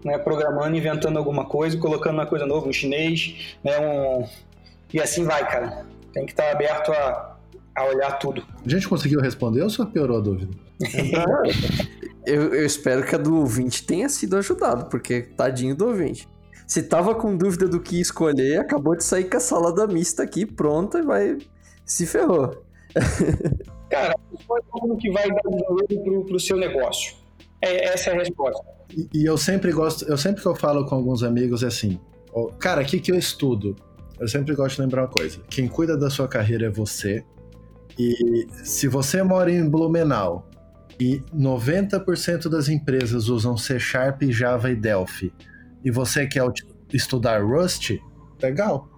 né, 0.04 0.18
programando, 0.18 0.76
inventando 0.76 1.16
alguma 1.16 1.46
coisa, 1.46 1.78
colocando 1.78 2.14
uma 2.14 2.26
coisa 2.26 2.44
nova, 2.44 2.68
um 2.68 2.72
chinês, 2.72 3.56
né, 3.62 3.78
um... 3.78 4.26
e 4.92 5.00
assim 5.00 5.24
vai, 5.24 5.48
cara. 5.48 5.86
Tem 6.12 6.26
que 6.26 6.32
estar 6.32 6.50
aberto 6.50 6.90
a, 6.90 7.36
a 7.76 7.84
olhar 7.84 8.18
tudo. 8.18 8.44
A 8.64 8.68
gente 8.68 8.88
conseguiu 8.88 9.20
responder 9.20 9.62
ou 9.62 9.70
só 9.70 9.86
piorou 9.86 10.18
a 10.18 10.20
dúvida? 10.20 10.52
eu, 12.26 12.52
eu 12.52 12.66
espero 12.66 13.06
que 13.06 13.14
a 13.14 13.18
do 13.18 13.36
ouvinte 13.36 13.84
tenha 13.84 14.08
sido 14.08 14.36
ajudado, 14.36 14.86
porque 14.86 15.22
tadinho 15.22 15.76
do 15.76 15.86
ouvinte. 15.86 16.26
Se 16.66 16.82
tava 16.82 17.14
com 17.14 17.36
dúvida 17.36 17.68
do 17.68 17.80
que 17.80 18.00
escolher, 18.00 18.58
acabou 18.58 18.96
de 18.96 19.04
sair 19.04 19.24
com 19.24 19.36
a 19.36 19.40
salada 19.40 19.86
mista 19.86 20.22
aqui 20.22 20.44
pronta 20.44 20.98
e 20.98 21.02
vai. 21.02 21.38
Se 21.84 22.06
ferrou. 22.06 22.64
Cara, 23.88 24.14
escolhe 24.36 24.64
como 24.68 24.96
que 24.96 25.10
vai 25.10 25.28
dar 25.28 25.42
dinheiro 25.88 26.02
pro, 26.02 26.24
pro 26.24 26.40
seu 26.40 26.56
negócio. 26.56 27.14
É, 27.62 27.86
essa 27.86 28.10
é 28.10 28.14
a 28.14 28.18
resposta. 28.18 28.64
E, 28.90 29.08
e, 29.14 29.24
eu 29.24 29.38
sempre 29.38 29.72
gosto, 29.72 30.04
eu 30.06 30.18
sempre 30.18 30.42
que 30.42 30.48
eu 30.48 30.56
falo 30.56 30.84
com 30.86 30.96
alguns 30.96 31.22
amigos 31.22 31.62
é 31.62 31.66
assim, 31.66 32.00
cara, 32.58 32.82
o 32.82 32.84
que, 32.84 33.00
que 33.00 33.12
eu 33.12 33.16
estudo? 33.16 33.76
Eu 34.18 34.28
sempre 34.28 34.54
gosto 34.54 34.76
de 34.76 34.82
lembrar 34.82 35.02
uma 35.02 35.08
coisa: 35.08 35.40
quem 35.48 35.68
cuida 35.68 35.96
da 35.96 36.10
sua 36.10 36.26
carreira 36.26 36.66
é 36.66 36.70
você. 36.70 37.24
E 37.98 38.46
se 38.64 38.88
você 38.88 39.22
mora 39.22 39.50
em 39.50 39.68
Blumenau 39.68 40.48
e 41.00 41.22
90% 41.34 42.48
das 42.48 42.68
empresas 42.68 43.28
usam 43.28 43.56
C 43.56 43.78
Sharp, 43.78 44.22
Java 44.24 44.70
e 44.70 44.76
Delphi, 44.76 45.32
e 45.86 45.90
você 45.92 46.26
quer 46.26 46.42
estudar 46.92 47.44
Rust, 47.44 47.92
legal. 48.42 48.88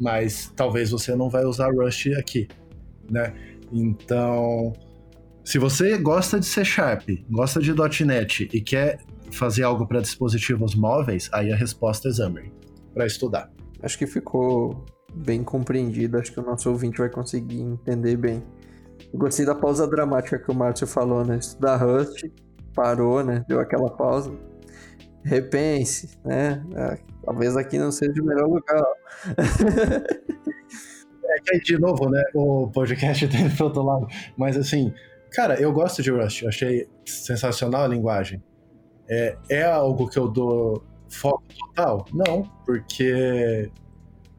Mas 0.00 0.52
talvez 0.56 0.90
você 0.90 1.14
não 1.14 1.30
vai 1.30 1.44
usar 1.44 1.70
Rust 1.72 2.08
aqui, 2.18 2.48
né? 3.08 3.32
Então, 3.72 4.72
se 5.44 5.56
você 5.56 5.98
gosta 5.98 6.40
de 6.40 6.46
C 6.46 6.64
Sharp, 6.64 7.08
gosta 7.30 7.60
de 7.60 7.72
.NET 8.04 8.48
e 8.52 8.60
quer 8.60 8.98
fazer 9.30 9.62
algo 9.62 9.86
para 9.86 10.00
dispositivos 10.00 10.74
móveis, 10.74 11.30
aí 11.32 11.52
a 11.52 11.56
resposta 11.56 12.08
é 12.08 12.12
Xamarin, 12.12 12.50
para 12.92 13.06
estudar. 13.06 13.48
Acho 13.80 13.96
que 13.96 14.06
ficou 14.06 14.84
bem 15.14 15.44
compreendido, 15.44 16.18
acho 16.18 16.32
que 16.32 16.40
o 16.40 16.42
nosso 16.42 16.68
ouvinte 16.68 16.98
vai 16.98 17.08
conseguir 17.08 17.60
entender 17.60 18.16
bem. 18.16 18.42
Eu 19.12 19.18
gostei 19.20 19.46
da 19.46 19.54
pausa 19.54 19.86
dramática 19.86 20.40
que 20.40 20.50
o 20.50 20.54
Márcio 20.54 20.88
falou, 20.88 21.24
né? 21.24 21.38
Estudar 21.38 21.76
Rust, 21.76 22.24
parou, 22.74 23.22
né? 23.22 23.44
Deu 23.46 23.60
aquela 23.60 23.90
pausa. 23.90 24.36
Repense, 25.26 26.16
né? 26.24 26.64
É, 26.76 26.98
talvez 27.24 27.56
aqui 27.56 27.78
não 27.78 27.90
seja 27.90 28.22
o 28.22 28.24
melhor 28.24 28.48
lugar. 28.48 28.84
é 31.24 31.40
que 31.40 31.54
aí, 31.54 31.60
de 31.60 31.76
novo, 31.78 32.08
né? 32.08 32.22
O 32.32 32.68
podcast 32.68 33.26
tem 33.28 33.50
pro 33.50 33.66
outro 33.66 33.82
lado. 33.82 34.06
Mas 34.36 34.56
assim, 34.56 34.94
cara, 35.32 35.60
eu 35.60 35.72
gosto 35.72 36.00
de 36.00 36.12
Rust. 36.12 36.42
Eu 36.42 36.48
achei 36.48 36.88
sensacional 37.04 37.82
a 37.82 37.88
linguagem. 37.88 38.40
É, 39.08 39.36
é 39.50 39.64
algo 39.64 40.08
que 40.08 40.18
eu 40.18 40.28
dou 40.28 40.84
foco 41.08 41.42
total? 41.58 42.06
Não, 42.12 42.44
porque, 42.64 43.70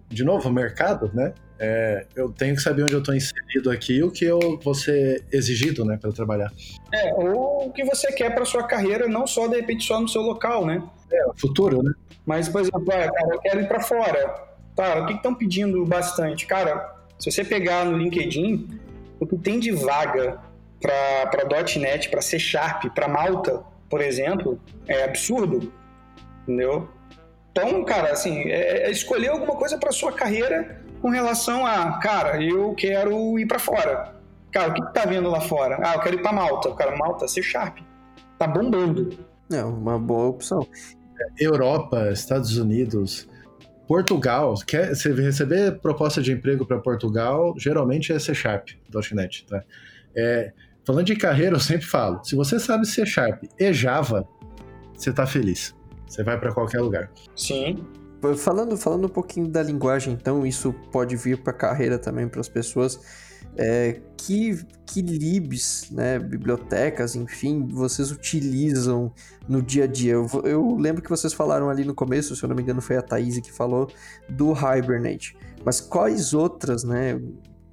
de 0.08 0.24
novo, 0.24 0.48
o 0.48 0.54
mercado, 0.54 1.12
né? 1.14 1.34
É, 1.60 2.06
eu 2.16 2.30
tenho 2.32 2.56
que 2.56 2.62
saber 2.62 2.84
onde 2.84 2.94
eu 2.94 3.00
estou 3.00 3.16
inserido 3.16 3.72
aqui 3.72 3.98
e 3.98 4.04
o 4.04 4.12
que 4.12 4.26
eu 4.26 4.60
vou 4.64 4.76
ser 4.76 5.24
exigido, 5.32 5.84
né, 5.84 5.98
para 6.00 6.12
trabalhar. 6.12 6.52
É, 6.94 7.14
ou 7.14 7.68
o 7.68 7.72
que 7.72 7.84
você 7.84 8.12
quer 8.12 8.34
para 8.34 8.46
sua 8.46 8.64
carreira, 8.64 9.08
não 9.08 9.26
só 9.26 9.48
de 9.48 9.56
repente 9.56 9.84
só 9.86 10.00
no 10.00 10.08
seu 10.08 10.22
local, 10.22 10.66
né? 10.66 10.84
É, 11.12 11.26
futuro, 11.36 11.82
né? 11.82 11.92
Mas, 12.26 12.48
por 12.50 12.62
exemplo, 12.62 12.86
ah, 12.90 13.12
cara, 13.12 13.36
eu 13.36 13.40
quero 13.40 13.62
ir 13.62 13.68
para 13.68 13.80
fora. 13.80 14.48
Tá, 14.76 15.02
o 15.02 15.06
que 15.08 15.14
estão 15.14 15.34
pedindo 15.34 15.84
bastante? 15.86 16.46
Cara, 16.46 16.96
se 17.18 17.32
você 17.32 17.44
pegar 17.44 17.86
no 17.86 17.98
LinkedIn, 17.98 18.80
o 19.20 19.26
que 19.26 19.38
tem 19.38 19.60
de 19.60 19.72
vaga 19.72 20.40
para 20.80 21.48
.NET, 21.80 22.10
para 22.10 22.22
C 22.22 22.38
Sharp, 22.38 22.86
para 22.94 23.08
Malta, 23.08 23.64
por 23.90 24.02
exemplo, 24.02 24.60
é 24.88 25.04
absurdo, 25.04 25.72
entendeu? 26.44 26.90
Então, 27.52 27.84
cara, 27.84 28.12
assim, 28.12 28.44
é, 28.50 28.84
é 28.88 28.92
escolher 28.92 29.30
alguma 29.30 29.56
coisa 29.56 29.78
para 29.80 29.92
sua 29.92 30.12
carreira 30.12 30.86
com 31.02 31.10
relação 31.10 31.66
a, 31.66 32.00
cara, 32.00 32.42
eu 32.44 32.74
quero 32.74 33.38
ir 33.40 33.46
para 33.46 33.60
fora. 33.60 34.16
Cara, 34.52 34.72
o 34.72 34.74
que, 34.74 34.94
tá 34.94 35.06
vendo 35.06 35.30
lá 35.30 35.42
fora? 35.42 35.78
Ah, 35.84 35.96
eu 35.96 36.00
quero 36.02 36.16
ir 36.16 36.22
para 36.22 36.34
Malta. 36.34 36.74
Cara, 36.74 36.96
Malta, 36.96 37.28
C 37.28 37.42
Sharp. 37.42 37.78
Tá 38.38 38.48
bombando. 38.48 39.18
É 39.52 39.64
uma 39.64 40.00
boa 40.00 40.28
opção. 40.28 40.68
Europa, 41.40 42.12
Estados 42.12 42.58
Unidos, 42.58 43.28
Portugal. 43.88 44.54
Quer, 44.66 44.96
você 44.96 45.14
receber 45.14 45.80
proposta 45.80 46.22
de 46.22 46.32
emprego 46.32 46.66
para 46.66 46.80
Portugal, 46.80 47.54
geralmente 47.58 48.12
é 48.12 48.20
C 48.20 48.34
Sharp, 48.34 48.70
.NET, 49.14 49.46
tá? 49.46 49.64
É, 50.16 50.52
falando 50.86 51.06
de 51.06 51.16
carreira, 51.16 51.56
eu 51.56 51.60
sempre 51.60 51.86
falo, 51.86 52.24
se 52.24 52.36
você 52.36 52.60
sabe 52.60 52.86
C 52.86 53.06
Sharp 53.06 53.44
e 53.60 53.74
Java, 53.74 54.28
você 54.94 55.12
tá 55.12 55.26
feliz. 55.26 55.76
Você 56.08 56.24
vai 56.24 56.40
para 56.40 56.54
qualquer 56.54 56.82
lugar. 56.82 57.12
Sim. 57.36 57.86
Falando, 58.38 58.76
falando 58.78 59.06
um 59.06 59.10
pouquinho 59.10 59.48
da 59.48 59.62
linguagem, 59.62 60.14
então, 60.14 60.46
isso 60.46 60.74
pode 60.92 61.16
vir 61.16 61.42
para 61.44 61.52
a 61.52 61.56
carreira 61.56 62.00
também 62.00 62.28
para 62.28 62.42
as 62.42 62.50
pessoas. 62.50 63.00
É, 63.56 64.02
que, 64.16 64.64
que 64.86 65.02
libs, 65.02 65.90
né, 65.92 66.20
bibliotecas, 66.20 67.16
enfim, 67.16 67.68
vocês 67.68 68.12
utilizam 68.12 69.12
no 69.48 69.62
dia 69.62 69.86
a 69.86 69.88
dia? 69.88 70.14
Eu, 70.14 70.28
eu, 70.44 70.76
lembro 70.76 71.02
que 71.02 71.10
vocês 71.10 71.34
falaram 71.34 71.70
ali 71.70 71.84
no 71.84 71.96
começo, 71.96 72.36
se 72.36 72.44
eu 72.44 72.50
não 72.50 72.56
me 72.56 72.62
engano 72.62 72.82
foi 72.82 72.98
a 72.98 73.02
Thaís 73.02 73.40
que 73.40 73.52
falou, 73.52 73.90
do 74.30 74.52
Hibernate. 74.52 75.36
Mas 75.66 75.82
quais 75.82 76.34
outras, 76.34 76.84
né, 76.84 77.20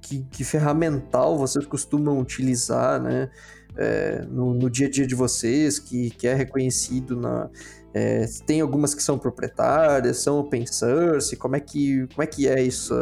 que, 0.01 0.23
que 0.29 0.43
ferramental 0.43 1.37
vocês 1.37 1.65
costumam 1.65 2.19
utilizar, 2.19 3.01
né, 3.01 3.29
é, 3.77 4.25
no, 4.29 4.53
no, 4.53 4.69
dia 4.69 4.87
a 4.87 4.89
dia 4.89 5.05
de 5.05 5.15
vocês, 5.15 5.77
que, 5.77 6.09
que 6.11 6.27
é 6.27 6.33
reconhecido 6.33 7.15
na, 7.15 7.49
é, 7.97 8.25
tem 8.45 8.59
algumas 8.59 8.93
que 8.93 9.01
são 9.01 9.17
proprietárias, 9.17 10.17
são 10.17 10.37
open 10.37 10.67
source, 10.67 11.33
como 11.37 11.55
é 11.55 11.61
que, 11.61 12.05
como 12.07 12.23
é, 12.23 12.27
que 12.27 12.45
é 12.45 12.61
isso, 12.61 12.93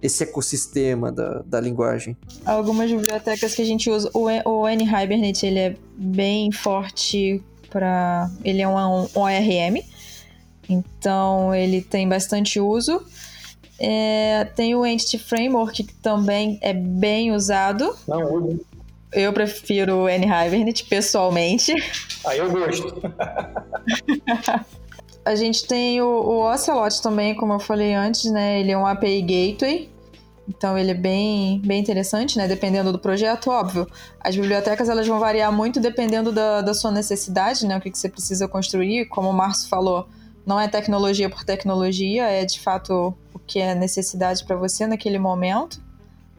esse 0.00 0.22
ecossistema 0.22 1.12
da, 1.12 1.42
da 1.44 1.60
linguagem? 1.60 2.16
Algumas 2.46 2.90
bibliotecas 2.90 3.54
que 3.54 3.60
a 3.60 3.64
gente 3.66 3.90
usa, 3.90 4.10
o, 4.14 4.24
o 4.24 4.66
N-Hibernate 4.66 5.44
ele 5.44 5.58
é 5.58 5.76
bem 5.94 6.50
forte 6.50 7.42
para... 7.68 8.30
ele 8.42 8.62
é 8.62 8.66
um, 8.66 9.02
um 9.02 9.08
ORM, 9.14 9.84
então 10.66 11.54
ele 11.54 11.82
tem 11.82 12.08
bastante 12.08 12.58
uso. 12.58 13.02
É, 13.78 14.46
tem 14.56 14.74
o 14.74 14.84
Entity 14.84 15.18
Framework 15.18 15.84
que 15.84 15.94
também 15.96 16.58
é 16.62 16.72
bem 16.72 17.32
usado. 17.32 17.94
Não 18.08 18.32
uso. 18.32 18.66
Eu 19.12 19.32
prefiro 19.32 20.04
o 20.04 20.08
N-Hibernate, 20.08 20.84
pessoalmente. 20.84 21.74
Aí 22.26 22.38
eu 22.38 22.50
gosto. 22.50 22.94
a 25.24 25.34
gente 25.34 25.66
tem 25.66 26.00
o, 26.00 26.06
o 26.06 26.52
Ocelot 26.52 27.02
também, 27.02 27.34
como 27.34 27.52
eu 27.52 27.60
falei 27.60 27.94
antes, 27.94 28.30
né? 28.30 28.60
Ele 28.60 28.72
é 28.72 28.78
um 28.78 28.86
API 28.86 29.20
Gateway. 29.20 29.90
Então 30.48 30.78
ele 30.78 30.92
é 30.92 30.94
bem, 30.94 31.60
bem 31.60 31.78
interessante, 31.78 32.38
né? 32.38 32.48
Dependendo 32.48 32.90
do 32.90 32.98
projeto, 32.98 33.50
óbvio. 33.50 33.86
As 34.18 34.34
bibliotecas 34.34 34.88
elas 34.88 35.06
vão 35.06 35.18
variar 35.18 35.52
muito 35.52 35.78
dependendo 35.78 36.32
da, 36.32 36.62
da 36.62 36.72
sua 36.72 36.90
necessidade, 36.90 37.66
né? 37.66 37.76
O 37.76 37.80
que, 37.80 37.90
que 37.90 37.98
você 37.98 38.08
precisa 38.08 38.48
construir. 38.48 39.06
Como 39.06 39.28
o 39.28 39.32
Márcio 39.32 39.68
falou, 39.68 40.08
não 40.46 40.58
é 40.58 40.66
tecnologia 40.66 41.28
por 41.28 41.44
tecnologia, 41.44 42.24
é 42.24 42.46
de 42.46 42.58
fato 42.58 43.14
o 43.34 43.38
que 43.38 43.58
é 43.58 43.74
necessidade 43.74 44.42
para 44.46 44.56
você 44.56 44.86
naquele 44.86 45.18
momento. 45.18 45.78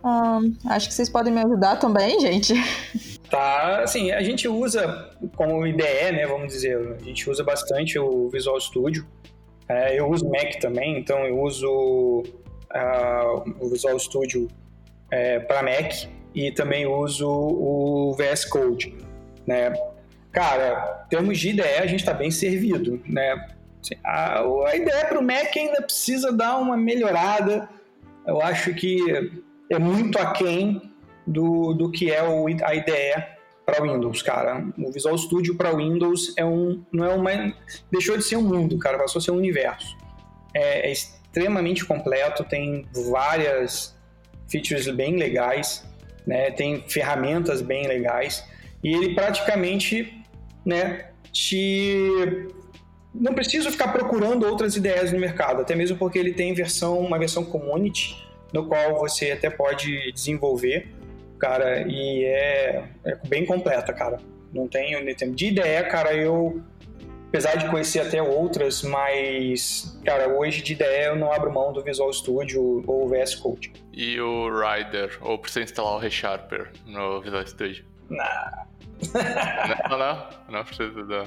Hum, 0.04 0.56
acho 0.66 0.88
que 0.88 0.94
vocês 0.96 1.10
podem 1.10 1.32
me 1.32 1.42
ajudar 1.42 1.76
também, 1.76 2.20
gente. 2.20 2.54
Tá, 3.30 3.84
assim, 3.84 4.12
a 4.12 4.24
gente 4.24 4.48
usa 4.48 5.12
como 5.36 5.66
IDE, 5.66 6.12
né, 6.12 6.26
vamos 6.26 6.52
dizer, 6.52 6.96
a 7.00 7.04
gente 7.04 7.30
usa 7.30 7.44
bastante 7.44 8.00
o 8.00 8.28
Visual 8.30 8.60
Studio. 8.60 9.06
É, 9.68 10.00
eu 10.00 10.10
uso 10.10 10.28
Mac 10.28 10.56
também, 10.60 10.98
então 10.98 11.20
eu 11.26 11.40
uso 11.40 12.24
uh, 12.74 13.54
o 13.60 13.70
Visual 13.70 14.00
Studio 14.00 14.48
é, 15.12 15.40
para 15.40 15.62
Mac 15.62 16.10
e 16.34 16.52
também 16.52 16.88
uso 16.88 17.30
o 17.30 18.16
VS 18.18 18.46
Code, 18.46 18.98
né. 19.46 19.74
Cara, 20.32 21.04
em 21.06 21.10
termos 21.10 21.38
de 21.38 21.50
IDE, 21.50 21.62
a 21.62 21.86
gente 21.86 22.00
está 22.00 22.14
bem 22.14 22.32
servido, 22.32 23.00
né. 23.06 23.48
Assim, 23.80 23.96
a, 24.04 24.42
a 24.42 24.76
ideia 24.76 25.06
para 25.06 25.20
o 25.20 25.24
Mac 25.24 25.56
ainda 25.56 25.84
precisa 25.84 26.32
dar 26.32 26.58
uma 26.58 26.76
melhorada. 26.76 27.70
Eu 28.26 28.42
acho 28.42 28.74
que 28.74 28.98
é 29.70 29.78
muito 29.78 30.18
aquém 30.18 30.89
do, 31.30 31.74
do 31.74 31.92
que 31.92 32.12
é 32.12 32.24
o, 32.24 32.48
a 32.48 32.76
IDE 32.76 33.14
para 33.66 33.84
Windows, 33.84 34.22
cara. 34.24 34.66
O 34.78 34.92
Visual 34.92 35.16
Studio 35.18 35.56
para 35.56 35.72
Windows 35.72 36.34
é 36.36 36.44
um, 36.44 36.84
não 36.92 37.06
é 37.06 37.14
uma, 37.14 37.54
deixou 37.92 38.18
de 38.18 38.24
ser 38.24 38.36
um 38.36 38.42
mundo, 38.42 38.78
cara, 38.80 38.98
passou 38.98 39.20
a 39.20 39.22
ser 39.22 39.32
um 39.32 39.38
universo. 39.38 39.96
É, 40.54 40.90
é 40.90 40.92
extremamente 40.92 41.86
completo, 41.86 42.44
tem 42.44 42.88
várias 43.12 43.96
features 44.50 44.88
bem 44.88 45.18
legais, 45.18 45.88
né? 46.26 46.50
Tem 46.50 46.84
ferramentas 46.88 47.62
bem 47.62 47.88
legais 47.88 48.44
e 48.84 48.94
ele 48.94 49.14
praticamente, 49.14 50.24
né, 50.66 51.10
te 51.32 52.48
não 53.14 53.34
preciso 53.34 53.70
ficar 53.72 53.90
procurando 53.90 54.48
outras 54.48 54.76
ideias 54.76 55.12
no 55.12 55.20
mercado, 55.20 55.62
até 55.62 55.76
mesmo 55.76 55.98
porque 55.98 56.18
ele 56.18 56.34
tem 56.34 56.54
versão, 56.54 57.00
uma 57.00 57.20
versão 57.20 57.44
community 57.44 58.16
no 58.54 58.68
qual 58.68 58.98
você 59.00 59.32
até 59.32 59.50
pode 59.50 60.12
desenvolver, 60.12 60.88
cara, 61.40 61.82
e 61.88 62.26
é, 62.26 62.84
é 63.06 63.16
bem 63.28 63.46
completa, 63.46 63.94
cara. 63.94 64.18
Não 64.54 64.68
tenho, 64.68 65.00
de 65.36 65.48
ideia, 65.48 65.84
cara, 65.84 66.14
eu 66.14 66.62
apesar 67.30 67.56
de 67.58 67.70
conhecer 67.70 68.00
até 68.00 68.22
outras, 68.22 68.82
mas, 68.82 70.00
cara, 70.04 70.28
hoje 70.28 70.64
de 70.64 70.74
ideia 70.74 71.08
eu 71.08 71.16
não 71.16 71.32
abro 71.32 71.54
mão 71.54 71.72
do 71.72 71.84
Visual 71.84 72.12
Studio 72.12 72.84
ou 72.86 73.06
o 73.06 73.08
VS 73.08 73.36
Code. 73.36 73.72
E 73.94 74.20
o 74.20 74.50
Rider, 74.50 75.18
ou 75.22 75.38
precisa 75.38 75.64
instalar 75.64 75.94
o 75.94 75.98
ReSharper 76.00 76.72
no 76.88 77.22
Visual 77.22 77.46
Studio? 77.46 77.86
Nah. 78.10 78.66
não, 79.90 79.98
não, 79.98 80.30
não 80.50 80.64
precisa 80.66 81.06
da... 81.06 81.26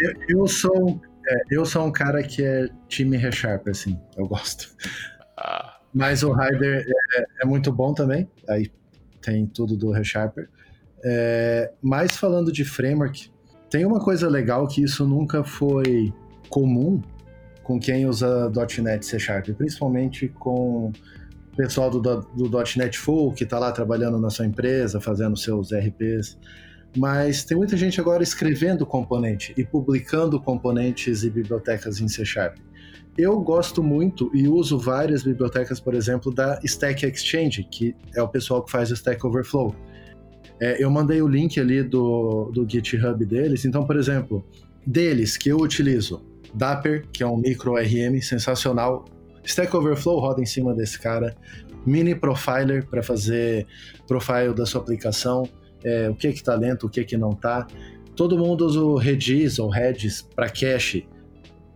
Eu, 0.00 0.12
eu, 0.28 0.46
sou, 0.46 1.00
é, 1.26 1.34
eu 1.50 1.66
sou 1.66 1.86
um 1.86 1.92
cara 1.92 2.22
que 2.22 2.44
é 2.44 2.68
time 2.88 3.16
ReSharper, 3.16 3.72
assim, 3.72 4.00
eu 4.16 4.26
gosto. 4.28 4.68
Ah. 5.36 5.78
Mas 5.92 6.22
o 6.22 6.32
Rider 6.32 6.86
é, 7.16 7.24
é, 7.42 7.44
muito 7.44 7.72
bom 7.72 7.92
também. 7.92 8.30
Aí 8.48 8.70
tem 9.22 9.46
tudo 9.46 9.76
do 9.76 9.90
ReSharper. 9.90 10.48
É, 11.04 11.72
mas 11.80 12.16
falando 12.16 12.52
de 12.52 12.64
framework, 12.64 13.30
tem 13.70 13.86
uma 13.86 14.00
coisa 14.00 14.28
legal 14.28 14.68
que 14.68 14.82
isso 14.82 15.06
nunca 15.06 15.42
foi 15.42 16.12
comum 16.48 17.00
com 17.62 17.78
quem 17.80 18.06
usa 18.06 18.50
.NET 18.82 19.06
C 19.06 19.18
Sharp, 19.18 19.48
principalmente 19.56 20.28
com 20.28 20.92
o 21.52 21.56
pessoal 21.56 21.90
do, 21.90 22.00
do 22.00 22.50
.NET 22.76 22.98
Full, 22.98 23.32
que 23.32 23.44
está 23.44 23.58
lá 23.58 23.72
trabalhando 23.72 24.18
na 24.18 24.30
sua 24.30 24.46
empresa, 24.46 25.00
fazendo 25.00 25.36
seus 25.36 25.70
RPs. 25.72 26.38
Mas 26.96 27.44
tem 27.44 27.56
muita 27.56 27.76
gente 27.76 28.00
agora 28.00 28.22
escrevendo 28.22 28.84
componente 28.84 29.54
e 29.56 29.64
publicando 29.64 30.38
componentes 30.40 31.24
e 31.24 31.30
bibliotecas 31.30 32.00
em 32.00 32.08
C 32.08 32.24
Sharp. 32.24 32.58
Eu 33.16 33.38
gosto 33.40 33.82
muito 33.82 34.30
e 34.34 34.48
uso 34.48 34.78
várias 34.78 35.22
bibliotecas, 35.22 35.78
por 35.78 35.94
exemplo, 35.94 36.32
da 36.32 36.58
Stack 36.64 37.04
Exchange, 37.04 37.64
que 37.64 37.94
é 38.16 38.22
o 38.22 38.28
pessoal 38.28 38.62
que 38.62 38.70
faz 38.70 38.90
o 38.90 38.94
Stack 38.94 39.24
Overflow. 39.26 39.74
É, 40.58 40.82
eu 40.82 40.90
mandei 40.90 41.20
o 41.20 41.28
link 41.28 41.60
ali 41.60 41.82
do, 41.82 42.50
do 42.52 42.66
GitHub 42.68 43.22
deles. 43.26 43.64
Então, 43.66 43.84
por 43.84 43.96
exemplo, 43.96 44.46
deles 44.86 45.36
que 45.36 45.50
eu 45.50 45.58
utilizo, 45.58 46.22
Dapper, 46.54 47.06
que 47.12 47.22
é 47.22 47.26
um 47.26 47.36
micro 47.36 47.74
RM 47.74 48.20
sensacional. 48.22 49.04
Stack 49.44 49.76
Overflow 49.76 50.18
roda 50.18 50.40
em 50.40 50.46
cima 50.46 50.74
desse 50.74 50.98
cara. 50.98 51.36
Mini 51.84 52.14
Profiler 52.14 52.86
para 52.86 53.02
fazer 53.02 53.66
profile 54.06 54.54
da 54.54 54.64
sua 54.64 54.80
aplicação, 54.80 55.48
é, 55.84 56.08
o 56.08 56.14
que 56.14 56.32
que 56.32 56.42
tá 56.42 56.54
lento, 56.54 56.86
o 56.86 56.88
que 56.88 57.04
que 57.04 57.16
não 57.16 57.32
tá. 57.32 57.66
Todo 58.14 58.38
mundo 58.38 58.66
usa 58.66 58.80
o 58.80 58.96
Redis 58.96 59.58
ou 59.58 59.68
Redis 59.68 60.22
para 60.22 60.48
cache. 60.48 61.06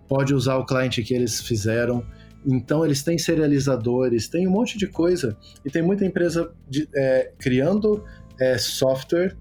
Pode 0.09 0.35
usar 0.35 0.57
o 0.57 0.65
cliente 0.65 1.03
que 1.03 1.15
eles 1.15 1.41
fizeram. 1.41 2.05
Então 2.45 2.85
eles 2.85 3.03
têm 3.03 3.19
serializadores, 3.19 4.29
tem 4.29 4.47
um 4.47 4.51
monte 4.51 4.79
de 4.79 4.87
coisa. 4.87 5.37
E 5.65 5.71
tem 5.71 5.83
muita 5.83 6.05
empresa 6.05 6.51
de, 6.69 6.89
é, 6.95 7.33
criando 7.39 8.05
é, 8.41 8.57
software 8.57 9.37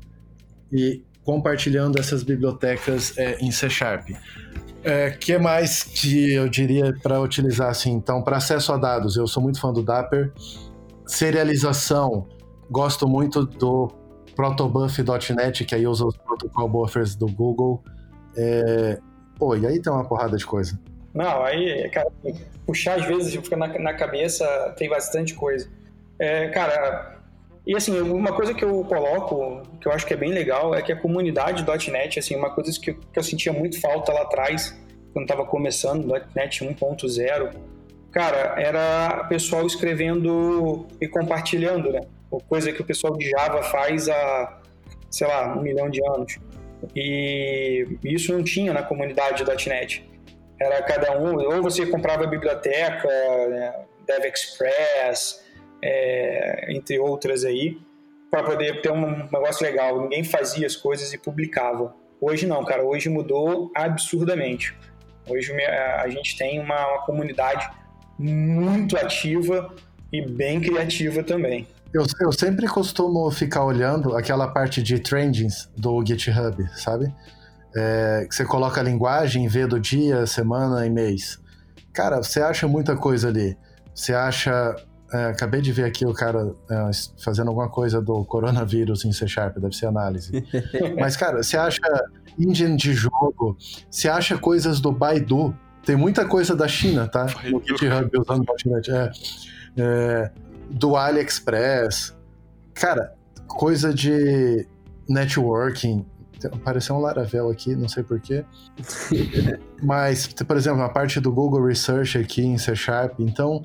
e 0.72 1.04
compartilhando 1.24 2.00
essas 2.00 2.24
bibliotecas 2.24 3.18
é, 3.18 3.38
em 3.40 3.52
C 3.52 3.70
Sharp. 3.70 4.10
É, 4.84 5.10
que 5.10 5.36
mais 5.40 5.84
que 5.84 6.32
eu 6.34 6.48
diria 6.48 6.94
para 7.02 7.20
utilizar 7.20 7.70
assim? 7.70 7.92
Então, 7.92 8.22
para 8.22 8.38
acesso 8.38 8.72
a 8.72 8.78
dados, 8.78 9.18
eu 9.18 9.26
sou 9.26 9.42
muito 9.42 9.60
fã 9.60 9.74
do 9.74 9.82
Dapper. 9.82 10.32
Serialização, 11.08 12.28
gosto 12.70 13.08
muito 13.08 13.46
do 13.46 13.92
protobuf.net, 14.36 15.66
que 15.66 15.74
aí 15.74 15.88
usa 15.88 16.06
os 16.06 16.16
protocol 16.16 16.70
buffers 16.70 17.16
do 17.16 17.26
Google. 17.26 17.84
É... 18.38 19.00
Pô, 19.38 19.56
e 19.56 19.66
aí 19.66 19.82
tem 19.82 19.92
uma 19.92 20.06
porrada 20.06 20.38
de 20.38 20.46
coisa. 20.46 20.80
Não, 21.14 21.44
aí, 21.44 21.90
cara, 21.90 22.12
puxar 22.66 23.00
às 23.00 23.06
vezes 23.06 23.34
fica 23.36 23.56
na, 23.56 23.68
na 23.80 23.94
cabeça, 23.94 24.46
tem 24.78 24.90
bastante 24.90 25.34
coisa. 25.34 25.70
É, 26.20 26.50
cara, 26.50 27.16
e 27.66 27.76
assim, 27.76 28.00
uma 28.00 28.34
coisa 28.34 28.54
que 28.54 28.64
eu 28.64 28.84
coloco, 28.84 29.64
que 29.82 29.88
eu 29.88 29.92
acho 29.92 30.06
que 30.06 30.14
é 30.14 30.18
bem 30.18 30.32
legal, 30.32 30.76
é 30.76 30.82
que 30.82 30.92
a 30.92 30.96
comunidade 30.96 31.66
.NET, 31.90 32.20
assim, 32.20 32.36
uma 32.36 32.52
coisa 32.52 32.72
que, 32.80 32.94
que 32.94 33.20
eu 33.20 33.24
sentia 33.24 33.52
muito 33.52 33.80
falta 33.82 34.14
lá 34.14 34.22
atrás, 34.22 34.78
quando 35.14 35.24
estava 35.24 35.46
começando, 35.46 36.06
.NET 36.36 36.64
1.0, 36.64 37.56
cara, 38.12 38.56
era 38.58 39.24
o 39.26 39.28
pessoal 39.28 39.66
escrevendo 39.66 40.86
e 41.02 41.08
compartilhando, 41.08 41.92
né? 41.92 42.02
Coisa 42.50 42.72
que 42.72 42.82
o 42.82 42.86
pessoal 42.86 43.18
de 43.18 43.30
Java 43.30 43.64
faz 43.64 44.10
há, 44.10 44.60
sei 45.10 45.26
lá, 45.26 45.56
um 45.58 45.62
milhão 45.62 45.90
de 45.90 46.06
anos. 46.06 46.38
E 46.96 47.88
isso 48.04 48.34
não 48.34 48.44
tinha 48.44 48.74
na 48.74 48.84
comunidade 48.84 49.44
.NET. 49.68 50.04
Era 50.60 50.82
cada 50.84 51.18
um, 51.20 51.36
ou 51.36 51.62
você 51.62 51.86
comprava 51.86 52.24
a 52.24 52.28
biblioteca, 52.28 53.08
né, 53.50 53.86
é, 55.84 56.74
entre 56.74 56.98
outras 57.00 57.44
aí, 57.44 57.78
para 58.32 58.44
poder 58.44 58.82
ter 58.82 58.92
um 58.92 59.26
negócio 59.32 59.66
legal. 59.66 60.02
Ninguém 60.02 60.24
fazia 60.24 60.66
as 60.66 60.76
coisas 60.76 61.14
e 61.14 61.18
publicava. 61.18 61.96
Hoje 62.20 62.46
não, 62.46 62.64
cara. 62.64 62.84
Hoje 62.84 63.10
mudou 63.10 63.72
absurdamente. 63.76 64.76
Hoje 65.28 65.54
a 65.64 66.08
gente 66.08 66.38
tem 66.38 66.60
uma, 66.60 66.88
uma 66.88 67.06
comunidade 67.06 67.70
muito 68.18 68.98
ativa 68.98 69.74
e 70.12 70.22
bem 70.22 70.62
criativa 70.62 71.24
também. 71.24 71.68
Eu, 71.96 72.06
eu, 72.20 72.32
sempre 72.34 72.68
costumo 72.68 73.32
ficar 73.32 73.64
olhando 73.64 74.18
aquela 74.18 74.50
parte 74.50 74.84
de 74.84 75.00
trendings 75.00 75.70
do 75.78 76.06
GitHub, 76.06 76.70
sabe? 76.76 77.10
É, 77.74 78.26
que 78.28 78.36
você 78.36 78.44
coloca 78.44 78.82
a 78.82 78.84
linguagem, 78.84 79.48
vê 79.48 79.66
do 79.66 79.80
dia, 79.80 80.28
semana 80.28 80.86
e 80.86 80.90
mês. 80.90 81.40
Cara, 81.94 82.22
você 82.22 82.42
acha 82.42 82.68
muita 82.68 82.98
coisa 82.98 83.30
ali. 83.30 83.58
Você 83.94 84.14
acha 84.14 84.76
é, 85.14 85.28
acabei 85.28 85.62
de 85.62 85.72
ver 85.72 85.86
aqui 85.86 86.06
o 86.06 86.12
cara 86.12 86.54
é, 86.70 86.92
fazendo 87.24 87.48
alguma 87.48 87.70
coisa 87.70 88.02
do 88.02 88.26
coronavírus 88.26 89.06
em 89.06 89.14
C 89.14 89.26
Sharp, 89.26 89.58
deve 89.58 89.74
ser 89.74 89.86
análise. 89.86 90.44
Mas, 91.00 91.16
cara, 91.16 91.42
você 91.42 91.56
acha 91.56 91.80
engine 92.38 92.76
de 92.76 92.94
jogo, 92.94 93.56
você 93.90 94.10
acha 94.10 94.38
coisas 94.38 94.82
do 94.82 94.92
Baidu, 94.92 95.56
tem 95.86 95.96
muita 95.96 96.26
coisa 96.26 96.54
da 96.54 96.68
China, 96.68 97.08
tá? 97.08 97.28
No 97.50 97.62
GitHub 97.66 98.10
usando 98.20 98.44
botnet. 98.44 98.92
É, 98.92 99.12
é, 99.78 100.32
do 100.70 100.96
AliExpress. 100.96 102.16
Cara, 102.74 103.16
coisa 103.48 103.94
de 103.94 104.68
networking. 105.08 106.06
Apareceu 106.52 106.96
um 106.96 107.00
Laravel 107.00 107.50
aqui, 107.50 107.76
não 107.76 107.88
sei 107.88 108.04
porquê. 108.04 108.44
Mas, 109.82 110.28
por 110.28 110.58
exemplo, 110.58 110.82
a 110.82 110.90
parte 110.90 111.20
do 111.20 111.32
Google 111.32 111.66
Research 111.66 112.18
aqui 112.18 112.44
em 112.44 112.58
C 112.58 112.76
Sharp. 112.76 113.20
Então, 113.20 113.64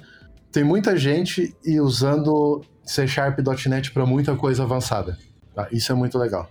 tem 0.52 0.64
muita 0.64 0.96
gente 0.96 1.54
e 1.64 1.80
usando 1.80 2.64
C 2.84 3.06
Sharp.net 3.06 3.90
para 3.90 4.06
muita 4.06 4.34
coisa 4.36 4.62
avançada. 4.62 5.18
Tá? 5.54 5.68
Isso 5.70 5.92
é 5.92 5.94
muito 5.94 6.16
legal. 6.16 6.50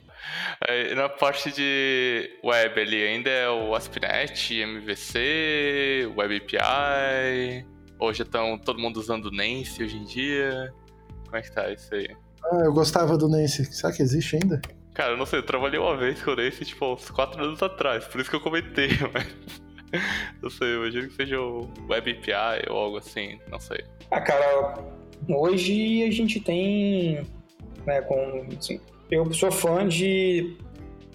É, 0.68 0.94
na 0.94 1.10
parte 1.10 1.52
de 1.52 2.30
web 2.44 2.80
ali, 2.80 3.04
ainda 3.04 3.30
é 3.30 3.50
o 3.50 3.74
ASP.NET, 3.74 4.54
MVC, 4.54 6.12
Web 6.16 6.42
Já 8.14 8.24
estão 8.24 8.58
todo 8.58 8.80
mundo 8.80 8.98
usando 8.98 9.32
Nancy 9.32 9.84
hoje 9.84 9.98
em 9.98 10.04
dia? 10.04 10.74
Como 11.26 11.38
é 11.38 11.42
que 11.42 11.52
tá 11.52 11.72
isso 11.72 11.94
aí? 11.94 12.08
Ah, 12.44 12.62
eu 12.66 12.74
gostava 12.74 13.18
do 13.18 13.28
Nancy. 13.28 13.66
Será 13.66 13.94
que 13.94 14.02
existe 14.02 14.36
ainda? 14.36 14.62
Cara, 14.94 15.12
eu 15.12 15.18
não 15.18 15.26
sei, 15.26 15.40
eu 15.40 15.44
trabalhei 15.44 15.80
uma 15.80 15.96
vez 15.96 16.22
com 16.22 16.32
o 16.32 16.36
Nancy, 16.36 16.66
tipo, 16.66 16.94
uns 16.94 17.10
4 17.10 17.44
anos 17.44 17.62
atrás, 17.62 18.06
por 18.06 18.20
isso 18.20 18.30
que 18.30 18.36
eu 18.36 18.42
comentei, 18.42 18.90
mas... 19.14 19.28
não 20.42 20.50
sei, 20.50 20.76
eu 20.76 20.82
imagino 20.84 21.08
que 21.08 21.16
seja 21.16 21.40
o 21.40 21.70
Web 21.88 22.12
API 22.12 22.70
ou 22.70 22.78
algo 22.78 22.98
assim, 22.98 23.40
não 23.50 23.60
sei. 23.60 23.84
Ah, 24.12 24.20
cara, 24.20 24.78
hoje 25.28 26.04
a 26.04 26.12
gente 26.12 26.40
tem, 26.40 27.24
né, 27.86 28.02
com, 28.02 28.46
assim, 28.58 28.82
eu 29.10 29.32
sou 29.34 29.52
fã 29.52 29.88
de 29.88 30.58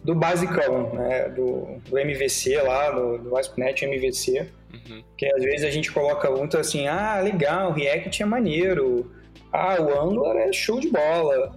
do 0.02 0.14
basicão, 0.14 0.92
né, 0.92 1.30
do, 1.30 1.80
do 1.88 1.98
MVC 1.98 2.60
lá, 2.62 2.90
do, 2.90 3.18
do 3.18 3.36
ASP.NET 3.36 3.84
MVC, 3.84 4.50
uhum. 4.88 5.02
que 5.16 5.26
às 5.26 5.42
vezes 5.42 5.64
a 5.64 5.70
gente 5.70 5.90
coloca 5.90 6.30
muito 6.30 6.58
assim, 6.58 6.86
ah, 6.86 7.20
legal, 7.20 7.70
o 7.70 7.74
React 7.74 8.22
é 8.22 8.26
maneiro, 8.26 9.10
ah, 9.52 9.80
o 9.80 10.00
Angular 10.00 10.36
é 10.36 10.52
show 10.52 10.80
de 10.80 10.90
bola, 10.90 11.56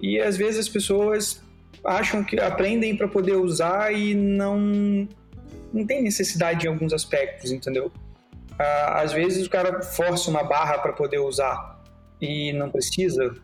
e 0.00 0.20
às 0.20 0.36
vezes 0.36 0.60
as 0.60 0.68
pessoas 0.68 1.42
acham 1.84 2.22
que 2.22 2.38
aprendem 2.38 2.96
para 2.96 3.08
poder 3.08 3.36
usar 3.36 3.92
e 3.92 4.14
não 4.14 5.08
não 5.72 5.86
tem 5.86 6.02
necessidade 6.02 6.66
em 6.66 6.68
alguns 6.68 6.92
aspectos, 6.92 7.50
entendeu? 7.50 7.90
Ah, 8.58 9.00
às 9.00 9.12
vezes 9.12 9.46
o 9.46 9.50
cara 9.50 9.82
força 9.82 10.30
uma 10.30 10.42
barra 10.42 10.78
para 10.78 10.92
poder 10.92 11.18
usar 11.18 11.80
e 12.20 12.52
não 12.52 12.70
precisa, 12.70 13.34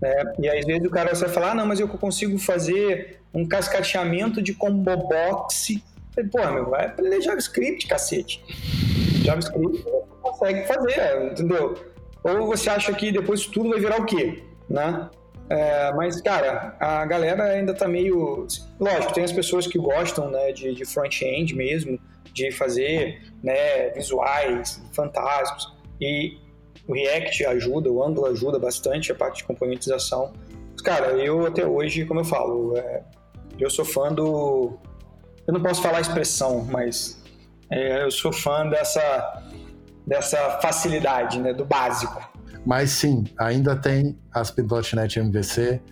né? 0.00 0.12
E 0.38 0.48
às 0.48 0.64
vezes 0.64 0.86
o 0.86 0.90
cara 0.90 1.12
vai 1.14 1.28
falar, 1.28 1.50
ah, 1.50 1.54
não, 1.54 1.66
mas 1.66 1.80
eu 1.80 1.88
consigo 1.88 2.38
fazer 2.38 3.20
um 3.32 3.46
cascateamento 3.46 4.40
de 4.40 4.54
combo 4.54 5.08
box. 6.22 6.30
Pô, 6.30 6.52
meu, 6.52 6.70
vai 6.70 6.86
aprender 6.86 7.20
JavaScript, 7.20 7.86
cacete. 7.86 8.44
JavaScript 9.24 9.82
você 9.82 10.02
consegue 10.22 10.66
fazer, 10.66 11.30
entendeu? 11.30 11.74
Ou 12.22 12.46
você 12.46 12.70
acha 12.70 12.92
que 12.94 13.12
depois 13.12 13.46
tudo 13.46 13.70
vai 13.70 13.80
virar 13.80 14.00
o 14.00 14.06
quê, 14.06 14.42
né? 14.68 15.10
É, 15.48 15.92
mas, 15.92 16.20
cara, 16.22 16.74
a 16.80 17.04
galera 17.04 17.44
ainda 17.44 17.74
tá 17.74 17.86
meio. 17.86 18.46
Lógico, 18.80 19.12
tem 19.12 19.24
as 19.24 19.32
pessoas 19.32 19.66
que 19.66 19.78
gostam 19.78 20.30
né, 20.30 20.52
de, 20.52 20.74
de 20.74 20.84
front-end 20.86 21.54
mesmo, 21.54 21.98
de 22.32 22.50
fazer 22.50 23.20
né, 23.42 23.90
visuais 23.90 24.82
fantásticos. 24.92 25.74
E 26.00 26.38
o 26.88 26.94
React 26.94 27.46
ajuda, 27.46 27.90
o 27.90 28.02
Angular 28.02 28.32
ajuda 28.32 28.58
bastante 28.58 29.12
a 29.12 29.14
parte 29.14 29.38
de 29.38 29.44
componentização. 29.44 30.32
Cara, 30.82 31.12
eu 31.12 31.46
até 31.46 31.66
hoje, 31.66 32.04
como 32.04 32.20
eu 32.20 32.24
falo, 32.24 32.76
é, 32.76 33.02
eu 33.58 33.70
sou 33.70 33.84
fã 33.84 34.12
do. 34.12 34.78
Eu 35.46 35.52
não 35.52 35.62
posso 35.62 35.82
falar 35.82 36.00
expressão, 36.00 36.64
mas 36.64 37.22
é, 37.70 38.04
eu 38.04 38.10
sou 38.10 38.32
fã 38.32 38.68
dessa, 38.68 39.42
dessa 40.06 40.58
facilidade, 40.62 41.38
né, 41.38 41.52
do 41.52 41.64
básico. 41.64 42.22
Mas 42.64 42.90
sim, 42.90 43.24
ainda 43.38 43.76
tem 43.76 44.18
ASP.NET 44.32 45.18
MVC, 45.18 45.82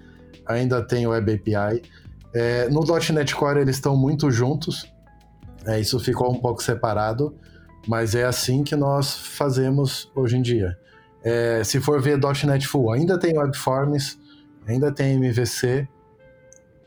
ainda 0.46 0.82
tem 0.82 1.06
o 1.06 1.10
Web 1.10 1.34
API. 1.34 1.82
É, 2.34 2.68
no 2.70 2.80
.NET 3.12 3.34
Core 3.34 3.60
eles 3.60 3.76
estão 3.76 3.94
muito 3.94 4.30
juntos, 4.30 4.90
é, 5.66 5.78
isso 5.78 6.00
ficou 6.00 6.32
um 6.32 6.40
pouco 6.40 6.62
separado, 6.62 7.36
mas 7.86 8.14
é 8.14 8.24
assim 8.24 8.64
que 8.64 8.74
nós 8.74 9.14
fazemos 9.14 10.10
hoje 10.14 10.38
em 10.38 10.42
dia. 10.42 10.78
É, 11.22 11.62
se 11.62 11.78
for 11.78 12.00
ver 12.00 12.18
.NET 12.18 12.66
Full, 12.66 12.90
ainda 12.90 13.18
tem 13.18 13.38
WebForms, 13.38 14.18
ainda 14.66 14.90
tem 14.90 15.14
MVC, 15.14 15.86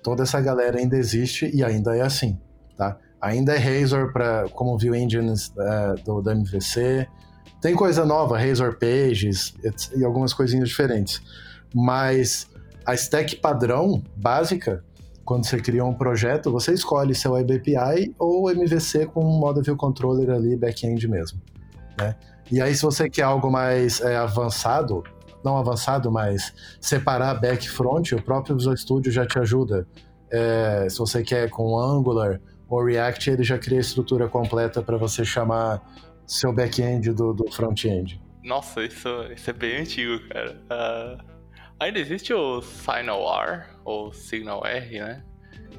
toda 0.01 0.23
essa 0.23 0.41
galera 0.41 0.79
ainda 0.79 0.97
existe 0.97 1.49
e 1.53 1.63
ainda 1.63 1.95
é 1.95 2.01
assim, 2.01 2.39
tá? 2.75 2.97
Ainda 3.21 3.55
é 3.55 3.57
Razor 3.57 4.11
para 4.13 4.47
como 4.49 4.77
view 4.77 4.93
engines 4.95 5.47
uh, 5.49 6.03
do, 6.03 6.21
do 6.21 6.31
MVC, 6.31 7.07
tem 7.61 7.73
coisa 7.73 8.05
nova, 8.05 8.37
Razor 8.37 8.77
Pages 8.77 9.55
e 9.95 10.03
algumas 10.03 10.33
coisinhas 10.33 10.69
diferentes. 10.69 11.21
Mas 11.73 12.47
a 12.85 12.93
stack 12.93 13.37
padrão, 13.37 14.03
básica, 14.15 14.83
quando 15.25 15.45
você 15.45 15.57
cria 15.57 15.83
um 15.83 15.93
projeto, 15.93 16.51
você 16.51 16.73
escolhe 16.73 17.15
seu 17.15 17.31
Web 17.31 17.55
API 17.55 18.13
ou 18.19 18.51
MVC 18.51 19.07
com 19.07 19.25
um 19.25 19.39
Model 19.39 19.63
View 19.63 19.75
Controller 19.75 20.29
ali, 20.29 20.55
back-end 20.55 21.07
mesmo. 21.07 21.41
Né? 21.99 22.15
E 22.51 22.61
aí, 22.61 22.75
se 22.75 22.83
você 22.83 23.09
quer 23.09 23.23
algo 23.23 23.49
mais 23.49 23.99
é, 24.01 24.15
avançado, 24.15 25.03
não 25.43 25.57
avançado, 25.57 26.11
mas 26.11 26.53
separar 26.79 27.33
back 27.41 27.67
front, 27.67 28.11
o 28.11 28.21
próprio 28.21 28.55
Visual 28.55 28.77
Studio 28.77 29.11
já 29.11 29.25
te 29.25 29.39
ajuda. 29.39 29.87
É, 30.29 30.87
se 30.87 30.99
você 30.99 31.23
quer 31.23 31.49
com 31.49 31.79
Angular 31.79 32.39
ou 32.67 32.83
React, 32.83 33.29
ele 33.29 33.43
já 33.43 33.57
cria 33.57 33.77
a 33.77 33.81
estrutura 33.81 34.27
completa 34.27 34.81
para 34.81 34.97
você 34.97 35.23
chamar 35.23 35.81
seu 36.25 36.51
back-end 36.51 37.11
do, 37.13 37.33
do 37.33 37.51
front-end. 37.51 38.19
Nossa, 38.43 38.83
isso, 38.83 39.09
isso 39.33 39.49
é 39.49 39.53
bem 39.53 39.77
antigo, 39.77 40.19
cara. 40.29 40.55
Uh, 40.65 41.23
ainda 41.79 41.99
existe 41.99 42.33
o 42.33 42.61
SignalR, 42.61 43.67
ou 43.83 44.13
SignalR, 44.13 44.91
né? 44.91 45.23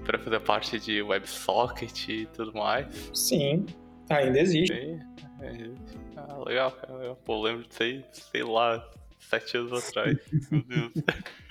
Para 0.04 0.18
fazer 0.18 0.40
parte 0.40 0.78
de 0.78 1.02
WebSocket 1.02 2.08
e 2.08 2.26
tudo 2.26 2.52
mais. 2.54 3.10
Sim, 3.12 3.66
ainda 4.08 4.38
existe. 4.38 4.74
Sim, 4.74 5.00
é, 5.40 5.70
ah, 6.16 6.38
legal, 6.44 6.72
cara. 6.72 7.14
Pô, 7.24 7.42
lembro 7.42 7.66
disso 7.66 7.82
aí, 7.82 8.04
sei 8.12 8.42
lá, 8.42 8.84
sete 9.18 9.56
anos 9.56 9.72
atrás. 9.72 10.16
Meu 10.50 10.62
Deus. 10.62 10.92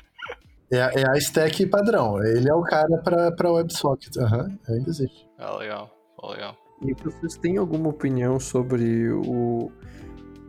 É, 0.75 1.01
é, 1.01 1.09
a 1.09 1.17
stack 1.17 1.65
padrão. 1.67 2.21
Ele 2.23 2.49
é 2.49 2.53
o 2.53 2.61
cara 2.61 2.97
para 2.97 3.51
WebSocket. 3.51 4.15
Uhum, 4.17 4.57
ainda 4.67 4.89
existe. 4.89 5.27
Ah, 5.37 5.55
legal. 5.57 5.89
legal. 6.23 6.55
E 6.81 6.93
vocês 6.93 7.37
têm 7.37 7.57
alguma 7.57 7.89
opinião 7.89 8.39
sobre 8.39 9.09
o, 9.09 9.71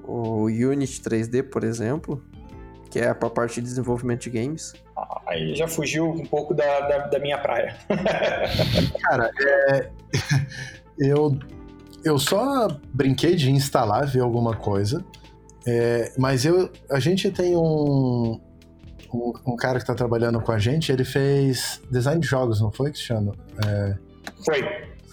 o 0.05 0.45
Unity 0.45 1.01
3D, 1.01 1.43
por 1.45 1.63
exemplo? 1.63 2.23
Que 2.91 2.99
é 2.99 3.15
para 3.15 3.31
parte 3.31 3.61
de 3.61 3.63
desenvolvimento 3.63 4.23
de 4.23 4.31
games? 4.31 4.73
Aí 5.27 5.55
já 5.55 5.69
fugiu 5.69 6.11
um 6.11 6.25
pouco 6.25 6.55
da, 6.55 6.81
da, 6.81 6.99
da 7.07 7.19
minha 7.19 7.39
praia. 7.39 7.77
cara, 9.03 9.31
é, 9.41 9.91
eu, 10.99 11.39
eu 12.05 12.19
só 12.19 12.69
brinquei 12.93 13.37
de 13.37 13.51
instalar, 13.51 14.07
ver 14.07 14.21
alguma 14.21 14.57
coisa. 14.57 15.05
É, 15.67 16.13
mas 16.17 16.45
eu, 16.45 16.71
a 16.91 17.01
gente 17.01 17.31
tem 17.31 17.57
um, 17.57 18.41
um, 19.13 19.53
um, 19.53 19.57
cara 19.57 19.75
que 19.75 19.83
está 19.83 19.95
trabalhando 19.95 20.41
com 20.41 20.53
a 20.53 20.59
gente, 20.59 20.91
ele 20.91 21.05
fez 21.05 21.81
design 21.91 22.21
de 22.21 22.27
jogos, 22.27 22.61
não 22.61 22.71
foi, 22.71 22.91
Cristiano? 22.91 23.35
É... 23.67 23.97
Foi. 24.45 24.63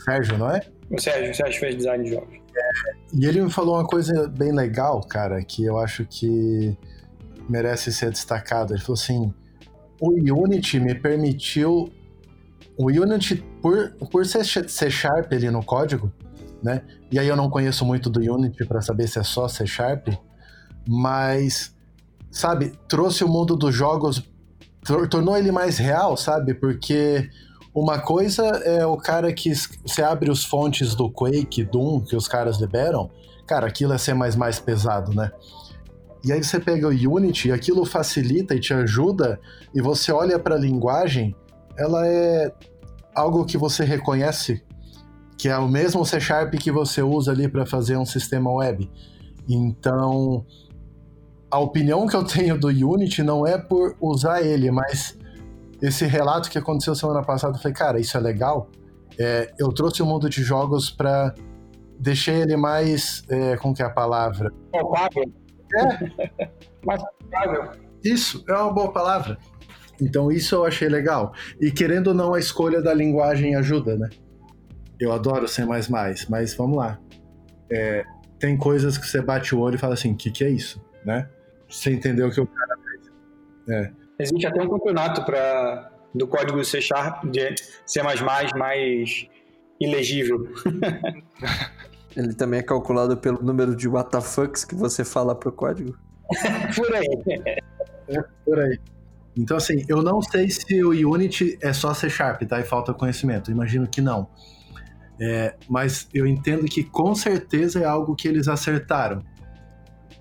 Sérgio, 0.04 0.38
não 0.38 0.50
é? 0.50 0.62
O 0.90 1.00
Sérgio, 1.00 1.32
o 1.32 1.36
Sérgio 1.36 1.60
fez 1.60 1.78
design 1.78 2.04
de 2.04 2.12
jogos. 2.12 2.34
É, 2.56 2.72
e 3.14 3.26
ele 3.26 3.42
me 3.42 3.50
falou 3.50 3.76
uma 3.76 3.86
coisa 3.86 4.28
bem 4.28 4.52
legal, 4.52 5.02
cara, 5.02 5.44
que 5.44 5.64
eu 5.64 5.80
acho 5.80 6.06
que 6.06 6.78
merece 7.50 7.92
ser 7.92 8.12
destacado. 8.12 8.74
Ele 8.74 8.82
falou 8.82 8.96
assim: 8.96 9.34
o 10.00 10.44
Unity 10.44 10.80
me 10.80 10.96
permitiu. 10.96 11.92
O 12.78 12.88
Unity, 12.88 13.36
por, 13.62 13.92
por 14.12 14.26
ser 14.26 14.44
C 14.46 14.90
Sharp 14.90 15.32
ali 15.32 15.50
no 15.50 15.64
código, 15.64 16.12
né? 16.62 16.82
E 17.12 17.20
aí 17.20 17.28
eu 17.28 17.36
não 17.36 17.50
conheço 17.50 17.86
muito 17.86 18.10
do 18.10 18.20
Unity 18.20 18.66
para 18.66 18.82
saber 18.82 19.08
se 19.08 19.20
é 19.20 19.24
só 19.24 19.48
C 19.48 19.66
Sharp, 19.66 20.08
mas, 20.88 21.76
sabe, 22.34 22.74
trouxe 22.90 23.24
o 23.24 23.30
mundo 23.30 23.56
dos 23.56 23.74
jogos, 23.74 24.28
tornou 25.10 25.38
ele 25.38 25.52
mais 25.52 25.78
real, 25.78 26.18
sabe? 26.18 26.54
Porque 26.56 27.30
uma 27.74 28.00
coisa 28.00 28.44
é 28.44 28.86
o 28.86 28.98
cara 28.98 29.32
que 29.32 29.54
você 29.86 30.02
abre 30.02 30.30
os 30.32 30.44
fontes 30.44 30.96
do 30.96 31.10
Quake, 31.10 31.64
Doom, 31.64 32.02
que 32.02 32.16
os 32.16 32.28
caras 32.28 32.60
liberam, 32.60 33.10
cara, 33.48 33.68
aquilo 33.68 33.94
é 33.94 33.98
ser 34.00 34.16
mais, 34.16 34.36
mais 34.36 34.60
pesado, 34.60 35.14
né? 35.14 35.32
E 36.26 36.32
aí 36.32 36.44
você 36.44 36.60
pega 36.60 36.88
o 36.88 37.16
Unity, 37.16 37.52
aquilo 37.52 37.86
facilita 37.86 38.56
e 38.56 38.60
te 38.60 38.74
ajuda, 38.74 39.40
e 39.76 39.82
você 39.82 40.12
olha 40.12 40.40
para 40.40 40.56
a 40.56 40.60
linguagem, 40.60 41.36
ela 41.78 42.08
é 42.08 42.52
algo 43.14 43.46
que 43.46 43.58
você 43.58 43.84
reconhece, 43.84 44.64
que 45.38 45.50
é 45.50 45.58
o 45.58 45.68
mesmo 45.68 46.06
C 46.06 46.20
Sharp 46.20 46.56
que 46.56 46.72
você 46.72 47.04
usa 47.04 47.32
ali 47.32 47.48
para 47.48 47.66
fazer 47.66 47.98
um 47.98 48.06
sistema 48.06 48.52
web. 48.52 48.90
Então, 49.48 50.46
a 51.54 51.60
opinião 51.60 52.08
que 52.08 52.16
eu 52.16 52.24
tenho 52.26 52.58
do 52.58 52.68
Unity 52.68 53.22
não 53.22 53.46
é 53.46 53.60
por 53.60 53.96
usar 54.02 54.42
ele, 54.42 54.72
mas 54.72 55.16
esse 55.80 56.04
relato 56.04 56.50
que 56.50 56.58
aconteceu 56.58 56.96
semana 56.96 57.22
passada, 57.22 57.56
eu 57.56 57.62
falei, 57.62 57.76
cara, 57.76 58.00
isso 58.00 58.18
é 58.18 58.20
legal. 58.20 58.72
É, 59.20 59.54
eu 59.60 59.72
trouxe 59.72 60.02
o 60.02 60.06
mundo 60.06 60.28
de 60.28 60.42
jogos 60.42 60.90
para 60.90 61.36
deixar 62.00 62.34
ele 62.34 62.58
mais. 62.58 63.24
É, 63.30 63.56
como 63.58 63.76
que 63.76 63.84
é 63.84 63.86
a 63.86 63.90
palavra? 63.92 64.52
Palpável. 64.72 65.32
É. 65.78 66.50
mais 66.84 67.04
palpável. 67.04 67.70
Isso, 68.04 68.44
é 68.50 68.54
uma 68.54 68.74
boa 68.74 68.92
palavra. 68.92 69.38
Então, 70.02 70.32
isso 70.32 70.56
eu 70.56 70.66
achei 70.66 70.90
legal. 70.90 71.34
E 71.62 71.70
querendo 71.70 72.08
ou 72.08 72.14
não, 72.16 72.34
a 72.34 72.40
escolha 72.40 72.82
da 72.82 72.96
linguagem 72.96 73.56
ajuda, 73.56 73.96
né? 73.96 74.10
Eu 75.00 75.12
adoro 75.12 75.48
C, 75.48 75.64
mas 75.66 76.56
vamos 76.56 76.78
lá. 76.78 77.00
É, 77.72 78.04
tem 78.40 78.58
coisas 78.58 78.98
que 78.98 79.06
você 79.06 79.22
bate 79.22 79.54
o 79.54 79.60
olho 79.60 79.76
e 79.76 79.78
fala 79.78 79.94
assim: 79.94 80.14
o 80.14 80.16
que, 80.16 80.32
que 80.32 80.44
é 80.44 80.50
isso? 80.50 80.84
Né? 81.06 81.30
Você 81.74 81.92
entendeu 81.92 82.28
o 82.28 82.32
que 82.32 82.40
o 82.40 82.46
cara 82.46 82.76
fez. 82.84 83.12
É. 83.70 83.92
Existe 84.20 84.46
até 84.46 84.62
um 84.62 84.70
campeonato 84.70 85.26
para 85.26 85.92
do 86.14 86.28
código 86.28 86.64
C 86.64 86.80
Sharp 86.80 87.26
de 87.26 87.56
C++ 87.86 88.02
mais 88.56 89.28
ilegível. 89.82 90.48
Ele 92.16 92.34
também 92.36 92.60
é 92.60 92.64
calculado 92.64 93.18
pelo 93.18 93.42
número 93.42 93.76
de 93.76 93.88
WTFs 93.88 94.64
que 94.66 94.76
você 94.76 95.04
fala 95.04 95.34
pro 95.34 95.52
código? 95.52 95.98
por 96.76 96.94
aí. 96.94 97.08
É, 98.08 98.24
por 98.46 98.60
aí. 98.60 98.80
Então, 99.36 99.58
assim, 99.58 99.84
eu 99.90 100.04
não 100.04 100.22
sei 100.22 100.48
se 100.52 100.84
o 100.84 100.92
Unity 101.12 101.58
é 101.60 101.74
só 101.74 101.92
C 101.96 102.08
Sharp, 102.08 102.44
tá? 102.44 102.60
E 102.60 102.64
falta 102.64 102.94
conhecimento. 102.94 103.50
Imagino 103.50 103.88
que 103.88 104.00
não. 104.00 104.30
É, 105.20 105.56
mas 105.68 106.08
eu 106.14 106.28
entendo 106.28 106.66
que 106.66 106.84
com 106.84 107.16
certeza 107.16 107.80
é 107.80 107.86
algo 107.86 108.16
que 108.16 108.28
eles 108.28 108.48
acertaram 108.48 109.24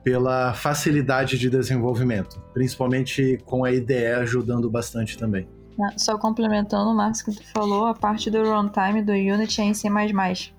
pela 0.02 0.52
facilidade 0.52 1.38
de 1.38 1.48
desenvolvimento, 1.48 2.40
principalmente 2.52 3.38
com 3.44 3.64
a 3.64 3.72
IDE 3.72 4.06
ajudando 4.06 4.68
bastante 4.70 5.16
também. 5.16 5.46
Ah, 5.80 5.96
só 5.96 6.18
complementando 6.18 6.90
o 6.90 6.94
Marcos 6.94 7.22
que 7.22 7.32
tu 7.32 7.42
falou, 7.52 7.86
a 7.86 7.94
parte 7.94 8.30
do 8.30 8.42
runtime 8.42 9.02
do 9.02 9.12
Unity 9.12 9.60
é 9.60 9.64
em 9.64 9.74
C++. 9.74 9.88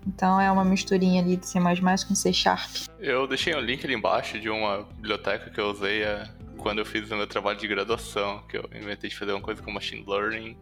Então 0.08 0.42
é 0.42 0.52
uma 0.52 0.66
misturinha 0.66 1.22
ali 1.22 1.38
de 1.38 1.48
C++ 1.48 1.60
com 2.08 2.16
C 2.16 2.34
Sharp. 2.34 2.88
Eu 3.00 3.28
deixei 3.28 3.56
um 3.56 3.60
link 3.60 3.86
ali 3.86 3.94
embaixo 3.94 4.40
de 4.40 4.50
uma 4.50 4.84
biblioteca 4.96 5.52
que 5.52 5.60
eu 5.60 5.68
usei 5.68 6.04
é, 6.04 6.28
quando 6.58 6.80
eu 6.80 6.86
fiz 6.86 7.10
o 7.12 7.16
meu 7.16 7.28
trabalho 7.28 7.60
de 7.60 7.68
graduação, 7.68 8.42
que 8.50 8.58
eu 8.58 8.68
inventei 8.74 9.10
de 9.10 9.16
fazer 9.16 9.34
uma 9.34 9.42
coisa 9.42 9.62
com 9.62 9.72
Machine 9.72 10.04
Learning 10.08 10.58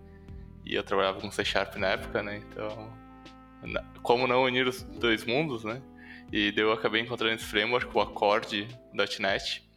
e 0.66 0.76
eu 0.76 0.84
trabalhava 0.84 1.22
com 1.22 1.32
C 1.32 1.46
Sharp 1.46 1.76
na 1.78 1.88
época, 1.88 2.22
né? 2.22 2.42
Então, 2.50 2.90
como 4.02 4.28
não 4.28 4.44
unir 4.44 4.68
os 4.68 4.84
dois 4.84 5.26
mundos, 5.26 5.64
né? 5.64 5.82
E 6.32 6.54
eu 6.56 6.72
acabei 6.72 7.02
encontrando 7.02 7.36
esse 7.36 7.46
framework, 7.46 7.90
o 7.94 8.00
Accord.NET, 8.00 9.70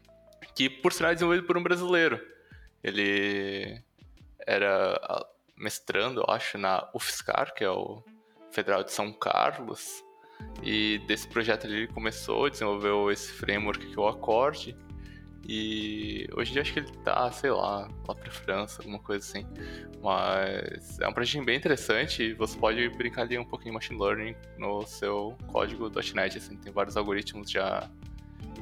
que 0.55 0.70
por 0.70 0.92
sinal 0.92 1.11
é 1.11 1.14
desenvolvido 1.14 1.46
por 1.46 1.59
um 1.59 1.62
brasileiro. 1.62 2.20
Ele 2.82 3.82
era 4.46 4.94
ah, 5.02 5.26
mestrando, 5.57 6.24
acho, 6.28 6.57
na 6.57 6.88
UFSCar, 6.94 7.55
que 7.55 7.64
é 7.64 7.70
o 7.70 8.02
Federal 8.52 8.84
de 8.84 8.92
São 8.92 9.12
Carlos. 9.12 10.05
E 10.62 10.98
desse 11.07 11.26
projeto 11.26 11.66
ele 11.66 11.88
começou, 11.88 12.48
desenvolveu 12.48 13.11
esse 13.11 13.32
framework 13.32 13.86
que 13.86 13.98
é 13.98 14.00
o 14.00 14.07
Accord. 14.07 14.76
E 15.47 16.26
hoje 16.34 16.51
em 16.51 16.53
dia 16.55 16.62
acho 16.62 16.72
que 16.72 16.78
ele 16.80 16.90
tá, 17.05 17.30
sei 17.30 17.51
lá, 17.51 17.88
lá 18.09 18.14
pra 18.14 18.30
França, 18.30 18.80
alguma 18.80 18.99
coisa 18.99 19.24
assim. 19.24 19.47
Mas 20.03 20.99
é 21.01 21.09
um 21.09 21.12
projeto 21.12 21.45
bem 21.45 21.57
interessante 21.57 22.22
e 22.22 22.34
você 22.34 22.59
pode 22.59 22.88
brincar 22.90 23.22
ali 23.22 23.38
um 23.38 23.45
pouquinho 23.45 23.72
de 23.72 23.74
machine 23.74 24.01
learning 24.01 24.36
no 24.59 24.86
seu 24.86 25.36
código 25.49 25.90
.NET, 26.14 26.38
assim, 26.38 26.57
tem 26.57 26.72
vários 26.72 26.97
algoritmos 26.97 27.51
já 27.51 27.90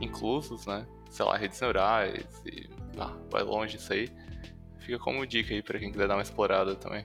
inclusos, 0.00 0.66
né? 0.66 0.86
Sei 1.10 1.24
lá, 1.24 1.36
redes 1.36 1.60
neurais 1.60 2.24
e 2.46 2.68
ah, 2.98 3.12
vai 3.30 3.42
longe 3.42 3.76
isso 3.76 3.92
aí. 3.92 4.08
Fica 4.78 4.98
como 4.98 5.26
dica 5.26 5.54
aí 5.54 5.62
para 5.62 5.78
quem 5.78 5.92
quiser 5.92 6.08
dar 6.08 6.14
uma 6.16 6.22
explorada 6.22 6.74
também. 6.74 7.04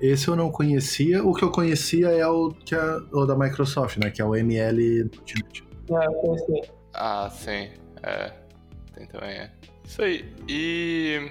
Esse 0.00 0.28
eu 0.28 0.36
não 0.36 0.50
conhecia. 0.50 1.22
O 1.24 1.34
que 1.34 1.44
eu 1.44 1.50
conhecia 1.50 2.08
é 2.08 2.26
o, 2.26 2.50
que 2.50 2.74
é, 2.74 2.96
o 3.12 3.26
da 3.26 3.36
Microsoft, 3.36 3.98
né? 3.98 4.10
Que 4.10 4.22
é 4.22 4.24
o 4.24 4.34
ML.NET. 4.34 5.64
Ah, 5.92 6.04
eu 6.04 6.12
conheci. 6.12 6.70
Ah, 6.94 7.28
sim. 7.30 7.70
É, 8.02 8.32
tem 8.96 9.06
também, 9.06 9.30
é. 9.30 9.50
Isso 9.84 10.02
aí. 10.02 10.24
E 10.48 11.30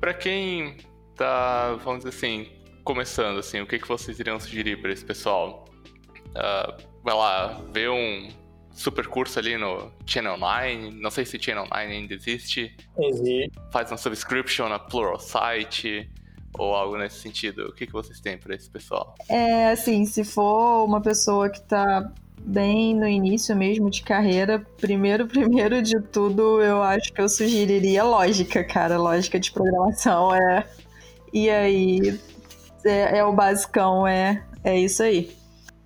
para 0.00 0.14
quem 0.14 0.76
tá, 1.14 1.74
vamos 1.84 2.04
dizer 2.04 2.16
assim, 2.16 2.50
começando, 2.82 3.38
assim, 3.38 3.60
o 3.60 3.66
que, 3.66 3.78
que 3.78 3.86
vocês 3.86 4.18
iriam 4.18 4.40
sugerir 4.40 4.80
para 4.80 4.92
esse 4.92 5.04
pessoal? 5.04 5.66
Uh, 6.30 6.82
vai 7.04 7.14
lá, 7.14 7.60
ver 7.70 7.90
um 7.90 8.28
super 8.72 9.06
curso 9.06 9.38
ali 9.38 9.58
no 9.58 9.92
Channel 10.06 10.38
9, 10.38 10.90
não 10.92 11.10
sei 11.10 11.26
se 11.26 11.38
Channel 11.38 11.66
9 11.70 11.82
ainda 11.82 12.14
existe. 12.14 12.74
Existe. 12.98 13.52
Faz 13.70 13.90
uma 13.90 13.98
subscription 13.98 14.68
na 14.68 14.78
Pluralsight 14.78 16.10
ou 16.58 16.74
algo 16.74 16.96
nesse 16.96 17.18
sentido. 17.20 17.68
O 17.68 17.72
que, 17.72 17.86
que 17.86 17.92
vocês 17.92 18.20
têm 18.20 18.38
para 18.38 18.54
esse 18.54 18.70
pessoal? 18.70 19.14
É, 19.28 19.70
assim, 19.70 20.04
se 20.06 20.24
for 20.24 20.84
uma 20.84 21.00
pessoa 21.00 21.50
que 21.50 21.60
tá 21.62 22.12
bem 22.44 22.94
no 22.94 23.06
início 23.06 23.54
mesmo 23.56 23.88
de 23.88 24.02
carreira, 24.02 24.64
primeiro, 24.80 25.26
primeiro 25.28 25.82
de 25.82 26.00
tudo, 26.00 26.60
eu 26.60 26.82
acho 26.82 27.12
que 27.12 27.20
eu 27.20 27.28
sugeriria 27.28 28.04
lógica, 28.04 28.64
cara. 28.64 28.98
Lógica 28.98 29.38
de 29.38 29.52
programação 29.52 30.34
é. 30.34 30.66
E 31.32 31.48
aí 31.48 32.20
é, 32.84 33.18
é 33.18 33.24
o 33.24 33.32
basicão, 33.32 34.06
é, 34.06 34.42
é 34.62 34.78
isso 34.78 35.02
aí. 35.02 35.30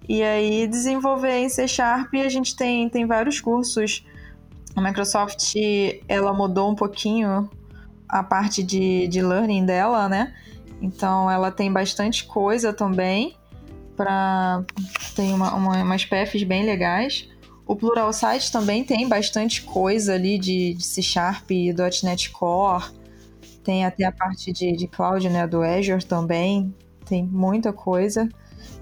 E 0.09 0.23
aí 0.23 0.67
desenvolver 0.67 1.39
em 1.39 1.49
C 1.49 1.67
Sharp 1.67 2.15
a 2.15 2.29
gente 2.29 2.57
tem, 2.57 2.89
tem 2.89 3.07
vários 3.07 3.41
cursos. 3.41 4.05
A 4.75 4.81
Microsoft 4.81 5.55
ela 6.09 6.33
mudou 6.33 6.71
um 6.71 6.75
pouquinho 6.75 7.51
a 8.09 8.23
parte 8.23 8.63
de, 8.63 9.09
de 9.09 9.21
learning 9.21 9.65
dela, 9.65 10.09
né? 10.09 10.35
Então 10.81 11.31
ela 11.31 11.51
tem 11.51 11.73
bastante 11.73 12.25
coisa 12.27 12.73
também 12.73 13.35
para 13.97 14.65
tem 15.15 15.33
uma, 15.33 15.55
uma, 15.55 15.83
umas 15.83 16.05
PFs 16.05 16.43
bem 16.43 16.65
legais. 16.65 17.29
O 17.67 17.75
Plural 17.75 18.13
Site 18.13 18.53
também 18.53 18.85
tem 18.85 19.09
bastante 19.09 19.63
coisa 19.63 20.15
ali 20.15 20.39
de, 20.39 20.75
de 20.75 20.85
C 20.85 21.03
Sharp 21.03 21.51
e 21.51 21.75
.NET 22.05 22.31
Core. 22.31 22.85
Tem 23.65 23.85
até 23.85 24.05
a 24.05 24.13
parte 24.13 24.53
de, 24.53 24.73
de 24.77 24.87
cloud, 24.87 25.29
né, 25.29 25.47
do 25.47 25.63
Azure 25.63 26.05
também. 26.05 26.73
Tem 27.05 27.25
muita 27.25 27.73
coisa. 27.73 28.29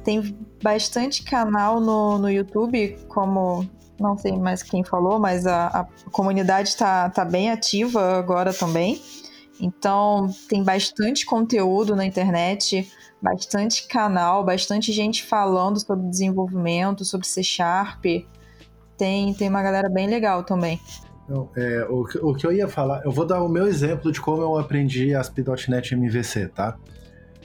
Tem 0.02 0.36
bastante 0.62 1.22
canal 1.22 1.80
no, 1.80 2.18
no 2.18 2.30
YouTube, 2.30 2.98
como 3.08 3.66
não 3.98 4.18
sei 4.18 4.32
mais 4.36 4.62
quem 4.62 4.84
falou, 4.84 5.18
mas 5.18 5.46
a, 5.46 5.66
a 5.68 5.84
comunidade 6.10 6.68
está 6.68 7.08
tá 7.08 7.24
bem 7.24 7.50
ativa 7.50 8.18
agora 8.18 8.52
também. 8.52 9.00
Então, 9.60 10.28
tem 10.48 10.62
bastante 10.62 11.24
conteúdo 11.24 11.94
na 11.94 12.04
internet, 12.04 12.90
bastante 13.24 13.88
canal, 13.88 14.44
bastante 14.44 14.92
gente 14.92 15.24
falando 15.24 15.80
sobre 15.80 16.06
desenvolvimento, 16.10 17.06
sobre 17.06 17.26
C 17.26 17.42
Sharp. 17.42 18.04
Tem, 18.98 19.32
tem 19.32 19.48
uma 19.48 19.62
galera 19.62 19.88
bem 19.88 20.06
legal 20.06 20.44
também. 20.44 20.78
Não, 21.26 21.48
é, 21.56 21.86
o, 21.88 22.02
o, 22.02 22.34
que 22.34 22.46
eu 22.46 22.52
ia 22.52 22.68
falar, 22.68 23.02
eu 23.02 23.10
vou 23.10 23.24
dar 23.24 23.42
o 23.42 23.48
meu 23.48 23.66
exemplo 23.66 24.12
de 24.12 24.20
como 24.20 24.42
eu 24.42 24.58
aprendi 24.58 25.14
ASP.NET 25.14 25.94
MVC, 25.94 26.48
tá? 26.48 26.76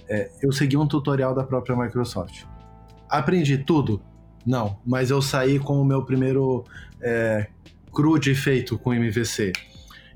É, 0.09 0.30
eu 0.41 0.51
segui 0.51 0.75
um 0.75 0.86
tutorial 0.86 1.34
da 1.34 1.45
própria 1.45 1.77
Microsoft. 1.77 2.43
Aprendi 3.09 3.57
tudo? 3.57 4.01
Não, 4.45 4.77
mas 4.86 5.09
eu 5.09 5.21
saí 5.21 5.59
com 5.59 5.82
o 5.82 5.86
meu 5.86 6.03
primeiro 6.03 6.65
é, 7.01 7.47
CRUD 7.93 8.36
feito 8.36 8.77
com 8.77 8.93
MVC. 8.93 9.53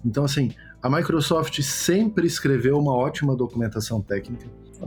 Então, 0.03 0.26
assim, 0.26 0.51
a 0.82 0.89
Microsoft 0.89 1.61
sempre 1.61 2.28
escreveu 2.28 2.78
uma 2.78 2.93
ótima 2.93 3.34
documentação 3.34 4.01
técnica. 4.01 4.45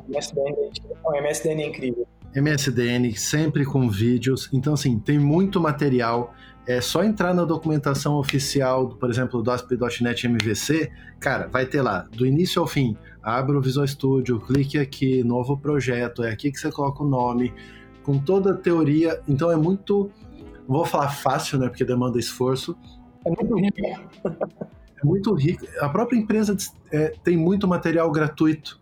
MSDN, 0.08 0.70
MSDN 1.22 1.62
é 1.62 1.66
incrível. 1.68 2.06
MSDN, 2.34 3.16
sempre 3.16 3.64
com 3.64 3.88
vídeos. 3.88 4.50
Então, 4.52 4.74
assim, 4.74 4.98
tem 4.98 5.18
muito 5.18 5.60
material. 5.60 6.34
É 6.66 6.80
só 6.80 7.02
entrar 7.02 7.32
na 7.32 7.44
documentação 7.44 8.16
oficial, 8.16 8.88
por 8.88 9.08
exemplo, 9.08 9.42
do 9.42 9.50
ASP.NET 9.50 10.26
MVC, 10.26 10.90
cara, 11.20 11.46
vai 11.46 11.64
ter 11.64 11.80
lá, 11.80 12.00
do 12.10 12.26
início 12.26 12.60
ao 12.60 12.66
fim, 12.66 12.96
abre 13.22 13.56
o 13.56 13.60
Visual 13.60 13.86
Studio, 13.86 14.40
clique 14.40 14.76
aqui, 14.76 15.22
novo 15.22 15.56
projeto, 15.56 16.24
é 16.24 16.30
aqui 16.30 16.50
que 16.50 16.58
você 16.58 16.70
coloca 16.70 17.04
o 17.04 17.08
nome, 17.08 17.54
com 18.02 18.18
toda 18.18 18.50
a 18.50 18.54
teoria. 18.54 19.20
Então 19.28 19.50
é 19.50 19.56
muito, 19.56 20.10
não 20.68 20.76
vou 20.76 20.84
falar 20.84 21.10
fácil, 21.10 21.58
né, 21.58 21.68
porque 21.68 21.84
demanda 21.84 22.18
esforço. 22.18 22.76
É 23.24 23.30
muito 23.30 23.54
rico. 23.54 23.76
É 24.24 25.04
muito 25.04 25.34
rico. 25.34 25.66
A 25.80 25.88
própria 25.88 26.18
empresa 26.18 26.56
é, 26.90 27.12
tem 27.22 27.36
muito 27.36 27.68
material 27.68 28.10
gratuito 28.10 28.80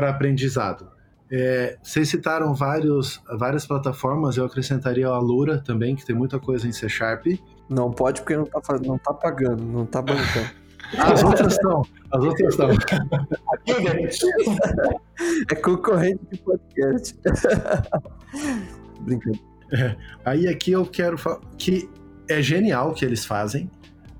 para 0.00 0.08
aprendizado. 0.08 0.88
É, 1.30 1.76
vocês 1.82 2.08
citaram 2.08 2.54
vários, 2.54 3.22
várias 3.36 3.66
plataformas, 3.66 4.38
eu 4.38 4.46
acrescentaria 4.46 5.06
a 5.06 5.18
Lura 5.18 5.58
também, 5.58 5.94
que 5.94 6.06
tem 6.06 6.16
muita 6.16 6.40
coisa 6.40 6.66
em 6.66 6.72
C 6.72 6.88
Sharp. 6.88 7.26
Não 7.68 7.92
pode 7.92 8.22
porque 8.22 8.34
não 8.34 8.46
tá, 8.46 8.60
não 8.82 8.96
tá 8.96 9.12
pagando, 9.12 9.62
não 9.62 9.84
tá 9.84 10.00
bancando. 10.00 10.58
As 10.98 11.22
outras 11.22 11.52
estão, 11.52 11.82
as 12.10 12.24
outras 12.24 12.52
estão. 12.52 12.70
é 15.48 15.54
concorrente 15.54 16.20
de 16.32 16.38
podcast. 16.38 17.16
Brincando. 19.02 19.38
É, 19.72 19.94
aí 20.24 20.48
aqui 20.48 20.72
eu 20.72 20.84
quero 20.84 21.16
falar 21.16 21.38
que 21.56 21.88
é 22.28 22.42
genial 22.42 22.90
o 22.90 22.94
que 22.94 23.04
eles 23.04 23.24
fazem. 23.24 23.70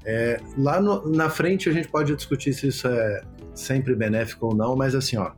É, 0.05 0.39
lá 0.57 0.81
no, 0.81 1.11
na 1.11 1.29
frente 1.29 1.69
a 1.69 1.73
gente 1.73 1.89
pode 1.89 2.15
discutir 2.15 2.53
se 2.53 2.69
isso 2.69 2.87
é 2.87 3.23
sempre 3.53 3.97
benéfico 3.97 4.47
ou 4.47 4.55
não, 4.55 4.77
mas 4.77 4.95
assim, 4.95 5.17
ó, 5.17 5.33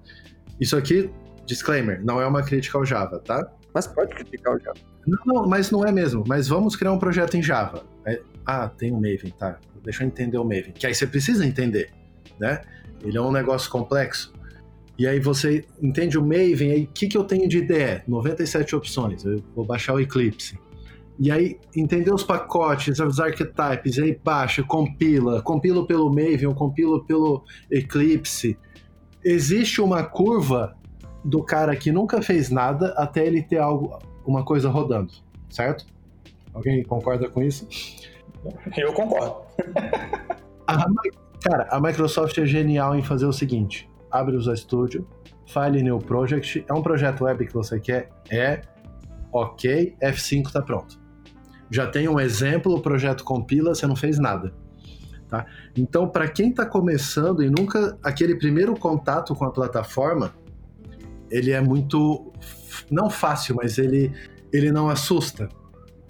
isso 0.63 0.77
aqui, 0.77 1.11
disclaimer, 1.45 2.01
não 2.05 2.21
é 2.21 2.27
uma 2.27 2.43
crítica 2.43 2.79
ao 2.79 2.85
Java, 2.85 3.19
tá? 3.19 3.51
Mas 3.75 3.87
pode 3.87 4.15
criticar 4.15 4.55
o 4.55 4.61
Java. 4.61 4.79
Não, 5.05 5.19
não 5.27 5.49
mas 5.49 5.73
não 5.73 5.85
é 5.85 5.91
mesmo. 5.91 6.23
Mas 6.27 6.47
vamos 6.47 6.77
criar 6.77 6.93
um 6.93 6.99
projeto 6.99 7.37
em 7.37 7.43
Java. 7.43 7.85
É, 8.07 8.21
ah, 8.47 8.69
tem 8.69 8.93
o 8.93 8.95
um 8.95 9.01
Maven, 9.01 9.33
tá? 9.37 9.59
Deixa 9.83 10.05
eu 10.05 10.07
entender 10.07 10.39
o 10.39 10.45
Maven. 10.45 10.73
Que 10.73 10.87
aí 10.87 10.95
você 10.95 11.05
precisa 11.05 11.45
entender, 11.45 11.91
né? 12.39 12.61
Ele 13.03 13.19
é 13.19 13.21
um 13.21 13.33
negócio 13.33 13.69
complexo. 13.69 14.33
E 14.97 15.05
aí 15.05 15.19
você 15.19 15.65
entende 15.83 16.17
o 16.17 16.23
Maven, 16.23 16.71
aí 16.71 16.85
o 16.85 16.89
que, 16.89 17.09
que 17.09 17.19
eu 17.19 17.25
tenho 17.25 17.49
de 17.49 17.59
IDE? 17.59 18.03
97 18.07 18.77
opções. 18.77 19.25
Eu 19.25 19.43
vou 19.57 19.65
baixar 19.65 19.95
o 19.95 20.01
Eclipse. 20.01 20.57
E 21.19 21.31
aí, 21.31 21.59
entender 21.75 22.13
os 22.13 22.23
pacotes, 22.23 22.99
os 22.99 23.21
archetypes, 23.21 23.99
aí 23.99 24.19
baixa, 24.25 24.63
compila, 24.63 25.43
compilo 25.43 25.87
pelo 25.87 26.09
Maven, 26.09 26.47
ou 26.47 26.55
compilo 26.55 27.05
pelo 27.05 27.45
Eclipse. 27.71 28.57
Existe 29.25 29.81
uma 29.81 30.03
curva 30.03 30.77
do 31.25 31.43
cara 31.43 31.77
que 31.77 31.93
nunca 31.93 32.21
fez 32.21 32.51
nada 32.51 32.89
até 32.97 33.25
ele 33.25 33.43
ter 33.43 33.59
algo, 33.59 33.99
uma 34.27 34.45
coisa 34.45 34.69
rodando, 34.69 35.13
certo? 35.49 35.87
Alguém 36.53 36.83
concorda 36.83 37.29
com 37.29 37.43
isso? 37.43 37.67
Eu 38.77 38.93
concordo. 38.93 39.37
a, 40.67 40.87
cara, 41.41 41.69
a 41.71 41.81
Microsoft 41.81 42.37
é 42.39 42.47
genial 42.47 42.97
em 42.97 43.03
fazer 43.03 43.27
o 43.27 43.33
seguinte: 43.33 43.89
abre 44.11 44.35
o 44.35 44.39
Visual 44.39 44.57
Studio, 44.57 45.09
File 45.47 45.83
New 45.83 45.99
Project, 45.99 46.65
é 46.69 46.73
um 46.73 46.83
projeto 46.83 47.25
web 47.25 47.47
que 47.47 47.55
você 47.55 47.79
quer, 47.79 48.11
é 48.31 48.63
ok, 49.33 49.97
F5 50.03 50.47
está 50.47 50.61
pronto. 50.61 51.01
Já 51.71 51.87
tem 51.87 52.07
um 52.07 52.21
exemplo, 52.21 52.75
o 52.75 52.81
projeto 52.81 53.25
compila, 53.25 53.75
você 53.75 53.87
não 53.87 53.97
fez 53.97 54.19
nada. 54.19 54.53
Tá? 55.33 55.47
Então, 55.75 56.07
para 56.07 56.29
quem 56.29 56.51
está 56.51 56.67
começando 56.67 57.43
e 57.43 57.49
nunca 57.49 57.97
aquele 58.03 58.35
primeiro 58.35 58.79
contato 58.79 59.35
com 59.35 59.47
a 59.47 59.51
plataforma, 59.51 60.35
ele 61.31 61.53
é 61.53 61.61
muito 61.63 62.31
não 62.91 63.09
fácil, 63.09 63.57
mas 63.57 63.79
ele 63.79 64.13
ele 64.53 64.71
não 64.71 64.91
assusta, 64.91 65.49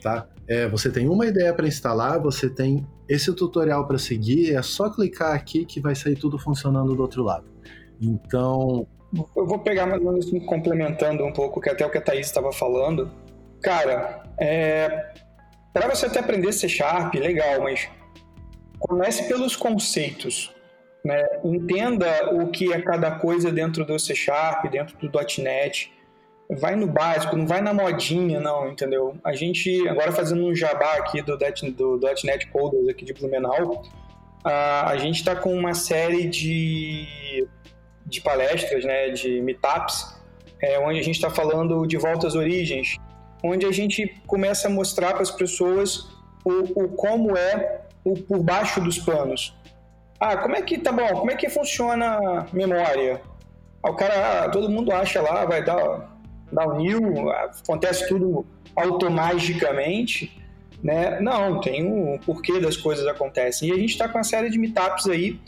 tá? 0.03 0.27
É, 0.49 0.67
você 0.67 0.91
tem 0.91 1.09
uma 1.09 1.25
ideia 1.25 1.55
para 1.55 1.69
instalar, 1.69 2.19
você 2.19 2.51
tem 2.51 2.85
esse 3.09 3.33
tutorial 3.33 3.87
para 3.87 3.97
seguir, 3.97 4.57
é 4.57 4.61
só 4.61 4.91
clicar 4.91 5.37
aqui 5.37 5.65
que 5.65 5.81
vai 5.81 5.95
sair 5.95 6.17
tudo 6.17 6.37
funcionando 6.37 6.93
do 6.93 7.01
outro 7.01 7.23
lado. 7.23 7.45
Então. 8.01 8.89
Eu 9.37 9.47
vou 9.47 9.61
pegar 9.61 9.87
mais 9.87 10.05
ou 10.05 10.11
menos 10.11 10.29
complementando 10.47 11.25
um 11.25 11.33
pouco 11.33 11.61
que 11.61 11.71
até 11.71 11.87
o 11.87 11.91
que 11.91 11.99
a 11.99 12.03
Thaís 12.03 12.27
estava 12.27 12.53
falando. 12.53 13.09
Cara, 13.63 14.25
é, 14.41 15.15
para 15.73 15.87
você 15.87 16.07
até 16.07 16.19
aprender 16.19 16.53
C 16.53 16.69
Sharp, 16.69 17.15
legal, 17.15 17.63
mas 17.63 17.89
comece 18.83 19.29
pelos 19.29 19.57
conceitos. 19.57 20.53
Né? 21.05 21.25
Entenda 21.45 22.35
o 22.35 22.51
que 22.51 22.73
é 22.73 22.81
cada 22.81 23.13
coisa 23.13 23.51
dentro 23.51 23.85
do 23.85 23.99
C 23.99 24.15
Sharp, 24.15 24.71
dentro 24.71 24.97
do 24.97 25.11
.NET 25.39 25.93
vai 26.51 26.77
no 26.77 26.87
básico, 26.87 27.37
não 27.37 27.47
vai 27.47 27.61
na 27.61 27.73
modinha, 27.73 28.41
não, 28.41 28.69
entendeu? 28.69 29.17
A 29.25 29.33
gente, 29.33 29.89
agora 29.89 30.13
fazendo 30.13 30.45
um 30.45 30.55
jabá 30.55 30.95
aqui 30.97 31.23
do, 31.23 31.37
do, 31.37 31.99
do 31.99 32.07
.NET 32.25 32.47
Coders 32.49 32.89
aqui 32.89 33.05
de 33.05 33.15
Blumenau, 33.15 33.83
a, 34.45 34.91
a 34.91 34.97
gente 34.97 35.17
está 35.17 35.35
com 35.35 35.55
uma 35.55 35.75
série 35.75 36.27
de, 36.29 37.49
de 38.05 38.21
palestras, 38.21 38.85
né, 38.85 39.11
de 39.11 39.41
meetups, 39.41 40.21
é, 40.61 40.79
onde 40.79 40.99
a 40.99 41.03
gente 41.03 41.15
está 41.15 41.31
falando 41.31 41.87
de 41.87 41.97
volta 41.97 42.27
às 42.27 42.35
origens, 42.35 42.97
onde 43.43 43.67
a 43.67 43.73
gente 43.73 44.21
começa 44.27 44.69
a 44.69 44.71
mostrar 44.71 45.13
para 45.13 45.23
as 45.23 45.31
pessoas 45.31 46.09
o, 46.45 46.85
o 46.85 46.89
como 46.91 47.37
é 47.37 47.82
por 48.03 48.43
baixo 48.43 48.81
dos 48.81 48.99
panos. 48.99 49.57
Ah, 50.19 50.37
como 50.37 50.57
é 50.57 50.63
que 50.63 50.79
tá 50.79 50.93
bom? 50.93 51.09
Como 51.09 51.31
é 51.31 51.37
que 51.37 51.49
funciona 51.49 52.47
memória? 52.53 53.21
o 53.85 53.95
cara, 53.95 54.49
todo 54.51 54.69
mundo 54.69 54.93
acha 54.93 55.21
lá, 55.21 55.45
vai 55.45 55.65
dar 55.65 56.13
dá 56.53 56.67
o 56.67 56.77
new, 56.77 57.31
acontece 57.31 58.07
tudo 58.09 58.47
automaticamente, 58.77 60.41
né? 60.83 61.19
Não, 61.21 61.61
tem 61.61 61.85
um 61.85 62.19
porquê 62.19 62.61
das 62.61 62.77
coisas 62.77 63.07
acontecem. 63.07 63.71
E 63.71 63.73
a 63.73 63.77
gente 63.77 63.91
está 63.91 64.09
com 64.09 64.19
uma 64.19 64.25
série 64.25 64.51
de 64.51 64.59
meetups 64.59 65.09
aí 65.09 65.41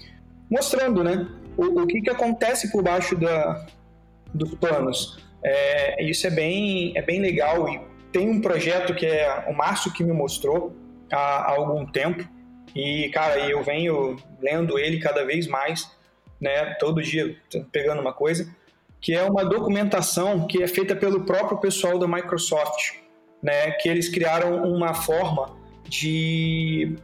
mostrando, 0.51 1.05
né? 1.05 1.29
O, 1.57 1.83
o 1.83 1.87
que, 1.87 2.01
que 2.01 2.11
acontece 2.11 2.73
por 2.73 2.83
baixo 2.83 3.17
da, 3.17 3.67
dos 4.33 4.55
planos. 4.55 5.23
É, 5.45 6.03
isso 6.03 6.27
é 6.27 6.31
bem, 6.31 6.93
é 6.97 7.03
bem 7.03 7.21
legal 7.21 7.69
e 7.69 7.81
tem 8.11 8.29
um 8.29 8.41
projeto 8.41 8.95
que 8.95 9.05
é 9.05 9.45
o 9.47 9.53
Márcio 9.53 9.93
que 9.93 10.03
me 10.03 10.13
mostrou 10.13 10.75
há, 11.13 11.17
há 11.17 11.51
algum 11.51 11.85
tempo 11.85 12.27
e, 12.75 13.09
cara, 13.11 13.39
eu 13.49 13.63
venho 13.63 14.17
lendo 14.41 14.79
ele 14.79 14.99
cada 14.99 15.25
vez 15.25 15.47
mais, 15.47 15.91
né? 16.41 16.75
Todo 16.75 17.03
dia 17.03 17.37
pegando 17.71 18.01
uma 18.01 18.13
coisa 18.13 18.53
que 19.05 19.13
é 19.13 19.23
uma 19.23 19.45
documentação 19.45 20.47
que 20.47 20.63
é 20.63 20.67
feita 20.67 20.97
pelo 20.97 21.27
próprio 21.27 21.59
pessoal 21.59 21.99
da 21.99 22.09
Microsoft, 22.09 22.95
né, 23.43 23.73
que 23.73 23.87
eles 23.87 24.09
criaram 24.09 24.65
uma 24.65 24.95
forma 24.95 25.55
de 25.87 26.97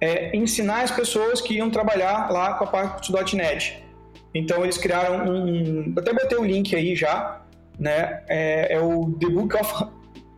é, 0.00 0.34
ensinar 0.36 0.82
as 0.82 0.92
pessoas 0.92 1.40
que 1.40 1.54
iam 1.54 1.68
trabalhar 1.70 2.30
lá 2.30 2.54
com 2.54 2.62
a 2.62 2.66
parte 2.68 3.10
do 3.10 3.36
.NET. 3.36 3.84
Então 4.32 4.62
eles 4.62 4.78
criaram 4.78 5.28
um, 5.28 5.92
até 5.98 6.12
botei 6.12 6.38
o 6.38 6.44
link 6.44 6.72
aí 6.76 6.94
já, 6.94 7.42
né, 7.80 8.22
é, 8.28 8.74
é 8.74 8.80
o 8.80 9.10
The 9.18 9.26
Book 9.26 9.56
of, 9.56 9.74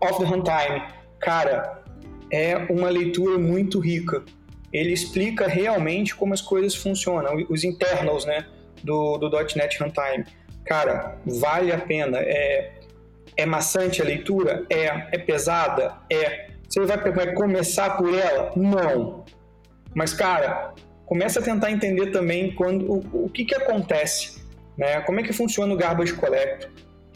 of 0.00 0.18
the 0.18 0.24
Runtime. 0.24 0.82
Cara, 1.20 1.82
é 2.32 2.56
uma 2.70 2.88
leitura 2.88 3.36
muito 3.36 3.80
rica. 3.80 4.24
Ele 4.76 4.92
explica 4.92 5.46
realmente 5.46 6.14
como 6.14 6.34
as 6.34 6.40
coisas 6.40 6.74
funcionam, 6.74 7.46
os 7.48 7.64
internals, 7.64 8.24
né, 8.24 8.46
do, 8.82 9.18
do 9.18 9.30
.NET 9.30 9.82
Runtime 9.82 10.24
cara, 10.66 11.16
vale 11.24 11.72
a 11.72 11.78
pena. 11.78 12.18
É, 12.18 12.72
é 13.36 13.46
maçante 13.46 14.02
a 14.02 14.04
leitura? 14.04 14.66
É. 14.68 14.86
É 15.12 15.18
pesada? 15.18 15.96
É. 16.12 16.50
Você 16.68 16.84
vai, 16.84 16.98
vai 17.12 17.32
começar 17.32 17.96
por 17.96 18.12
ela? 18.12 18.52
Não. 18.56 19.24
Mas, 19.94 20.12
cara, 20.12 20.74
começa 21.06 21.40
a 21.40 21.42
tentar 21.42 21.70
entender 21.70 22.10
também 22.10 22.54
quando, 22.54 22.90
o, 22.90 23.24
o 23.26 23.30
que, 23.30 23.44
que 23.44 23.54
acontece, 23.54 24.42
né? 24.76 25.00
Como 25.02 25.20
é 25.20 25.22
que 25.22 25.32
funciona 25.32 25.72
o 25.72 25.76
garbage 25.76 26.12
collector? 26.14 26.68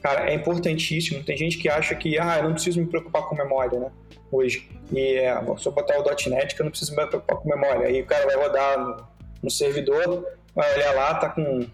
Cara, 0.03 0.31
é 0.31 0.35
importantíssimo. 0.35 1.23
Tem 1.23 1.37
gente 1.37 1.59
que 1.59 1.69
acha 1.69 1.95
que, 1.95 2.19
ah, 2.19 2.39
eu 2.39 2.45
não 2.45 2.53
preciso 2.53 2.81
me 2.81 2.87
preocupar 2.87 3.23
com 3.29 3.35
memória, 3.35 3.79
né? 3.79 3.91
Hoje. 4.33 4.69
E 4.93 5.17
é, 5.19 5.33
eu 5.33 5.73
botar 5.73 5.99
o 5.99 6.31
.NET, 6.31 6.55
que 6.55 6.61
eu 6.61 6.65
não 6.65 6.71
preciso 6.71 6.95
me 6.95 7.07
preocupar 7.07 7.37
com 7.37 7.49
memória. 7.49 7.87
Aí 7.87 8.01
o 8.01 8.07
cara 8.07 8.25
vai 8.27 8.37
rodar 8.37 8.79
no, 8.79 8.97
no 9.43 9.51
servidor, 9.51 10.27
vai 10.55 10.75
olhar 10.75 10.95
lá, 10.95 11.15
tá 11.15 11.29
com 11.29 11.67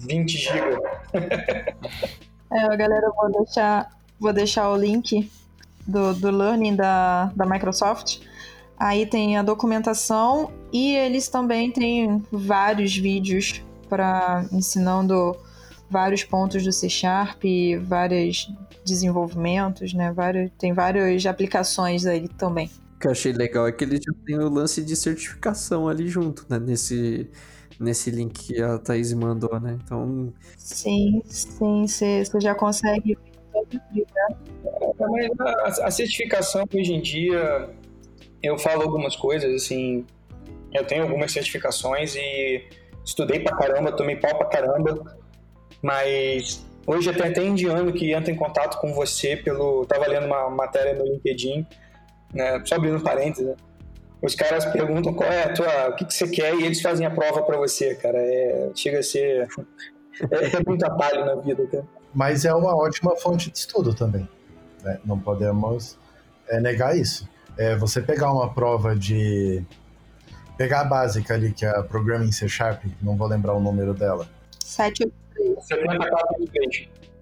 20 0.00 0.38
GB. 0.38 0.78
é, 2.52 2.76
galera, 2.76 3.10
vou 3.10 3.30
deixar, 3.30 3.90
vou 4.18 4.32
deixar 4.32 4.70
o 4.70 4.76
link 4.76 5.30
do, 5.86 6.14
do 6.14 6.30
Learning 6.30 6.76
da, 6.76 7.30
da 7.36 7.44
Microsoft. 7.44 8.20
Aí 8.78 9.04
tem 9.04 9.36
a 9.36 9.42
documentação 9.42 10.50
e 10.72 10.96
eles 10.96 11.28
também 11.28 11.70
têm 11.70 12.24
vários 12.32 12.96
vídeos 12.96 13.62
para 13.88 14.46
ensinando 14.50 15.36
vários 15.90 16.22
pontos 16.22 16.62
do 16.62 16.72
C 16.72 16.88
Sharp, 16.88 17.42
vários 17.82 18.48
desenvolvimentos, 18.84 19.92
né? 19.92 20.12
Vários, 20.12 20.50
tem 20.58 20.72
várias 20.72 21.26
aplicações 21.26 22.06
aí 22.06 22.28
também. 22.28 22.70
O 22.96 23.00
que 23.00 23.06
eu 23.08 23.10
achei 23.10 23.32
legal 23.32 23.66
é 23.66 23.72
que 23.72 23.82
eles 23.82 24.00
já 24.04 24.12
têm 24.24 24.38
o 24.38 24.48
lance 24.48 24.84
de 24.84 24.94
certificação 24.94 25.88
ali 25.88 26.06
junto, 26.06 26.46
né? 26.48 26.58
Nesse, 26.58 27.28
nesse 27.78 28.10
link 28.10 28.54
que 28.54 28.62
a 28.62 28.78
Thaís 28.78 29.12
mandou, 29.12 29.58
né? 29.58 29.76
Então. 29.82 30.32
Sim, 30.56 31.22
sim, 31.26 31.86
você 31.86 32.40
já 32.40 32.54
consegue. 32.54 33.18
A, 35.40 35.86
a 35.86 35.90
certificação 35.90 36.64
hoje 36.72 36.92
em 36.92 37.00
dia, 37.00 37.68
eu 38.42 38.56
falo 38.58 38.82
algumas 38.82 39.16
coisas, 39.16 39.52
assim. 39.54 40.06
Eu 40.72 40.86
tenho 40.86 41.02
algumas 41.02 41.32
certificações 41.32 42.14
e 42.14 42.62
estudei 43.04 43.40
pra 43.40 43.56
caramba, 43.56 43.90
tomei 43.90 44.14
pau 44.14 44.38
pra 44.38 44.46
caramba 44.46 45.19
mas 45.82 46.64
hoje 46.86 47.12
tem 47.12 47.30
até 47.30 47.44
indiano 47.44 47.92
que 47.92 48.12
entra 48.12 48.30
em 48.30 48.36
contato 48.36 48.80
com 48.80 48.92
você 48.92 49.36
pelo. 49.36 49.86
Tava 49.86 50.06
lendo 50.06 50.26
uma 50.26 50.50
matéria 50.50 50.94
no 50.94 51.04
LinkedIn, 51.04 51.66
né? 52.32 52.62
Só 52.64 52.76
abrindo 52.76 53.00
parênteses, 53.00 53.46
né? 53.46 53.56
Os 54.22 54.34
caras 54.34 54.66
perguntam 54.66 55.14
qual 55.14 55.30
é 55.30 55.44
a 55.44 55.52
tua, 55.52 55.88
o 55.88 55.96
que, 55.96 56.04
que 56.04 56.12
você 56.12 56.28
quer 56.28 56.54
e 56.54 56.64
eles 56.64 56.82
fazem 56.82 57.06
a 57.06 57.10
prova 57.10 57.42
para 57.42 57.56
você, 57.56 57.94
cara. 57.94 58.18
É, 58.18 58.70
chega 58.74 58.98
a 58.98 59.02
ser. 59.02 59.48
É, 60.30 60.56
é 60.58 60.62
muito 60.66 60.84
atalho 60.84 61.24
na 61.24 61.34
vida, 61.36 61.66
cara. 61.66 61.84
Mas 62.12 62.44
é 62.44 62.52
uma 62.52 62.76
ótima 62.76 63.16
fonte 63.16 63.50
de 63.50 63.56
estudo 63.56 63.94
também. 63.94 64.28
Né? 64.82 65.00
Não 65.02 65.18
podemos 65.18 65.96
é, 66.46 66.60
negar 66.60 66.94
isso. 66.94 67.26
É, 67.56 67.74
você 67.74 68.02
pegar 68.02 68.30
uma 68.30 68.52
prova 68.52 68.94
de. 68.94 69.64
Pegar 70.58 70.80
a 70.80 70.84
básica 70.84 71.32
ali, 71.32 71.52
que 71.52 71.64
é 71.64 71.70
a 71.70 71.82
Programming 71.82 72.32
C 72.32 72.46
Sharp, 72.46 72.84
não 73.00 73.16
vou 73.16 73.26
lembrar 73.26 73.54
o 73.54 73.60
número 73.60 73.94
dela. 73.94 74.28
7 74.62 75.10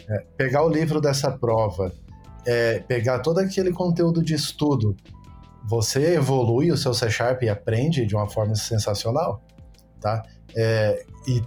é, 0.09 0.25
pegar 0.37 0.65
o 0.65 0.69
livro 0.69 1.01
dessa 1.01 1.31
prova, 1.31 1.93
é, 2.47 2.81
pegar 2.81 3.19
todo 3.21 3.39
aquele 3.39 3.73
conteúdo 3.73 4.23
de 4.23 4.35
estudo, 4.35 4.97
você 5.69 6.15
evolui 6.15 6.73
o 6.73 6.77
seu 6.77 6.95
C 6.95 7.11
Sharp 7.11 7.43
e 7.43 7.49
aprende 7.49 8.07
de 8.07 8.15
uma 8.15 8.29
forma 8.29 8.55
sensacional, 8.55 9.43
tá? 10.01 10.23
É, 10.57 11.05
e 11.27 11.43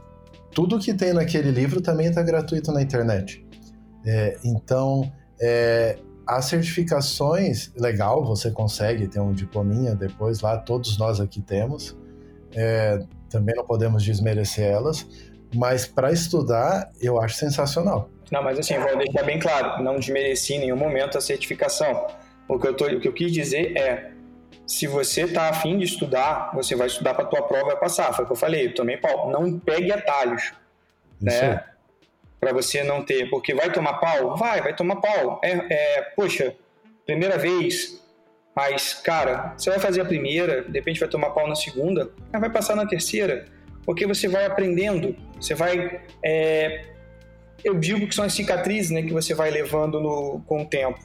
tudo 0.54 0.78
que 0.78 0.94
tem 0.94 1.14
naquele 1.14 1.50
livro 1.50 1.82
também 1.82 2.08
está 2.08 2.22
gratuito 2.22 2.72
na 2.72 2.82
internet. 2.82 3.44
É, 4.06 4.38
então, 4.44 5.12
é, 5.42 5.98
as 6.28 6.46
certificações, 6.46 7.72
legal, 7.76 8.24
você 8.24 8.52
consegue 8.52 9.08
ter 9.08 9.20
um 9.20 9.34
diplominha 9.34 9.96
depois 9.96 10.42
lá, 10.42 10.58
todos 10.58 10.98
nós 10.98 11.20
aqui 11.20 11.42
temos. 11.42 11.98
É, 12.54 13.00
também 13.30 13.56
não 13.56 13.66
podemos 13.66 14.04
desmerecer 14.04 14.66
elas, 14.66 15.08
mas 15.54 15.86
para 15.86 16.12
estudar, 16.12 16.90
eu 17.02 17.20
acho 17.22 17.36
sensacional. 17.36 18.10
Não, 18.32 18.42
mas 18.42 18.58
assim, 18.58 18.78
vou 18.80 18.98
deixar 18.98 19.24
bem 19.24 19.40
claro, 19.40 19.84
não 19.84 20.00
desmereci 20.00 20.54
em 20.54 20.60
nenhum 20.60 20.78
momento 20.78 21.18
a 21.18 21.22
certificação. 21.22 22.08
O 22.48 22.58
que 22.58 22.68
eu, 22.68 22.74
tô, 22.74 22.86
o 22.86 23.00
que 23.00 23.08
eu 23.08 23.14
quis 23.14 23.32
dizer 23.32 23.78
é, 23.78 24.12
se 24.66 24.88
você 24.88 25.24
está 25.24 25.50
afim 25.50 25.78
de 25.78 25.84
estudar, 25.84 26.52
você 26.54 26.76
vai 26.76 26.88
estudar 26.88 27.14
para 27.14 27.26
a 27.26 27.28
tua 27.28 27.42
prova 27.42 27.66
vai 27.66 27.78
passar. 27.78 28.14
Foi 28.14 28.24
o 28.24 28.28
que 28.28 28.34
eu 28.34 28.38
falei, 28.38 28.68
eu 28.68 28.74
tomei 28.74 28.98
pau. 28.98 29.30
Não 29.30 29.60
pegue 29.60 29.92
atalhos, 29.92 30.54
né? 31.22 31.64
Para 32.40 32.54
você 32.54 32.84
não 32.84 33.04
ter, 33.04 33.30
porque 33.30 33.54
vai 33.54 33.72
tomar 33.72 33.96
pau? 33.96 34.36
Vai, 34.38 34.62
vai 34.62 34.76
tomar 34.76 34.96
pau. 34.96 35.42
É, 35.44 35.52
é, 35.52 36.02
poxa, 36.16 36.56
primeira 37.06 37.38
vez, 37.38 38.02
mas, 38.56 38.94
cara, 38.94 39.54
você 39.58 39.70
vai 39.70 39.80
fazer 39.80 40.02
a 40.02 40.06
primeira, 40.06 40.64
de 40.64 40.72
repente 40.72 41.00
vai 41.00 41.10
tomar 41.10 41.32
pau 41.32 41.48
na 41.48 41.56
segunda, 41.56 42.10
vai 42.32 42.50
passar 42.50 42.76
na 42.76 42.86
terceira 42.86 43.48
porque 43.86 44.06
você 44.06 44.28
vai 44.28 44.46
aprendendo, 44.46 45.16
você 45.40 45.56
vai. 45.56 46.02
É, 46.24 46.86
eu 47.64 47.78
digo 47.80 48.08
que 48.08 48.16
são 48.16 48.26
as 48.26 48.34
cicatrizes 48.34 48.92
né, 48.92 49.02
que 49.02 49.14
você 49.14 49.34
vai 49.34 49.50
levando 49.50 50.00
no, 50.00 50.42
com 50.46 50.64
o 50.64 50.66
tempo. 50.66 51.00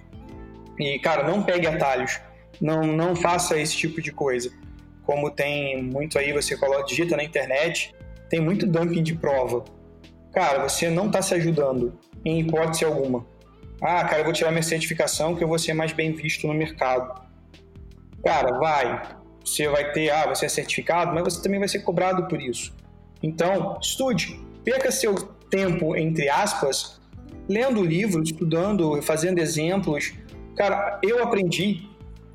E, 0.78 0.98
cara, 0.98 1.26
não 1.26 1.42
pegue 1.42 1.66
atalhos, 1.66 2.20
não, 2.60 2.82
não 2.82 3.16
faça 3.16 3.58
esse 3.58 3.76
tipo 3.76 4.00
de 4.00 4.12
coisa. 4.12 4.50
Como 5.04 5.30
tem 5.30 5.82
muito 5.82 6.18
aí, 6.18 6.32
você 6.32 6.56
coloca, 6.56 6.84
digita 6.84 7.16
na 7.16 7.22
internet, 7.22 7.94
tem 8.28 8.40
muito 8.40 8.66
dumping 8.66 9.02
de 9.02 9.14
prova. 9.14 9.64
Cara, 10.32 10.68
você 10.68 10.90
não 10.90 11.06
está 11.06 11.22
se 11.22 11.34
ajudando, 11.34 11.98
em 12.24 12.40
hipótese 12.40 12.84
alguma. 12.84 13.26
Ah, 13.80 14.04
cara, 14.04 14.20
eu 14.20 14.24
vou 14.24 14.32
tirar 14.32 14.50
minha 14.50 14.62
certificação 14.62 15.34
que 15.34 15.44
eu 15.44 15.48
vou 15.48 15.58
ser 15.58 15.74
mais 15.74 15.92
bem 15.92 16.12
visto 16.12 16.46
no 16.46 16.54
mercado. 16.54 17.22
Cara, 18.24 18.58
vai, 18.58 19.15
você 19.46 19.68
vai 19.68 19.92
ter, 19.92 20.10
ah, 20.10 20.26
você 20.26 20.46
é 20.46 20.48
certificado, 20.48 21.14
mas 21.14 21.22
você 21.22 21.42
também 21.42 21.60
vai 21.60 21.68
ser 21.68 21.78
cobrado 21.80 22.26
por 22.26 22.42
isso. 22.42 22.74
Então, 23.22 23.78
estude, 23.80 24.40
perca 24.64 24.90
seu 24.90 25.14
tempo, 25.48 25.96
entre 25.96 26.28
aspas, 26.28 27.00
lendo 27.48 27.82
livros, 27.82 28.28
estudando, 28.28 29.00
fazendo 29.02 29.38
exemplos. 29.38 30.12
Cara, 30.56 30.98
eu 31.02 31.22
aprendi 31.22 31.88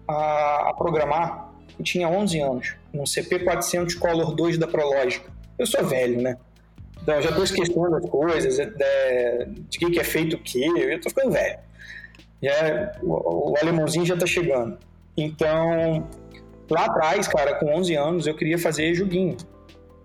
a, 0.07 0.69
a 0.69 0.73
programar, 0.73 1.51
eu 1.77 1.83
tinha 1.83 2.07
11 2.07 2.39
anos, 2.39 2.75
no 2.93 3.03
CP400 3.03 3.97
Color 3.99 4.33
2 4.33 4.57
da 4.57 4.67
Prológica. 4.67 5.29
Eu 5.59 5.65
sou 5.65 5.83
velho, 5.83 6.21
né? 6.21 6.37
Então, 7.03 7.21
já 7.21 7.29
estou 7.29 7.43
esquecendo 7.43 7.95
as 7.95 8.09
coisas, 8.09 8.55
de, 8.55 9.45
de, 9.69 9.79
que, 9.79 9.91
que 9.91 9.99
é 9.99 10.03
feito 10.03 10.35
o 10.35 10.39
quê, 10.39 10.65
eu 10.75 10.95
estou 10.95 11.09
ficando 11.09 11.31
velho. 11.31 11.59
Já, 12.41 12.93
o, 13.03 13.51
o 13.51 13.57
alemãozinho 13.61 14.05
já 14.05 14.13
está 14.13 14.25
chegando. 14.25 14.77
Então, 15.17 16.07
Lá 16.71 16.85
atrás, 16.85 17.27
cara, 17.27 17.55
com 17.55 17.75
11 17.75 17.95
anos, 17.95 18.27
eu 18.27 18.33
queria 18.33 18.57
fazer 18.57 18.95
joguinho. 18.95 19.35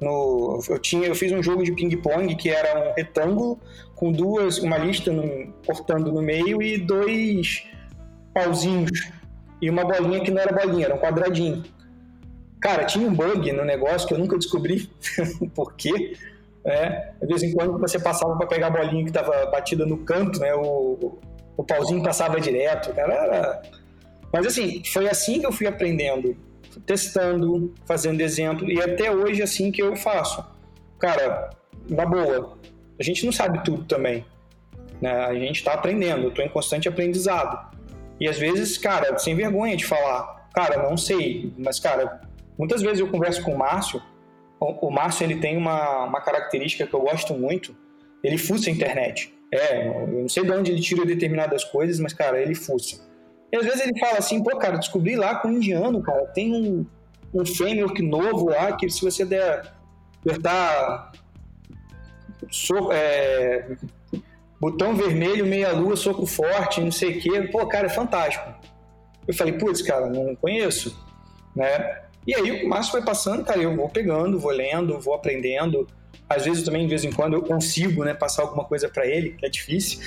No, 0.00 0.60
eu, 0.68 0.78
tinha, 0.80 1.06
eu 1.06 1.14
fiz 1.14 1.30
um 1.30 1.40
jogo 1.40 1.62
de 1.62 1.72
ping-pong 1.72 2.34
que 2.34 2.50
era 2.50 2.90
um 2.90 2.92
retângulo 2.92 3.60
com 3.94 4.10
duas, 4.10 4.58
uma 4.58 4.76
lista 4.76 5.12
no, 5.12 5.52
cortando 5.64 6.12
no 6.12 6.20
meio 6.20 6.60
e 6.60 6.76
dois 6.76 7.64
pauzinhos 8.34 9.08
e 9.62 9.70
uma 9.70 9.84
bolinha 9.84 10.20
que 10.20 10.30
não 10.30 10.42
era 10.42 10.52
bolinha, 10.52 10.86
era 10.86 10.94
um 10.96 10.98
quadradinho. 10.98 11.62
Cara, 12.60 12.84
tinha 12.84 13.06
um 13.08 13.14
bug 13.14 13.52
no 13.52 13.64
negócio 13.64 14.08
que 14.08 14.12
eu 14.12 14.18
nunca 14.18 14.36
descobri 14.36 14.90
por 15.54 15.76
quê. 15.76 16.16
Né? 16.64 17.12
De 17.20 17.28
vez 17.28 17.44
em 17.44 17.52
quando 17.52 17.78
você 17.78 17.98
passava 17.98 18.36
para 18.36 18.46
pegar 18.48 18.66
a 18.66 18.70
bolinha 18.70 19.04
que 19.04 19.10
estava 19.10 19.46
batida 19.46 19.86
no 19.86 19.98
canto, 19.98 20.40
né? 20.40 20.52
O, 20.52 21.16
o 21.56 21.62
pauzinho 21.62 22.02
passava 22.02 22.40
direto, 22.40 22.92
cara. 22.92 23.14
Era... 23.14 23.62
Mas 24.32 24.46
assim, 24.46 24.82
foi 24.84 25.08
assim 25.08 25.38
que 25.38 25.46
eu 25.46 25.52
fui 25.52 25.68
aprendendo 25.68 26.36
testando, 26.84 27.74
fazendo 27.84 28.20
exemplo, 28.20 28.70
e 28.70 28.80
até 28.80 29.10
hoje 29.10 29.40
é 29.40 29.44
assim 29.44 29.70
que 29.70 29.82
eu 29.82 29.96
faço. 29.96 30.44
Cara, 30.98 31.50
na 31.88 32.04
boa, 32.04 32.58
a 32.98 33.02
gente 33.02 33.24
não 33.24 33.32
sabe 33.32 33.62
tudo 33.64 33.84
também. 33.84 34.24
Né? 35.00 35.10
A 35.10 35.34
gente 35.34 35.56
está 35.56 35.74
aprendendo, 35.74 36.24
eu 36.24 36.28
estou 36.30 36.44
em 36.44 36.48
constante 36.48 36.88
aprendizado. 36.88 37.76
E 38.18 38.28
às 38.28 38.38
vezes, 38.38 38.78
cara, 38.78 39.18
sem 39.18 39.34
vergonha 39.34 39.76
de 39.76 39.84
falar, 39.84 40.48
cara, 40.54 40.88
não 40.88 40.96
sei, 40.96 41.52
mas, 41.58 41.78
cara, 41.78 42.20
muitas 42.58 42.80
vezes 42.80 43.00
eu 43.00 43.08
converso 43.08 43.42
com 43.42 43.52
o 43.52 43.58
Márcio, 43.58 44.02
o, 44.58 44.88
o 44.88 44.90
Márcio 44.90 45.24
ele 45.24 45.36
tem 45.36 45.56
uma, 45.56 46.04
uma 46.04 46.20
característica 46.20 46.86
que 46.86 46.94
eu 46.94 47.00
gosto 47.00 47.34
muito, 47.34 47.76
ele 48.24 48.38
fuça 48.38 48.70
a 48.70 48.72
internet. 48.72 49.34
É, 49.52 49.86
eu 49.86 50.08
não 50.08 50.28
sei 50.28 50.42
de 50.42 50.50
onde 50.50 50.72
ele 50.72 50.80
tira 50.80 51.04
determinadas 51.04 51.62
coisas, 51.64 52.00
mas, 52.00 52.12
cara, 52.12 52.40
ele 52.40 52.54
fuça. 52.54 53.06
E 53.52 53.56
às 53.56 53.64
vezes 53.64 53.80
ele 53.80 53.98
fala 53.98 54.18
assim, 54.18 54.42
pô, 54.42 54.56
cara, 54.56 54.76
descobri 54.76 55.16
lá 55.16 55.36
com 55.36 55.48
o 55.48 55.52
indiano, 55.52 56.02
cara, 56.02 56.26
tem 56.28 56.52
um, 56.52 56.86
um 57.32 57.46
framework 57.46 58.02
novo 58.02 58.46
lá 58.46 58.72
que 58.72 58.88
se 58.90 59.02
você 59.02 59.24
der 59.24 59.72
apertar 60.20 61.12
so, 62.50 62.90
é, 62.92 63.76
botão 64.60 64.94
vermelho, 64.94 65.46
meia 65.46 65.72
lua, 65.72 65.96
soco 65.96 66.26
forte, 66.26 66.80
não 66.80 66.90
sei 66.92 67.18
o 67.18 67.20
quê, 67.20 67.42
pô, 67.52 67.66
cara, 67.66 67.86
é 67.86 67.90
fantástico. 67.90 68.52
Eu 69.26 69.34
falei, 69.34 69.54
putz, 69.54 69.82
cara, 69.82 70.06
não 70.06 70.34
conheço, 70.36 70.96
né? 71.54 72.02
E 72.26 72.34
aí 72.34 72.64
o 72.64 72.68
Márcio 72.68 72.92
vai 72.92 73.02
passando, 73.02 73.44
cara, 73.44 73.60
eu 73.60 73.74
vou 73.74 73.88
pegando, 73.88 74.38
vou 74.38 74.50
lendo, 74.50 74.98
vou 75.00 75.14
aprendendo. 75.14 75.86
Às 76.28 76.44
vezes 76.44 76.64
também, 76.64 76.82
de 76.82 76.88
vez 76.88 77.04
em 77.04 77.12
quando, 77.12 77.34
eu 77.34 77.42
consigo, 77.42 78.04
né, 78.04 78.14
passar 78.14 78.42
alguma 78.42 78.64
coisa 78.64 78.88
para 78.88 79.06
ele, 79.06 79.30
que 79.32 79.46
é 79.46 79.48
difícil. 79.48 80.00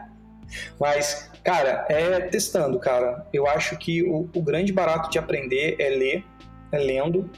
Mas 0.80 1.30
Cara, 1.46 1.86
é 1.88 2.22
testando, 2.22 2.76
cara. 2.80 3.24
Eu 3.32 3.46
acho 3.46 3.78
que 3.78 4.02
o, 4.02 4.28
o 4.34 4.42
grande 4.42 4.72
barato 4.72 5.08
de 5.08 5.16
aprender 5.16 5.76
é 5.78 5.90
ler, 5.90 6.24
é 6.72 6.78
lendo 6.78 7.30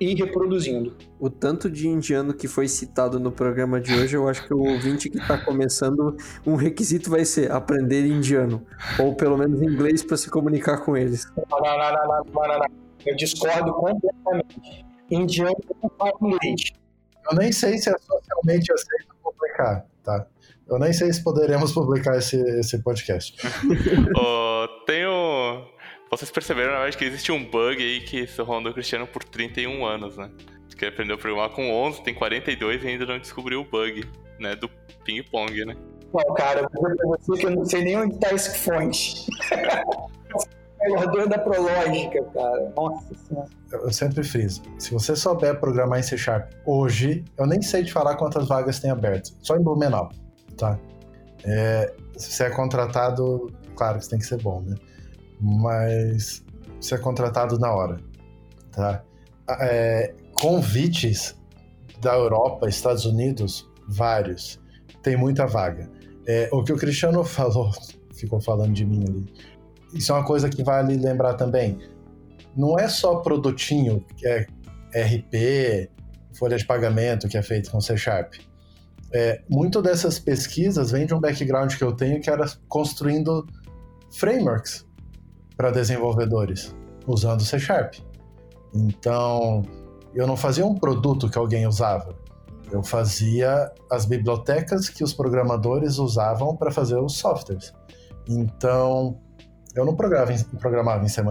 e 0.00 0.16
reproduzindo. 0.16 0.96
O 1.16 1.30
tanto 1.30 1.70
de 1.70 1.86
indiano 1.86 2.34
que 2.34 2.48
foi 2.48 2.66
citado 2.66 3.20
no 3.20 3.30
programa 3.30 3.80
de 3.80 3.94
hoje, 3.94 4.16
eu 4.16 4.28
acho 4.28 4.44
que 4.48 4.52
o 4.52 4.58
ouvinte 4.58 5.08
que 5.08 5.16
está 5.16 5.38
começando, 5.38 6.16
um 6.44 6.56
requisito 6.56 7.08
vai 7.08 7.24
ser 7.24 7.52
aprender 7.52 8.04
indiano. 8.04 8.66
Ou 8.98 9.14
pelo 9.14 9.38
menos 9.38 9.62
inglês 9.62 10.02
para 10.02 10.16
se 10.16 10.28
comunicar 10.28 10.78
com 10.78 10.96
eles. 10.96 11.24
Não, 11.36 11.44
não, 11.48 11.78
não, 11.78 11.92
não, 11.92 12.24
não, 12.24 12.48
não, 12.48 12.58
não. 12.58 12.66
Eu 13.06 13.14
discordo 13.14 13.72
completamente. 13.74 14.84
Indiano 15.08 15.54
não 15.80 15.88
fala 15.96 16.12
inglês. 16.20 16.72
Eu 17.30 17.38
nem 17.38 17.52
sei 17.52 17.78
se 17.78 17.88
é 17.88 17.94
socialmente 17.96 18.72
aceito 18.72 19.14
publicar, 19.22 19.86
tá? 20.02 20.26
Eu 20.68 20.78
nem 20.78 20.92
sei 20.92 21.12
se 21.12 21.22
poderemos 21.22 21.72
publicar 21.72 22.16
esse, 22.16 22.36
esse 22.58 22.82
podcast. 22.82 23.36
oh, 24.16 24.66
tem 24.86 25.04
o... 25.06 25.64
Vocês 26.10 26.30
perceberam, 26.30 26.72
na 26.72 26.76
verdade, 26.76 26.96
que 26.96 27.04
existe 27.04 27.32
um 27.32 27.44
bug 27.44 27.82
aí 27.82 28.00
que 28.00 28.24
rondou 28.42 28.70
o 28.70 28.74
Cristiano 28.74 29.06
por 29.06 29.24
31 29.24 29.84
anos, 29.84 30.16
né? 30.16 30.30
Que 30.76 30.86
aprendeu 30.86 31.16
a 31.16 31.18
programar 31.18 31.50
com 31.50 31.70
11, 31.70 32.02
tem 32.02 32.14
42 32.14 32.82
e 32.82 32.88
ainda 32.88 33.06
não 33.06 33.18
descobriu 33.18 33.60
o 33.60 33.64
bug, 33.64 34.04
né? 34.38 34.56
Do 34.56 34.68
ping-pong, 35.04 35.64
né? 35.64 35.76
Não, 36.12 36.34
cara, 36.34 36.60
eu 36.60 36.68
vou 36.72 36.90
dizer 36.90 36.96
pra 36.96 37.06
você 37.08 37.40
que 37.40 37.46
eu 37.46 37.50
não 37.50 37.64
sei 37.64 37.84
nem 37.84 37.96
onde 37.96 38.18
tá 38.18 38.32
esse 38.34 38.58
fonte. 38.58 39.26
Guardador 40.90 41.28
da 41.28 41.38
Prológica, 41.38 42.24
cara. 42.34 42.72
Nossa 42.76 43.14
senhora. 43.14 43.48
Eu 43.70 43.92
sempre 43.92 44.24
friso. 44.24 44.62
Se 44.78 44.92
você 44.92 45.14
souber 45.14 45.58
programar 45.60 46.00
em 46.00 46.02
C 46.02 46.18
Sharp 46.18 46.50
hoje, 46.66 47.24
eu 47.38 47.46
nem 47.46 47.62
sei 47.62 47.84
te 47.84 47.92
falar 47.92 48.16
quantas 48.16 48.48
vagas 48.48 48.80
tem 48.80 48.90
abertas. 48.90 49.36
Só 49.40 49.56
em 49.56 49.62
Blumenau, 49.62 50.10
tá? 50.56 50.78
É, 51.44 51.94
se 52.16 52.32
você 52.32 52.44
é 52.44 52.50
contratado, 52.50 53.52
claro 53.76 53.98
que 53.98 54.04
você 54.04 54.10
tem 54.10 54.18
que 54.18 54.26
ser 54.26 54.40
bom, 54.40 54.62
né? 54.62 54.76
Mas 55.40 56.44
você 56.80 56.94
é 56.94 56.98
contratado 56.98 57.58
na 57.58 57.72
hora, 57.72 57.98
tá? 58.70 59.02
É, 59.60 60.14
convites 60.34 61.36
da 62.00 62.14
Europa, 62.14 62.68
Estados 62.68 63.04
Unidos, 63.04 63.68
vários. 63.88 64.60
Tem 65.02 65.16
muita 65.16 65.46
vaga. 65.46 65.90
É, 66.26 66.48
o 66.52 66.62
que 66.62 66.72
o 66.72 66.76
Cristiano 66.76 67.22
falou, 67.24 67.70
ficou 68.14 68.40
falando 68.40 68.72
de 68.72 68.84
mim 68.84 69.04
ali 69.08 69.52
isso 69.92 70.12
é 70.12 70.14
uma 70.14 70.24
coisa 70.24 70.48
que 70.48 70.62
vale 70.62 70.96
lembrar 70.96 71.34
também. 71.34 71.78
Não 72.56 72.78
é 72.78 72.88
só 72.88 73.16
produtinho, 73.16 74.04
é 74.24 74.46
RP, 74.94 75.90
folha 76.34 76.56
de 76.56 76.66
pagamento 76.66 77.28
que 77.28 77.36
é 77.36 77.42
feito 77.42 77.70
com 77.70 77.80
C 77.80 77.96
Sharp. 77.96 78.34
É, 79.14 79.42
muito 79.48 79.82
dessas 79.82 80.18
pesquisas 80.18 80.90
vem 80.90 81.06
de 81.06 81.14
um 81.14 81.20
background 81.20 81.74
que 81.74 81.84
eu 81.84 81.92
tenho 81.92 82.20
que 82.20 82.30
era 82.30 82.46
construindo 82.68 83.46
frameworks 84.10 84.86
para 85.56 85.70
desenvolvedores 85.70 86.74
usando 87.06 87.42
C 87.42 87.58
Sharp. 87.58 87.94
Então, 88.74 89.62
eu 90.14 90.26
não 90.26 90.36
fazia 90.36 90.64
um 90.64 90.74
produto 90.74 91.28
que 91.28 91.38
alguém 91.38 91.66
usava. 91.66 92.14
Eu 92.70 92.82
fazia 92.82 93.70
as 93.90 94.06
bibliotecas 94.06 94.88
que 94.88 95.04
os 95.04 95.12
programadores 95.12 95.98
usavam 95.98 96.56
para 96.56 96.70
fazer 96.70 96.96
os 96.96 97.18
softwares. 97.18 97.72
Então, 98.26 99.20
eu 99.74 99.84
não 99.84 99.94
programava 99.94 100.32
em, 100.32 100.42
programava 100.58 101.04
em 101.04 101.08
C++, 101.08 101.22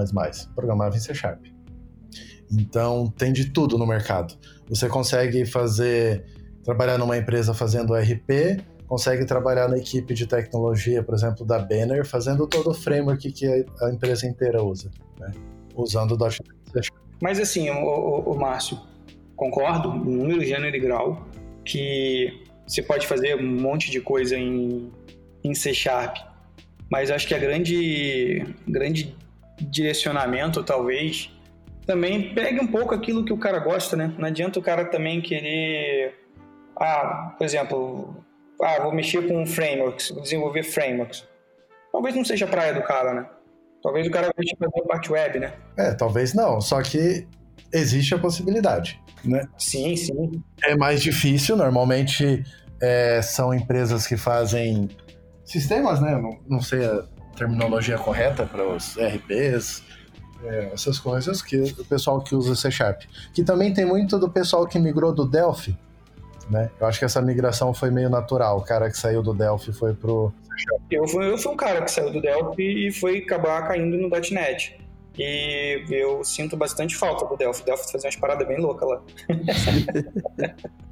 programava 0.54 0.96
em 0.96 1.00
C 1.00 1.14
Sharp. 1.14 1.46
Então, 2.52 3.08
tem 3.08 3.32
de 3.32 3.52
tudo 3.52 3.78
no 3.78 3.88
mercado. 3.88 4.38
Você 4.70 4.88
consegue 4.88 5.46
fazer, 5.46 6.26
trabalhar 6.64 6.98
numa 6.98 7.18
empresa 7.18 7.54
fazendo 7.54 7.94
RP, 7.94 8.64
consegue 8.88 9.26
trabalhar 9.26 9.68
na 9.68 9.78
equipe 9.78 10.14
de 10.14 10.28
tecnologia, 10.28 11.02
por 11.02 11.16
exemplo, 11.16 11.46
da 11.46 11.60
Banner, 11.60 12.06
fazendo 12.06 12.48
todo 12.48 12.72
o 12.72 12.74
framework 12.74 13.32
que 13.32 13.66
a, 13.82 13.90
empresa 13.90 14.28
inteira 14.28 14.62
usa, 14.62 14.92
né? 15.20 15.32
usando 15.76 16.12
o. 16.12 16.18
Mas 17.22 17.40
assim, 17.40 17.70
o, 17.70 17.76
o, 17.76 18.34
o 18.34 18.40
Márcio, 18.40 18.78
concordo, 19.36 19.94
número, 19.94 20.44
gênero 20.44 20.76
e 20.76 20.80
grau, 20.80 21.26
que 21.64 22.44
você 22.68 22.82
pode 22.82 23.08
fazer 23.08 23.36
um 23.36 23.62
monte 23.62 23.92
de 23.92 24.02
coisa 24.02 24.38
em, 24.38 24.92
em 25.44 25.54
C 25.54 25.74
Sharp, 25.74 26.18
mas 26.92 27.10
acho 27.10 27.28
que 27.28 27.34
a 27.34 27.40
grande, 27.40 28.46
grande 28.68 29.16
direcionamento, 29.60 30.64
talvez, 30.64 31.30
também 31.86 32.34
pegue 32.34 32.60
um 32.60 32.68
pouco 32.68 32.94
aquilo 32.94 33.24
que 33.24 33.34
o 33.34 33.38
cara 33.38 33.60
gosta, 33.60 33.96
né? 33.96 34.14
Não 34.18 34.28
adianta 34.28 34.60
o 34.60 34.62
cara 34.62 34.86
também 34.86 35.22
querer, 35.22 36.16
ah, 36.82 37.36
por 37.38 37.46
exemplo, 37.46 38.16
ah, 38.62 38.80
vou 38.82 38.92
mexer 38.92 39.28
com 39.28 39.46
frameworks, 39.46 40.10
vou 40.10 40.22
desenvolver 40.22 40.64
frameworks. 40.64 41.28
Talvez 41.92 42.16
não 42.16 42.26
seja 42.26 42.48
praia 42.48 42.74
do 42.74 42.82
cara, 42.82 43.14
né? 43.14 43.30
Talvez 43.84 44.08
o 44.08 44.12
cara 44.12 44.34
de 44.38 44.56
fazer 44.58 44.88
parte 44.88 45.12
web, 45.12 45.40
né? 45.40 45.54
É, 45.78 45.94
talvez 45.94 46.34
não, 46.34 46.60
só 46.60 46.82
que 46.82 47.28
existe 47.72 48.14
a 48.16 48.20
possibilidade, 48.20 49.00
né? 49.24 49.48
Sim, 49.58 49.96
sim. 49.96 50.44
É 50.64 50.76
mais 50.76 51.02
difícil, 51.02 51.56
normalmente 51.56 52.44
é, 52.82 53.22
são 53.22 53.54
empresas 53.54 54.08
que 54.08 54.18
fazem 54.18 54.90
sistemas, 55.46 56.00
né? 56.00 56.18
Não, 56.18 56.40
não 56.48 56.62
sei 56.62 56.86
a 56.86 57.04
terminologia 57.36 57.98
correta 57.98 58.46
para 58.46 58.68
os 58.68 58.96
RPs, 58.98 59.84
é, 60.44 60.72
essas 60.74 61.00
coisas 61.00 61.42
que 61.42 61.58
o 61.58 61.86
pessoal 61.86 62.22
que 62.22 62.36
usa 62.36 62.56
C 62.56 62.72
Sharp. 62.72 63.02
Que 63.34 63.44
também 63.44 63.74
tem 63.74 63.86
muito 63.86 64.18
do 64.18 64.30
pessoal 64.30 64.68
que 64.68 64.80
migrou 64.80 65.14
do 65.14 65.26
Delphi, 65.26 65.78
né? 66.52 66.70
Eu 66.80 66.88
acho 66.88 67.00
que 67.00 67.06
essa 67.06 67.22
migração 67.22 67.74
foi 67.74 67.90
meio 67.90 68.10
natural. 68.10 68.58
O 68.58 68.62
cara 68.62 68.90
que 68.90 68.98
saiu 68.98 69.24
do 69.24 69.34
Delphi 69.34 69.72
foi 69.72 69.94
pro. 69.94 70.34
Eu 70.90 71.08
fui, 71.08 71.32
eu 71.32 71.38
fui 71.38 71.52
um 71.52 71.58
cara 71.58 71.82
que 71.82 71.90
saiu 71.90 72.12
do 72.12 72.22
Delphi 72.22 72.88
e 72.88 72.92
foi 72.92 73.20
acabar 73.20 73.68
caindo 73.68 73.98
no 73.98 74.10
.NET. 74.10 74.80
E 75.18 75.84
eu 75.90 76.24
sinto 76.24 76.56
bastante 76.56 76.96
falta 76.96 77.26
do 77.26 77.36
Delphi. 77.36 77.62
O 77.62 77.66
Delphi 77.66 77.92
fazia 77.92 78.08
umas 78.08 78.16
paradas 78.16 78.48
bem 78.48 78.60
loucas 78.60 78.88
lá. 78.88 79.02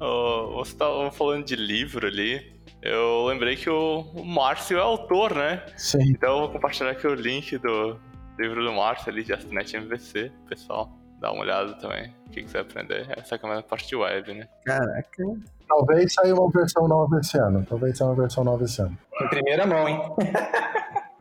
oh, 0.00 0.54
você 0.56 0.74
tava 0.76 1.10
falando 1.10 1.44
de 1.44 1.56
livro 1.56 2.06
ali 2.06 2.60
eu 2.82 3.26
lembrei 3.26 3.56
que 3.56 3.68
o, 3.68 4.04
Márcio 4.24 4.78
é 4.78 4.80
autor, 4.80 5.34
né? 5.34 5.62
Sim. 5.76 6.02
Então 6.10 6.34
eu 6.34 6.40
vou 6.40 6.52
compartilhar 6.52 6.90
aqui 6.90 7.06
o 7.06 7.14
link 7.14 7.58
do 7.58 7.98
livro 8.38 8.64
do 8.64 8.72
Márcio 8.72 9.10
ali, 9.10 9.22
de 9.22 9.32
Astinet 9.32 9.74
MVC, 9.74 10.32
pessoal. 10.48 10.90
Dá 11.20 11.30
uma 11.30 11.42
olhada 11.42 11.74
também. 11.74 12.14
O 12.26 12.30
que 12.30 12.42
quiser 12.42 12.60
aprender. 12.60 13.06
Essa 13.10 13.34
aqui 13.34 13.46
é 13.46 13.58
a 13.58 13.62
parte 13.62 13.94
web, 13.94 14.34
né? 14.34 14.48
Caraca. 14.64 15.24
Talvez 15.68 16.14
saia 16.14 16.34
uma 16.34 16.50
versão 16.50 16.88
nova 16.88 17.20
esse 17.20 17.38
ano. 17.38 17.64
Talvez 17.68 17.98
saia 17.98 18.10
uma 18.10 18.16
versão 18.16 18.42
nova 18.42 18.64
esse 18.64 18.80
ano. 18.80 18.96
Em 19.20 19.28
primeira 19.28 19.66
mão, 19.66 19.86
hein? 19.86 20.00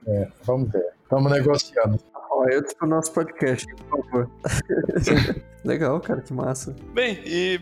é, 0.08 0.28
vamos 0.44 0.72
ver. 0.72 0.88
Estamos 1.04 1.32
negociando. 1.32 2.00
Olha, 2.32 2.64
pro 2.78 2.88
nosso 2.88 3.12
podcast, 3.12 3.68
por 3.76 4.06
favor. 4.06 4.32
Legal, 5.66 6.00
cara, 6.00 6.22
que 6.22 6.34
massa. 6.34 6.74
Bem, 6.94 7.20
e 7.26 7.60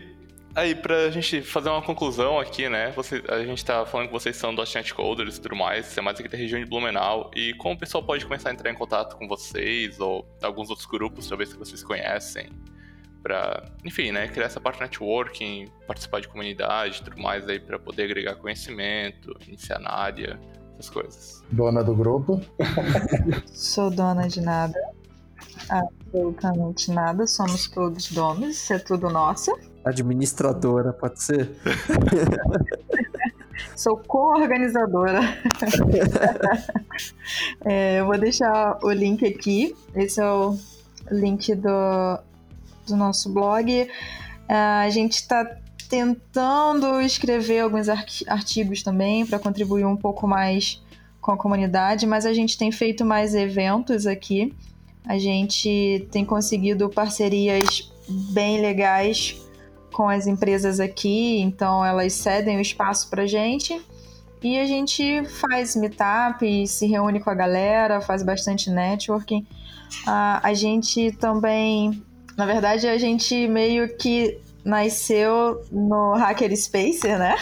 Aí, 0.58 0.74
pra 0.74 1.08
gente 1.08 1.40
fazer 1.40 1.68
uma 1.68 1.80
conclusão 1.80 2.36
aqui, 2.36 2.68
né? 2.68 2.90
Você, 2.96 3.22
a 3.28 3.44
gente 3.44 3.64
tá 3.64 3.86
falando 3.86 4.08
que 4.08 4.12
vocês 4.12 4.36
são 4.36 4.52
.NET 4.52 4.92
Coders 4.92 5.36
e 5.36 5.40
tudo 5.40 5.54
mais, 5.54 5.86
você 5.86 6.00
é 6.00 6.02
mais 6.02 6.18
aqui 6.18 6.28
da 6.28 6.36
região 6.36 6.58
de 6.58 6.68
Blumenau. 6.68 7.30
E 7.32 7.54
como 7.54 7.76
o 7.76 7.78
pessoal 7.78 8.02
pode 8.02 8.24
começar 8.24 8.48
a 8.48 8.52
entrar 8.52 8.68
em 8.68 8.74
contato 8.74 9.16
com 9.16 9.28
vocês 9.28 10.00
ou 10.00 10.26
alguns 10.42 10.68
outros 10.68 10.84
grupos, 10.88 11.28
talvez 11.28 11.52
que 11.52 11.58
vocês 11.60 11.84
conhecem, 11.84 12.50
pra, 13.22 13.70
enfim, 13.84 14.10
né? 14.10 14.26
Criar 14.26 14.46
essa 14.46 14.60
parte 14.60 14.80
networking, 14.80 15.70
participar 15.86 16.20
de 16.22 16.26
comunidade 16.26 17.02
e 17.02 17.04
tudo 17.04 17.22
mais 17.22 17.48
aí 17.48 17.60
pra 17.60 17.78
poder 17.78 18.02
agregar 18.02 18.34
conhecimento, 18.34 19.36
iniciar 19.46 19.78
na 19.78 19.92
área, 19.92 20.40
essas 20.74 20.90
coisas. 20.90 21.44
Dona 21.52 21.84
do 21.84 21.94
grupo? 21.94 22.40
Sou 23.46 23.90
dona 23.90 24.26
de 24.26 24.40
nada. 24.40 24.74
Absolutamente 25.68 26.90
nada, 26.90 27.28
somos 27.28 27.68
todos 27.68 28.10
donos, 28.10 28.56
isso 28.56 28.72
é 28.72 28.78
tudo 28.80 29.08
nosso. 29.08 29.56
Administradora, 29.84 30.92
pode 30.92 31.22
ser? 31.22 31.50
Sou 33.76 33.96
co-organizadora. 33.96 35.20
é, 37.64 38.00
eu 38.00 38.06
vou 38.06 38.18
deixar 38.18 38.78
o 38.82 38.90
link 38.90 39.24
aqui. 39.24 39.74
Esse 39.94 40.20
é 40.20 40.26
o 40.26 40.56
link 41.10 41.54
do, 41.54 42.18
do 42.86 42.96
nosso 42.96 43.32
blog. 43.32 43.88
É, 44.48 44.54
a 44.54 44.90
gente 44.90 45.14
está 45.14 45.44
tentando 45.88 47.00
escrever 47.00 47.60
alguns 47.60 47.88
artigos 47.88 48.82
também 48.82 49.24
para 49.24 49.38
contribuir 49.38 49.84
um 49.84 49.96
pouco 49.96 50.26
mais 50.26 50.82
com 51.20 51.32
a 51.32 51.36
comunidade, 51.36 52.06
mas 52.06 52.26
a 52.26 52.32
gente 52.32 52.58
tem 52.58 52.70
feito 52.70 53.04
mais 53.04 53.34
eventos 53.34 54.06
aqui. 54.06 54.54
A 55.06 55.18
gente 55.18 56.06
tem 56.10 56.24
conseguido 56.24 56.88
parcerias 56.90 57.90
bem 58.08 58.60
legais 58.60 59.47
com 59.98 60.08
as 60.08 60.28
empresas 60.28 60.78
aqui, 60.78 61.40
então 61.40 61.84
elas 61.84 62.12
cedem 62.12 62.56
o 62.56 62.60
espaço 62.60 63.10
para 63.10 63.26
gente 63.26 63.84
e 64.40 64.56
a 64.56 64.64
gente 64.64 65.24
faz 65.24 65.74
meetup, 65.74 66.68
se 66.68 66.86
reúne 66.86 67.18
com 67.18 67.28
a 67.30 67.34
galera, 67.34 68.00
faz 68.00 68.22
bastante 68.22 68.70
networking. 68.70 69.44
Uh, 70.06 70.38
a 70.40 70.54
gente 70.54 71.10
também, 71.10 72.00
na 72.36 72.46
verdade, 72.46 72.86
a 72.86 72.96
gente 72.96 73.48
meio 73.48 73.96
que 73.96 74.40
nasceu 74.64 75.64
no 75.72 76.12
Hacker 76.12 76.56
Spacer, 76.56 77.18
né? 77.18 77.34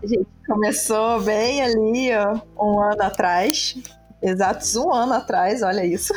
A 0.00 0.06
gente 0.06 0.28
começou 0.46 1.22
bem 1.22 1.60
ali, 1.60 2.10
ó, 2.14 2.38
um 2.64 2.78
ano 2.78 3.02
atrás. 3.02 3.76
exatos 4.22 4.76
um 4.76 4.92
ano 4.92 5.14
atrás, 5.14 5.60
olha 5.62 5.84
isso. 5.84 6.14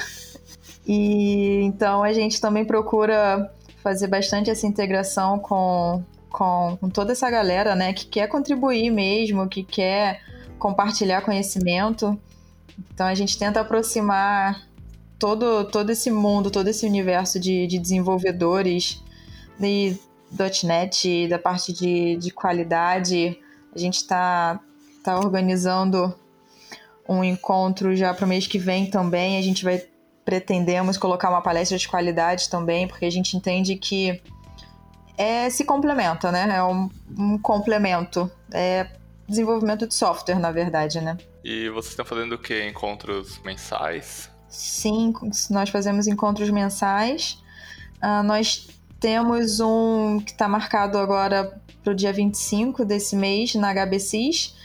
E 0.87 1.61
então 1.63 2.03
a 2.03 2.13
gente 2.13 2.39
também 2.39 2.63
procura 2.63 3.51
fazer 3.85 4.07
bastante 4.07 4.49
essa 4.49 4.65
integração 4.65 5.37
com, 5.37 6.03
com, 6.31 6.75
com 6.81 6.89
toda 6.89 7.11
essa 7.11 7.29
galera, 7.29 7.75
né, 7.75 7.93
que 7.93 8.07
quer 8.07 8.27
contribuir 8.27 8.89
mesmo, 8.89 9.47
que 9.47 9.63
quer 9.63 10.21
compartilhar 10.57 11.21
conhecimento. 11.21 12.19
Então 12.91 13.05
a 13.05 13.13
gente 13.13 13.37
tenta 13.37 13.61
aproximar 13.61 14.59
todo, 15.19 15.65
todo 15.65 15.91
esse 15.91 16.09
mundo, 16.09 16.49
todo 16.49 16.67
esse 16.67 16.83
universo 16.83 17.39
de, 17.39 17.67
de 17.67 17.77
desenvolvedores 17.77 19.03
de 19.59 19.95
.NET, 20.63 21.27
da 21.27 21.37
parte 21.37 21.71
de, 21.71 22.15
de 22.15 22.31
qualidade. 22.31 23.37
A 23.73 23.77
gente 23.77 23.97
está 23.97 24.59
tá 25.03 25.19
organizando 25.19 26.11
um 27.07 27.23
encontro 27.23 27.95
já 27.95 28.15
para 28.15 28.25
o 28.25 28.27
mês 28.27 28.47
que 28.47 28.57
vem 28.57 28.89
também. 28.89 29.37
A 29.37 29.43
gente 29.43 29.63
vai 29.63 29.83
pretendemos 30.25 30.97
colocar 30.97 31.29
uma 31.29 31.41
palestra 31.41 31.77
de 31.77 31.87
qualidade 31.87 32.49
também, 32.49 32.87
porque 32.87 33.05
a 33.05 33.09
gente 33.09 33.37
entende 33.37 33.75
que 33.75 34.21
é, 35.17 35.49
se 35.49 35.63
complementa, 35.63 36.31
né? 36.31 36.57
É 36.57 36.63
um, 36.63 36.89
um 37.17 37.37
complemento. 37.37 38.29
É 38.51 38.87
desenvolvimento 39.27 39.87
de 39.87 39.93
software, 39.93 40.39
na 40.39 40.51
verdade, 40.51 40.99
né? 41.01 41.17
E 41.43 41.69
vocês 41.69 41.91
estão 41.91 42.05
fazendo 42.05 42.33
o 42.33 42.37
que? 42.37 42.67
Encontros 42.67 43.39
mensais? 43.43 44.29
Sim, 44.49 45.13
nós 45.49 45.69
fazemos 45.69 46.07
encontros 46.07 46.49
mensais. 46.49 47.41
Uh, 48.03 48.23
nós 48.23 48.67
temos 48.99 49.59
um 49.59 50.19
que 50.19 50.31
está 50.31 50.47
marcado 50.47 50.97
agora 50.97 51.59
para 51.83 51.91
o 51.91 51.95
dia 51.95 52.11
25 52.11 52.85
desse 52.85 53.15
mês 53.15 53.53
na 53.55 53.73
HBCs. 53.73 54.55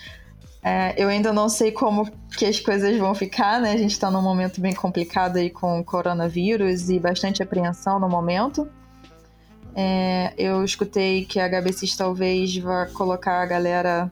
É, 0.62 0.94
eu 1.02 1.08
ainda 1.08 1.32
não 1.32 1.48
sei 1.48 1.72
como 1.72 2.10
que 2.36 2.44
as 2.44 2.60
coisas 2.60 2.96
vão 2.98 3.14
ficar, 3.14 3.60
né? 3.60 3.72
A 3.72 3.76
gente 3.76 3.92
está 3.92 4.10
num 4.10 4.20
momento 4.20 4.60
bem 4.60 4.74
complicado 4.74 5.36
aí 5.36 5.48
com 5.48 5.80
o 5.80 5.84
coronavírus 5.84 6.90
e 6.90 6.98
bastante 6.98 7.42
apreensão 7.42 7.98
no 7.98 8.08
momento. 8.08 8.68
É, 9.74 10.34
eu 10.36 10.62
escutei 10.64 11.24
que 11.24 11.40
a 11.40 11.48
HBCs 11.48 11.96
talvez 11.96 12.56
vá 12.58 12.86
colocar 12.86 13.40
a 13.40 13.46
galera 13.46 14.10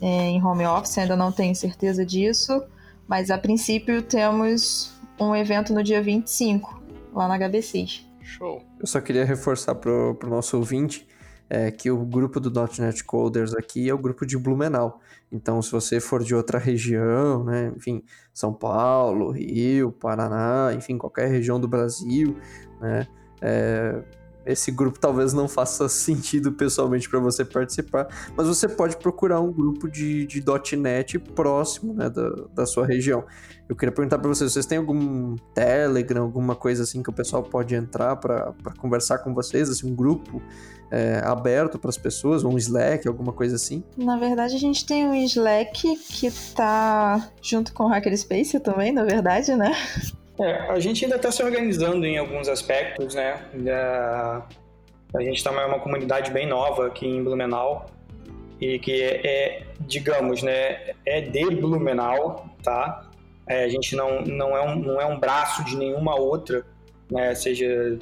é, 0.00 0.06
em 0.06 0.42
home 0.42 0.64
office, 0.64 0.96
ainda 0.98 1.16
não 1.16 1.32
tenho 1.32 1.54
certeza 1.54 2.06
disso, 2.06 2.62
mas 3.06 3.30
a 3.30 3.36
princípio 3.36 4.00
temos 4.00 4.92
um 5.20 5.34
evento 5.34 5.74
no 5.74 5.82
dia 5.82 6.00
25, 6.00 6.80
lá 7.12 7.28
na 7.28 7.36
HBCs. 7.36 8.06
Show. 8.22 8.62
Eu 8.78 8.86
só 8.86 9.00
queria 9.00 9.24
reforçar 9.24 9.74
pro, 9.74 10.14
pro 10.14 10.30
nosso 10.30 10.56
ouvinte 10.56 11.06
é, 11.48 11.70
que 11.70 11.90
o 11.90 12.04
grupo 12.04 12.38
do 12.38 12.50
.NET 12.78 13.02
Coders 13.04 13.54
aqui 13.54 13.88
é 13.88 13.94
o 13.94 13.98
grupo 13.98 14.26
de 14.26 14.36
Blumenau. 14.36 15.00
Então, 15.30 15.60
se 15.60 15.70
você 15.70 16.00
for 16.00 16.22
de 16.22 16.34
outra 16.34 16.58
região, 16.58 17.44
né, 17.44 17.72
enfim, 17.76 18.02
São 18.32 18.52
Paulo, 18.52 19.30
Rio, 19.30 19.92
Paraná, 19.92 20.72
enfim, 20.74 20.96
qualquer 20.98 21.28
região 21.28 21.60
do 21.60 21.68
Brasil, 21.68 22.36
né, 22.80 23.06
é, 23.40 24.02
esse 24.48 24.70
grupo 24.70 24.98
talvez 24.98 25.32
não 25.32 25.46
faça 25.46 25.88
sentido 25.88 26.52
pessoalmente 26.52 27.08
para 27.08 27.20
você 27.20 27.44
participar, 27.44 28.08
mas 28.36 28.46
você 28.48 28.66
pode 28.66 28.96
procurar 28.96 29.40
um 29.40 29.52
grupo 29.52 29.88
de, 29.88 30.26
de 30.26 30.42
.NET 30.76 31.18
próximo 31.18 31.92
né, 31.92 32.08
da, 32.08 32.30
da 32.54 32.66
sua 32.66 32.86
região. 32.86 33.24
Eu 33.68 33.76
queria 33.76 33.92
perguntar 33.92 34.18
para 34.18 34.28
vocês, 34.28 34.50
vocês 34.50 34.64
têm 34.64 34.78
algum 34.78 35.36
Telegram, 35.54 36.22
alguma 36.22 36.56
coisa 36.56 36.84
assim 36.84 37.02
que 37.02 37.10
o 37.10 37.12
pessoal 37.12 37.42
pode 37.42 37.74
entrar 37.74 38.16
para 38.16 38.54
conversar 38.78 39.18
com 39.18 39.34
vocês, 39.34 39.68
assim, 39.68 39.92
um 39.92 39.94
grupo 39.94 40.42
é, 40.90 41.20
aberto 41.22 41.78
para 41.78 41.90
as 41.90 41.98
pessoas, 41.98 42.44
um 42.44 42.56
Slack, 42.56 43.06
alguma 43.06 43.32
coisa 43.32 43.56
assim? 43.56 43.84
Na 43.96 44.16
verdade, 44.16 44.54
a 44.54 44.58
gente 44.58 44.86
tem 44.86 45.06
um 45.06 45.14
Slack 45.14 45.96
que 45.96 46.30
tá 46.54 47.30
junto 47.42 47.74
com 47.74 47.84
o 47.84 47.88
Hackerspace 47.88 48.58
também, 48.60 48.90
na 48.90 49.04
verdade, 49.04 49.54
né? 49.54 49.72
É, 50.40 50.70
a 50.70 50.78
gente 50.78 51.04
ainda 51.04 51.16
está 51.16 51.32
se 51.32 51.42
organizando 51.42 52.06
em 52.06 52.16
alguns 52.16 52.48
aspectos, 52.48 53.14
né? 53.14 53.42
a 55.14 55.22
gente 55.22 55.36
está 55.36 55.50
uma 55.50 55.80
comunidade 55.80 56.30
bem 56.30 56.46
nova 56.46 56.86
aqui 56.86 57.06
em 57.06 57.24
Blumenau 57.24 57.86
e 58.60 58.78
que 58.78 59.02
é, 59.02 59.26
é 59.26 59.62
digamos, 59.80 60.42
né, 60.42 60.94
é 61.06 61.20
de 61.20 61.54
Blumenau, 61.56 62.46
tá? 62.62 63.08
É, 63.46 63.64
a 63.64 63.68
gente 63.68 63.96
não, 63.96 64.20
não, 64.22 64.56
é 64.56 64.62
um, 64.62 64.76
não 64.76 65.00
é 65.00 65.06
um 65.06 65.18
braço 65.18 65.64
de 65.64 65.76
nenhuma 65.76 66.14
outra, 66.14 66.66
né? 67.10 67.34
Seja, 67.34 67.98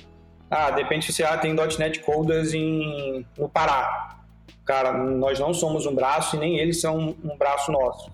ah, 0.50 0.70
de 0.72 0.82
repente 0.82 1.12
você 1.12 1.22
ah, 1.22 1.38
tem 1.38 1.54
.NET 1.54 2.00
Coders 2.00 2.52
em, 2.52 3.24
no 3.38 3.48
Pará. 3.48 4.16
Cara, 4.64 4.92
nós 4.92 5.38
não 5.38 5.54
somos 5.54 5.86
um 5.86 5.94
braço 5.94 6.34
e 6.34 6.38
nem 6.40 6.58
eles 6.58 6.80
são 6.80 7.14
um 7.22 7.36
braço 7.36 7.70
nosso. 7.70 8.10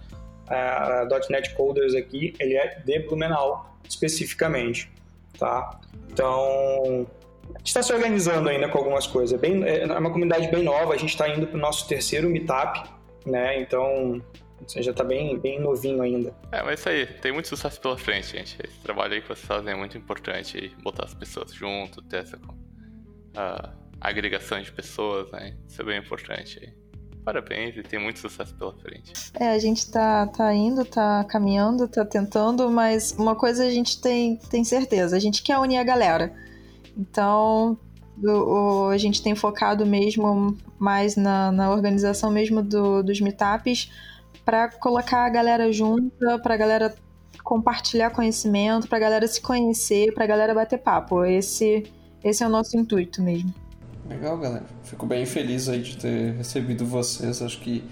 É, 0.53 0.55
a 0.55 1.09
.NET 1.31 1.55
Coders 1.55 1.95
aqui, 1.95 2.35
ele 2.39 2.55
é 2.57 2.79
de 2.85 2.99
Blumenau 3.01 3.75
especificamente, 3.89 4.91
tá? 5.39 5.81
Então, 6.11 7.07
a 7.55 7.59
gente 7.59 7.69
está 7.69 7.83
se 7.83 7.93
organizando 7.93 8.49
ainda 8.49 8.69
com 8.69 8.77
algumas 8.77 9.07
coisas. 9.07 9.33
É 9.33 9.41
bem, 9.41 9.63
é 9.67 9.87
uma 9.87 10.11
comunidade 10.11 10.49
bem 10.49 10.63
nova, 10.63 10.93
a 10.93 10.97
gente 10.97 11.11
está 11.11 11.29
indo 11.29 11.47
para 11.47 11.57
o 11.57 11.61
nosso 11.61 11.89
terceiro 11.89 12.29
meetup, 12.29 12.83
né? 13.25 13.61
Então, 13.61 14.23
você 14.67 14.83
já 14.83 14.91
está 14.91 15.03
bem, 15.03 15.39
bem 15.39 15.59
novinho 15.59 16.03
ainda. 16.03 16.35
É, 16.51 16.63
mas 16.63 16.81
isso 16.81 16.89
aí, 16.89 17.07
tem 17.07 17.33
muito 17.33 17.49
sucesso 17.49 17.81
pela 17.81 17.97
frente, 17.97 18.37
gente. 18.37 18.59
Esse 18.63 18.79
trabalho 18.81 19.15
aí 19.15 19.23
que 19.23 19.29
vocês 19.29 19.47
fazem 19.47 19.73
é 19.73 19.77
muito 19.77 19.97
importante, 19.97 20.75
botar 20.83 21.05
as 21.05 21.15
pessoas 21.15 21.53
junto, 21.53 22.03
ter 22.03 22.19
essa 22.19 22.37
uh, 22.37 23.73
agregação 24.01 24.61
de 24.61 24.71
pessoas, 24.71 25.31
né? 25.31 25.57
Isso 25.67 25.81
é 25.81 25.85
bem 25.85 25.99
importante 25.99 26.61
aí. 26.63 26.82
Parabéns 27.25 27.77
e 27.77 27.83
tem 27.83 28.01
muito 28.01 28.19
sucesso 28.19 28.55
pela 28.55 28.73
frente. 28.75 29.13
É, 29.35 29.51
a 29.51 29.59
gente 29.59 29.91
tá, 29.91 30.27
tá 30.27 30.53
indo, 30.53 30.85
tá 30.85 31.25
caminhando, 31.25 31.87
tá 31.87 32.05
tentando, 32.05 32.69
mas 32.69 33.13
uma 33.13 33.37
coisa 33.37 33.65
a 33.65 33.71
gente 33.71 34.01
tem, 34.01 34.37
tem 34.37 34.65
certeza, 34.65 35.17
a 35.17 35.21
gente 35.21 35.43
quer 35.43 35.59
unir 35.59 35.79
a 35.79 35.85
galera. 35.85 36.33
Então, 36.97 37.79
o, 38.23 38.29
o, 38.29 38.89
a 38.89 38.99
gente 38.99 39.23
tem 39.23 39.37
focado 39.37 39.87
mesmo 39.87 40.57
mais 40.79 41.15
na, 41.15 41.53
na 41.53 41.71
organização 41.71 42.31
mesmo 42.31 42.61
do, 42.61 43.03
dos 43.03 43.21
meetups 43.21 43.91
para 44.45 44.69
colocar 44.69 45.25
a 45.25 45.31
galera 45.31 45.73
junta, 45.73 46.39
para 46.41 46.55
a 46.55 46.57
galera 46.57 46.95
compartilhar 47.45 48.11
conhecimento, 48.11 48.89
para 48.89 48.99
a 48.99 49.01
galera 49.01 49.29
se 49.29 49.41
conhecer, 49.41 50.13
para 50.13 50.25
a 50.25 50.27
galera 50.27 50.55
bater 50.55 50.79
papo. 50.79 51.25
Esse, 51.25 51.85
esse 52.25 52.43
é 52.43 52.47
o 52.47 52.51
nosso 52.51 52.77
intuito 52.77 53.23
mesmo. 53.23 53.62
Legal, 54.13 54.37
galera. 54.37 54.65
Fico 54.85 55.07
bem 55.07 55.25
feliz 55.25 55.71
aí 55.71 55.81
de 55.81 55.97
ter 55.97 56.35
recebido 56.35 56.85
vocês. 56.85 57.41
Acho 57.41 57.59
que 57.61 57.83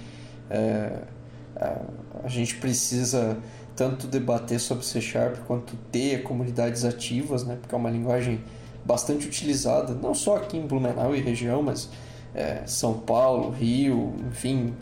é, 0.51 0.99
a 2.23 2.29
gente 2.29 2.57
precisa 2.57 3.39
tanto 3.75 4.07
debater 4.07 4.61
sobre 4.61 4.85
C 4.85 5.01
Sharp 5.01 5.39
quanto 5.47 5.75
ter 5.91 6.23
comunidades 6.23 6.85
ativas, 6.85 7.45
né? 7.45 7.57
Porque 7.59 7.75
é 7.75 7.79
uma 7.79 7.91
linguagem 7.91 8.41
bastante 8.85 9.27
utilizada, 9.27 9.95
não 9.95 10.15
só 10.15 10.37
aqui 10.37 10.59
em 10.59 10.67
Blumenau 10.67 11.17
e 11.17 11.21
região, 11.21 11.63
mas 11.63 11.89
é, 12.35 12.63
São 12.67 12.95
Paulo, 12.95 13.51
Rio, 13.51 14.15
enfim, 14.29 14.75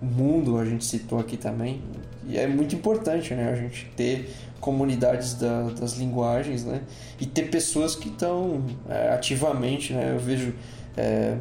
o 0.00 0.06
mundo 0.06 0.58
a 0.58 0.64
gente 0.64 0.84
citou 0.84 1.18
aqui 1.18 1.36
também. 1.36 1.82
E 2.26 2.38
é 2.38 2.46
muito 2.46 2.74
importante, 2.74 3.34
né? 3.34 3.50
A 3.50 3.54
gente 3.54 3.86
ter 3.94 4.34
comunidades 4.60 5.34
da, 5.34 5.64
das 5.64 5.92
linguagens, 5.92 6.64
né? 6.64 6.80
E 7.20 7.26
ter 7.26 7.50
pessoas 7.50 7.94
que 7.94 8.08
estão 8.08 8.64
é, 8.88 9.10
ativamente, 9.10 9.92
né? 9.92 10.12
Eu 10.14 10.18
vejo 10.18 10.54
é, 10.96 11.36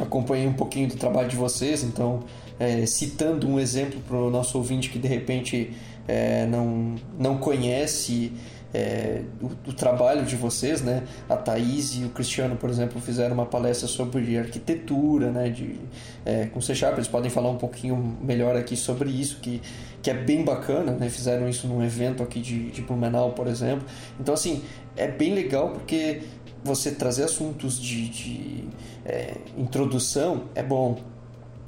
acompanhei 0.00 0.46
um 0.46 0.52
pouquinho 0.52 0.88
do 0.88 0.96
trabalho 0.96 1.28
de 1.28 1.36
vocês, 1.36 1.82
então 1.82 2.24
é, 2.58 2.84
citando 2.86 3.48
um 3.48 3.58
exemplo 3.58 4.00
para 4.00 4.16
o 4.16 4.30
nosso 4.30 4.58
ouvinte 4.58 4.90
que 4.90 4.98
de 4.98 5.08
repente 5.08 5.72
é, 6.06 6.46
não, 6.46 6.96
não 7.18 7.38
conhece 7.38 8.32
é, 8.74 9.22
o, 9.40 9.70
o, 9.70 9.72
trabalho 9.72 10.24
de 10.24 10.34
vocês, 10.34 10.82
né? 10.82 11.04
A 11.28 11.36
Thaís 11.36 11.94
e 11.94 12.04
o 12.04 12.10
Cristiano, 12.10 12.56
por 12.56 12.68
exemplo, 12.68 13.00
fizeram 13.00 13.32
uma 13.32 13.46
palestra 13.46 13.86
sobre 13.86 14.36
arquitetura, 14.36 15.30
né? 15.30 15.48
De, 15.48 15.78
é, 16.26 16.46
com 16.46 16.60
C 16.60 16.74
Sharp, 16.74 16.94
eles 16.94 17.06
podem 17.06 17.30
falar 17.30 17.50
um 17.50 17.56
pouquinho 17.56 18.18
melhor 18.20 18.56
aqui 18.56 18.76
sobre 18.76 19.10
isso, 19.10 19.38
que, 19.40 19.62
que 20.02 20.10
é 20.10 20.14
bem 20.14 20.44
bacana, 20.44 20.90
né? 20.90 21.08
Fizeram 21.08 21.48
isso 21.48 21.68
num 21.68 21.84
evento 21.84 22.20
aqui 22.20 22.40
de, 22.40 22.72
de 22.72 22.82
Blumenau, 22.82 23.30
por 23.30 23.46
exemplo. 23.46 23.86
Então, 24.18 24.34
assim, 24.34 24.60
é 24.96 25.06
bem 25.06 25.32
legal 25.32 25.70
porque 25.70 26.22
você 26.64 26.90
trazer 26.90 27.24
assuntos 27.24 27.78
de, 27.78 28.08
de 28.08 28.64
é, 29.04 29.36
introdução 29.56 30.44
é 30.54 30.62
bom, 30.62 30.98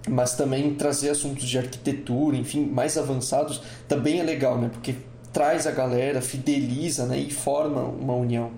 mas 0.08 0.34
também 0.34 0.74
trazer 0.74 1.10
assuntos 1.10 1.46
de 1.46 1.58
arquitetura, 1.58 2.36
enfim, 2.36 2.64
mais 2.64 2.96
avançados 2.96 3.62
também 3.86 4.20
é 4.20 4.22
legal, 4.22 4.58
né? 4.58 4.70
Porque 4.72 4.94
traz 5.32 5.66
a 5.66 5.70
galera, 5.70 6.22
fideliza, 6.22 7.04
né? 7.04 7.18
E 7.18 7.30
forma 7.30 7.82
uma 7.82 8.14
união. 8.14 8.50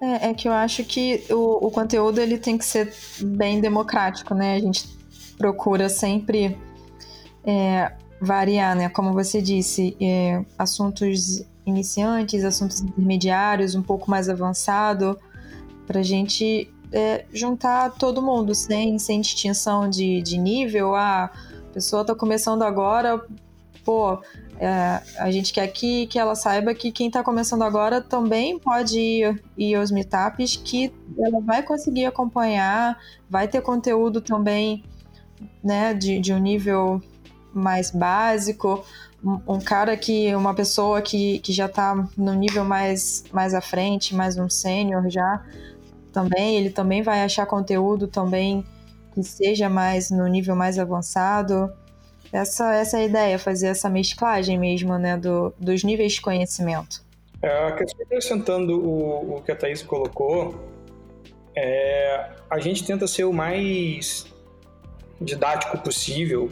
É, 0.00 0.30
é 0.30 0.34
que 0.34 0.48
eu 0.48 0.52
acho 0.52 0.84
que 0.84 1.22
o, 1.30 1.66
o 1.66 1.70
conteúdo 1.70 2.20
ele 2.20 2.36
tem 2.36 2.58
que 2.58 2.64
ser 2.64 2.92
bem 3.22 3.60
democrático, 3.60 4.34
né? 4.34 4.56
A 4.56 4.58
gente 4.58 4.88
procura 5.38 5.88
sempre 5.88 6.58
é, 7.44 7.92
variar, 8.20 8.74
né? 8.74 8.88
Como 8.88 9.12
você 9.12 9.40
disse, 9.40 9.96
é, 10.00 10.42
assuntos 10.58 11.44
iniciantes, 11.64 12.44
assuntos 12.44 12.80
intermediários, 12.80 13.74
um 13.74 13.82
pouco 13.82 14.10
mais 14.10 14.28
avançado, 14.28 15.18
para 15.86 16.00
a 16.00 16.02
gente 16.02 16.70
é, 16.92 17.24
juntar 17.32 17.90
todo 17.90 18.22
mundo, 18.22 18.54
sem, 18.54 18.98
sem 18.98 19.20
distinção 19.20 19.88
de, 19.88 20.22
de 20.22 20.38
nível. 20.38 20.94
Ah, 20.94 21.30
a 21.70 21.72
pessoa 21.72 22.02
está 22.02 22.14
começando 22.14 22.62
agora, 22.62 23.24
pô, 23.84 24.18
é, 24.58 25.02
a 25.18 25.30
gente 25.30 25.52
quer 25.52 25.66
que, 25.68 26.06
que 26.06 26.18
ela 26.18 26.34
saiba 26.34 26.74
que 26.74 26.90
quem 26.90 27.08
está 27.08 27.22
começando 27.22 27.62
agora 27.62 28.00
também 28.00 28.58
pode 28.58 28.98
ir, 28.98 29.42
ir 29.56 29.74
aos 29.74 29.90
meetups, 29.90 30.56
que 30.56 30.92
ela 31.18 31.40
vai 31.40 31.62
conseguir 31.62 32.06
acompanhar, 32.06 32.98
vai 33.28 33.46
ter 33.46 33.60
conteúdo 33.60 34.20
também 34.20 34.82
né, 35.62 35.92
de, 35.92 36.18
de 36.18 36.32
um 36.32 36.38
nível 36.38 37.02
mais 37.52 37.90
básico. 37.90 38.84
Um, 39.24 39.58
cara 39.58 39.96
que, 39.96 40.32
uma 40.36 40.54
pessoa 40.54 41.02
que, 41.02 41.40
que 41.40 41.52
já 41.52 41.66
está 41.66 42.08
no 42.16 42.32
nível 42.32 42.64
mais, 42.64 43.24
mais 43.32 43.54
à 43.54 43.60
frente, 43.60 44.14
mais 44.14 44.38
um 44.38 44.48
sênior 44.48 45.10
já, 45.10 45.42
também, 46.16 46.56
ele 46.56 46.70
também 46.70 47.02
vai 47.02 47.22
achar 47.22 47.44
conteúdo 47.44 48.08
também 48.08 48.64
que 49.12 49.22
seja 49.22 49.68
mais 49.68 50.10
no 50.10 50.26
nível 50.26 50.56
mais 50.56 50.78
avançado. 50.78 51.70
Essa, 52.32 52.74
essa 52.74 52.96
é 52.96 53.02
a 53.02 53.04
ideia, 53.04 53.38
fazer 53.38 53.66
essa 53.66 53.90
mesclagem 53.90 54.58
mesmo, 54.58 54.96
né, 54.96 55.18
do, 55.18 55.52
dos 55.58 55.84
níveis 55.84 56.14
de 56.14 56.22
conhecimento. 56.22 57.04
É, 57.42 57.68
acrescentando 57.68 58.80
o, 58.80 59.36
o 59.36 59.42
que 59.42 59.52
a 59.52 59.56
Thaís 59.56 59.82
colocou, 59.82 60.58
é, 61.54 62.30
a 62.48 62.58
gente 62.58 62.82
tenta 62.82 63.06
ser 63.06 63.24
o 63.24 63.32
mais 63.32 64.26
didático 65.20 65.76
possível. 65.78 66.50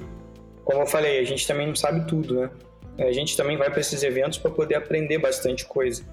Como 0.63 0.83
eu 0.83 0.87
falei, 0.87 1.21
a 1.21 1.25
gente 1.25 1.47
também 1.47 1.67
não 1.67 1.75
sabe 1.75 2.07
tudo, 2.07 2.35
né? 2.35 2.51
A 2.99 3.13
gente 3.13 3.35
também 3.35 3.57
vai 3.57 3.71
para 3.71 3.81
esses 3.81 4.03
eventos 4.03 4.39
para 4.39 4.51
poder 4.51 4.75
aprender 4.75 5.19
bastante 5.19 5.65
coisa. 5.65 6.05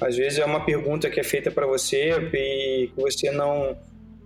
Às 0.00 0.16
vezes 0.16 0.38
é 0.38 0.44
uma 0.44 0.64
pergunta 0.64 1.10
que 1.10 1.20
é 1.20 1.24
feita 1.24 1.50
para 1.50 1.66
você 1.66 2.10
e 2.32 2.88
que 2.88 3.00
você 3.00 3.30
não 3.30 3.76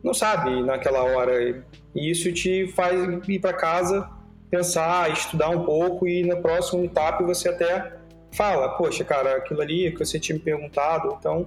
não 0.02 0.12
sabe 0.12 0.62
naquela 0.62 1.02
hora. 1.02 1.64
E 1.94 2.10
isso 2.10 2.30
te 2.32 2.68
faz 2.68 2.94
ir 3.26 3.38
para 3.38 3.54
casa 3.54 4.08
pensar, 4.50 5.10
estudar 5.10 5.48
um 5.48 5.64
pouco 5.64 6.06
e 6.06 6.22
na 6.24 6.36
próxima 6.36 6.84
etapa 6.84 7.24
você 7.24 7.48
até 7.48 7.92
fala, 8.32 8.68
poxa, 8.76 9.02
cara, 9.02 9.36
aquilo 9.36 9.60
ali 9.60 9.90
que 9.90 9.98
você 9.98 10.20
tinha 10.20 10.36
me 10.36 10.42
perguntado, 10.42 11.16
então 11.18 11.46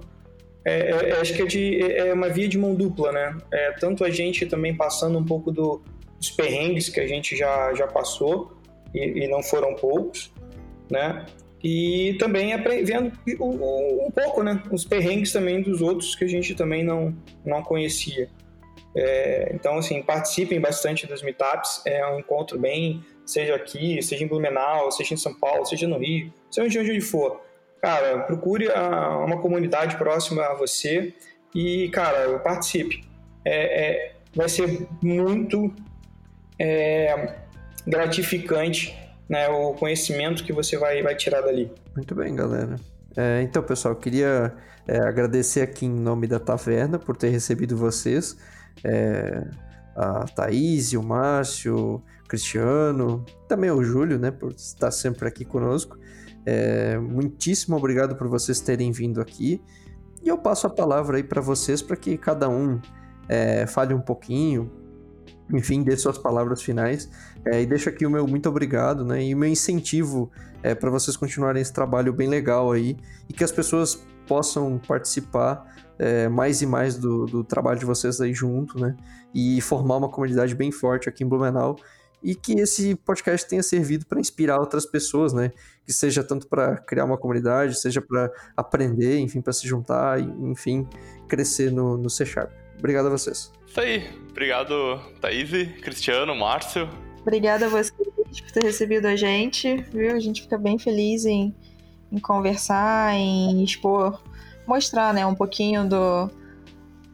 é, 0.64 0.90
é, 0.90 1.10
é 1.10 1.12
acho 1.20 1.32
que 1.34 1.42
é, 1.42 1.46
de, 1.46 1.82
é, 1.82 2.08
é 2.08 2.12
uma 2.12 2.28
via 2.28 2.48
de 2.48 2.58
mão 2.58 2.74
dupla, 2.74 3.12
né? 3.12 3.38
É, 3.50 3.72
tanto 3.72 4.04
a 4.04 4.10
gente 4.10 4.44
também 4.44 4.76
passando 4.76 5.18
um 5.18 5.24
pouco 5.24 5.50
do, 5.50 5.82
dos 6.18 6.30
perrengues 6.30 6.90
que 6.90 7.00
a 7.00 7.06
gente 7.06 7.34
já, 7.34 7.72
já 7.72 7.86
passou, 7.86 8.52
e, 8.94 9.24
e 9.24 9.28
não 9.28 9.42
foram 9.42 9.74
poucos, 9.74 10.32
né? 10.90 11.24
E 11.62 12.14
também 12.18 12.52
vendo 12.84 13.12
um 13.40 14.10
pouco, 14.10 14.42
né? 14.42 14.62
Os 14.70 14.84
perrengues 14.84 15.32
também 15.32 15.60
dos 15.60 15.80
outros 15.80 16.14
que 16.14 16.24
a 16.24 16.28
gente 16.28 16.54
também 16.54 16.84
não, 16.84 17.14
não 17.44 17.62
conhecia. 17.62 18.28
É, 18.94 19.50
então, 19.54 19.78
assim, 19.78 20.02
participem 20.02 20.60
bastante 20.60 21.06
dos 21.06 21.22
meetups. 21.22 21.82
É 21.84 22.06
um 22.06 22.20
encontro 22.20 22.58
bem, 22.58 23.04
seja 23.26 23.56
aqui, 23.56 24.00
seja 24.02 24.24
em 24.24 24.28
Blumenau, 24.28 24.90
seja 24.92 25.14
em 25.14 25.16
São 25.16 25.34
Paulo, 25.34 25.64
seja 25.64 25.88
no 25.88 25.98
Rio, 25.98 26.32
seja 26.50 26.80
onde 26.80 27.00
for. 27.00 27.40
Cara, 27.82 28.20
procure 28.20 28.70
a, 28.70 29.18
uma 29.18 29.40
comunidade 29.40 29.96
próxima 29.96 30.42
a 30.44 30.54
você 30.54 31.12
e, 31.54 31.88
cara, 31.90 32.38
participe. 32.38 33.02
É, 33.44 33.82
é, 33.84 34.12
vai 34.34 34.48
ser 34.48 34.86
muito 35.02 35.74
é, 36.58 37.34
gratificante 37.86 38.96
né, 39.28 39.48
o 39.48 39.74
conhecimento 39.74 40.42
que 40.42 40.52
você 40.52 40.76
vai, 40.76 41.02
vai 41.02 41.14
tirar 41.14 41.42
dali. 41.42 41.70
Muito 41.94 42.14
bem, 42.14 42.34
galera. 42.34 42.76
É, 43.16 43.42
então, 43.42 43.62
pessoal, 43.62 43.94
queria 43.94 44.54
é, 44.86 44.98
agradecer 44.98 45.60
aqui 45.60 45.86
em 45.86 45.90
nome 45.90 46.26
da 46.26 46.38
Taverna 46.38 46.98
por 46.98 47.16
ter 47.16 47.28
recebido 47.28 47.76
vocês 47.76 48.36
é, 48.84 49.44
a 49.94 50.24
Thaís, 50.24 50.92
o 50.92 51.02
Márcio, 51.02 51.76
o 51.96 52.02
Cristiano, 52.28 53.24
também 53.46 53.70
o 53.70 53.82
Júlio, 53.82 54.18
né, 54.18 54.30
por 54.30 54.52
estar 54.52 54.90
sempre 54.90 55.28
aqui 55.28 55.44
conosco. 55.44 55.98
É, 56.46 56.96
muitíssimo 56.98 57.76
obrigado 57.76 58.16
por 58.16 58.28
vocês 58.28 58.60
terem 58.60 58.92
vindo 58.92 59.20
aqui. 59.20 59.60
E 60.22 60.28
eu 60.28 60.38
passo 60.38 60.66
a 60.66 60.70
palavra 60.70 61.16
aí 61.16 61.22
para 61.22 61.40
vocês 61.40 61.82
para 61.82 61.96
que 61.96 62.16
cada 62.16 62.48
um 62.48 62.80
é, 63.28 63.66
fale 63.66 63.92
um 63.92 64.00
pouquinho, 64.00 64.70
enfim, 65.52 65.82
dê 65.82 65.96
suas 65.96 66.18
palavras 66.18 66.62
finais. 66.62 67.08
É, 67.44 67.62
e 67.62 67.66
deixo 67.66 67.88
aqui 67.88 68.06
o 68.06 68.10
meu 68.10 68.26
muito 68.26 68.48
obrigado, 68.48 69.04
né? 69.04 69.22
E 69.24 69.34
o 69.34 69.38
meu 69.38 69.48
incentivo 69.48 70.30
é, 70.62 70.74
para 70.74 70.90
vocês 70.90 71.16
continuarem 71.16 71.62
esse 71.62 71.72
trabalho 71.72 72.12
bem 72.12 72.28
legal 72.28 72.72
aí 72.72 72.96
e 73.28 73.32
que 73.32 73.44
as 73.44 73.52
pessoas 73.52 74.02
possam 74.26 74.78
participar 74.78 75.64
é, 75.98 76.28
mais 76.28 76.62
e 76.62 76.66
mais 76.66 76.96
do, 76.96 77.26
do, 77.26 77.42
trabalho 77.42 77.78
de 77.78 77.86
vocês 77.86 78.20
aí 78.20 78.32
junto, 78.32 78.78
né? 78.78 78.94
E 79.34 79.60
formar 79.60 79.96
uma 79.96 80.08
comunidade 80.08 80.54
bem 80.54 80.70
forte 80.70 81.08
aqui 81.08 81.24
em 81.24 81.26
Blumenau 81.26 81.76
e 82.22 82.34
que 82.34 82.52
esse 82.60 82.94
podcast 82.96 83.48
tenha 83.48 83.62
servido 83.62 84.04
para 84.06 84.20
inspirar 84.20 84.58
outras 84.58 84.84
pessoas, 84.84 85.32
né? 85.32 85.50
Que 85.84 85.92
seja 85.92 86.22
tanto 86.22 86.46
para 86.48 86.76
criar 86.76 87.04
uma 87.04 87.16
comunidade, 87.16 87.78
seja 87.78 88.00
para 88.02 88.30
aprender, 88.56 89.18
enfim, 89.18 89.40
para 89.40 89.52
se 89.52 89.66
juntar, 89.66 90.20
enfim, 90.20 90.86
crescer 91.28 91.72
no, 91.72 91.96
no 91.96 92.10
C 92.10 92.24
Sharp. 92.26 92.50
Obrigado 92.78 93.06
a 93.06 93.10
vocês. 93.10 93.52
Isso 93.66 93.80
aí. 93.80 94.08
Obrigado, 94.30 95.00
Thaís, 95.20 95.50
Cristiano, 95.80 96.34
Márcio. 96.34 96.88
Obrigada 97.20 97.66
a 97.66 97.68
vocês 97.68 97.92
por 97.92 98.52
ter 98.52 98.62
recebido 98.62 99.06
a 99.06 99.16
gente, 99.16 99.76
viu? 99.92 100.14
A 100.14 100.20
gente 100.20 100.42
fica 100.42 100.56
bem 100.56 100.78
feliz 100.78 101.26
em, 101.26 101.54
em 102.10 102.18
conversar, 102.18 103.14
em 103.14 103.62
expor 103.62 104.20
mostrar 104.68 105.14
né, 105.14 105.24
um 105.24 105.34
pouquinho 105.34 105.88
do, 105.88 106.30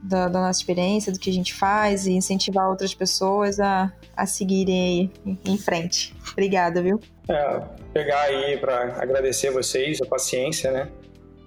da, 0.03 0.29
da, 0.29 0.41
nossa 0.41 0.59
experiência, 0.59 1.13
do 1.13 1.19
que 1.19 1.31
a 1.31 1.33
gente 1.33 1.55
faz 1.55 2.05
e 2.07 2.13
incentivar 2.13 2.69
outras 2.69 2.93
pessoas 2.93 3.61
a, 3.61 3.93
a 4.17 4.27
seguirem 4.27 5.11
aí 5.25 5.39
em 5.47 5.57
frente. 5.57 6.15
Obrigada, 6.33 6.83
viu? 6.83 7.01
É, 7.29 7.61
pegar 7.93 8.23
aí 8.23 8.59
para 8.59 9.01
agradecer 9.01 9.51
vocês 9.53 10.03
a 10.03 10.07
paciência, 10.07 10.73
né? 10.73 10.91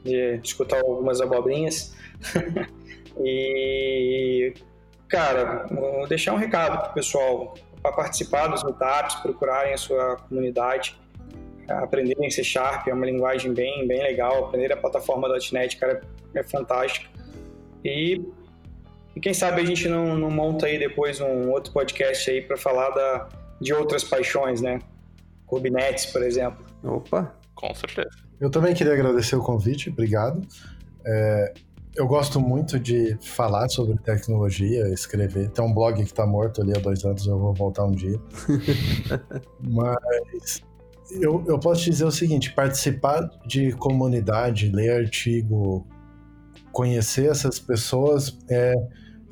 De 0.04 0.40
escutar 0.42 0.80
algumas 0.80 1.20
abobrinhas. 1.20 1.94
e, 3.24 4.54
cara, 5.08 5.66
vou 5.72 6.08
deixar 6.08 6.34
um 6.34 6.38
recado 6.38 6.84
pro 6.86 6.94
pessoal 6.94 7.54
para 7.82 7.92
participar 7.92 8.48
dos 8.48 8.64
meetups, 8.64 9.16
procurarem 9.16 9.74
a 9.74 9.78
sua 9.78 10.18
comunidade 10.18 10.98
aprenderem 11.68 12.30
C 12.30 12.44
Sharp, 12.44 12.88
é 12.88 12.94
uma 12.94 13.06
linguagem 13.06 13.54
bem, 13.54 13.88
bem 13.88 14.02
legal, 14.02 14.46
aprender 14.46 14.72
a 14.72 14.78
plataforma 14.78 15.28
.NET, 15.52 15.78
cara, 15.78 16.02
é 16.34 16.44
fantástica. 16.44 17.10
E, 17.84 18.22
e 19.16 19.20
quem 19.20 19.34
sabe 19.34 19.62
a 19.62 19.66
gente 19.66 19.88
não, 19.88 20.18
não 20.18 20.30
monta 20.30 20.66
aí 20.66 20.80
depois 20.80 21.20
um 21.20 21.50
outro 21.50 21.74
podcast 21.74 22.30
aí 22.30 22.42
para 22.42 22.58
falar 22.58 22.90
da, 22.92 23.30
de 23.60 23.74
outras 23.74 24.04
paixões, 24.04 24.62
né? 24.62 24.80
Kubernetes, 25.46 26.06
por 26.08 26.24
exemplo. 26.24 26.66
Opa! 26.84 27.36
Com 27.56 27.74
certeza. 27.74 28.10
Eu 28.40 28.50
também 28.50 28.74
queria 28.74 28.94
agradecer 28.94 29.36
o 29.36 29.42
convite, 29.42 29.90
obrigado. 29.90 30.46
É, 31.06 31.54
eu 31.98 32.08
gosto 32.08 32.40
muito 32.40 32.80
de 32.80 33.18
falar 33.22 33.68
sobre 33.70 33.98
tecnologia, 33.98 34.88
escrever. 34.90 35.50
Tem 35.50 35.66
um 35.66 35.74
blog 35.74 35.96
que 35.96 36.04
está 36.04 36.26
morto 36.28 36.62
ali 36.62 36.72
há 36.78 36.80
dois 36.80 37.04
anos, 37.04 37.26
eu 37.26 37.40
vou 37.40 37.54
voltar 37.54 37.86
um 37.86 37.92
dia. 37.92 38.20
Mas 39.60 40.62
eu, 41.12 41.44
eu 41.48 41.60
posso 41.60 41.82
te 41.82 41.90
dizer 41.90 42.06
o 42.06 42.12
seguinte: 42.12 42.54
participar 42.54 43.28
de 43.46 43.72
comunidade, 43.74 44.72
ler 44.72 45.06
artigo, 45.06 45.88
conhecer 46.72 47.32
essas 47.32 47.60
pessoas 47.60 48.38
é, 48.48 48.76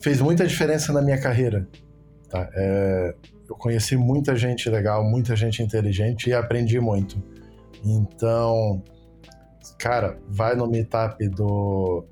fez 0.02 0.20
muita 0.20 0.48
diferença 0.48 0.92
na 0.92 1.02
minha 1.02 1.22
carreira. 1.22 1.68
Tá? 2.30 2.50
É, 2.56 3.16
eu 3.48 3.56
conheci 3.56 3.96
muita 3.96 4.36
gente 4.36 4.68
legal, 4.72 5.04
muita 5.04 5.36
gente 5.36 5.62
inteligente 5.62 6.30
e 6.30 6.34
aprendi 6.34 6.80
muito. 6.80 7.22
Então, 7.84 8.84
cara, 9.78 10.18
vai 10.28 10.56
no 10.56 10.68
meetup 10.68 11.30
do 11.30 12.04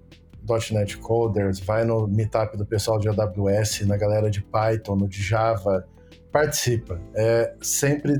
.NET 0.48 0.98
Coders, 0.98 1.60
vai 1.60 1.84
no 1.84 2.08
meetup 2.08 2.58
do 2.58 2.66
pessoal 2.66 3.00
de 3.00 3.08
AWS, 3.10 3.82
na 3.88 3.98
galera 3.98 4.30
de 4.30 4.42
Python, 4.42 4.96
no 4.96 5.08
de 5.08 5.22
Java, 5.22 5.88
participa. 6.32 7.00
É 7.16 7.54
sempre 7.62 8.20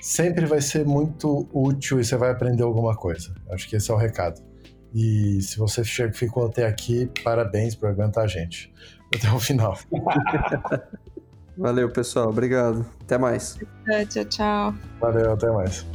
sempre 0.00 0.46
vai 0.46 0.60
ser 0.60 0.84
muito 0.84 1.48
útil 1.52 1.98
e 1.98 2.04
você 2.04 2.16
vai 2.16 2.30
aprender 2.30 2.62
alguma 2.62 2.94
coisa. 2.94 3.34
Acho 3.50 3.68
que 3.68 3.76
esse 3.76 3.90
é 3.90 3.94
o 3.94 3.96
recado. 3.96 4.40
E 4.94 5.42
se 5.42 5.58
você 5.58 5.82
ficou 5.84 6.46
até 6.46 6.66
aqui, 6.66 7.10
parabéns 7.24 7.74
por 7.74 7.88
aguentar 7.88 8.24
a 8.24 8.28
gente 8.28 8.72
até 9.14 9.30
o 9.30 9.38
final. 9.40 9.76
Valeu, 11.58 11.90
pessoal. 11.90 12.28
Obrigado. 12.28 12.86
Até 13.02 13.18
mais. 13.18 13.58
Tchau, 14.10 14.24
tchau. 14.26 14.74
Valeu, 15.00 15.32
até 15.32 15.50
mais. 15.50 15.86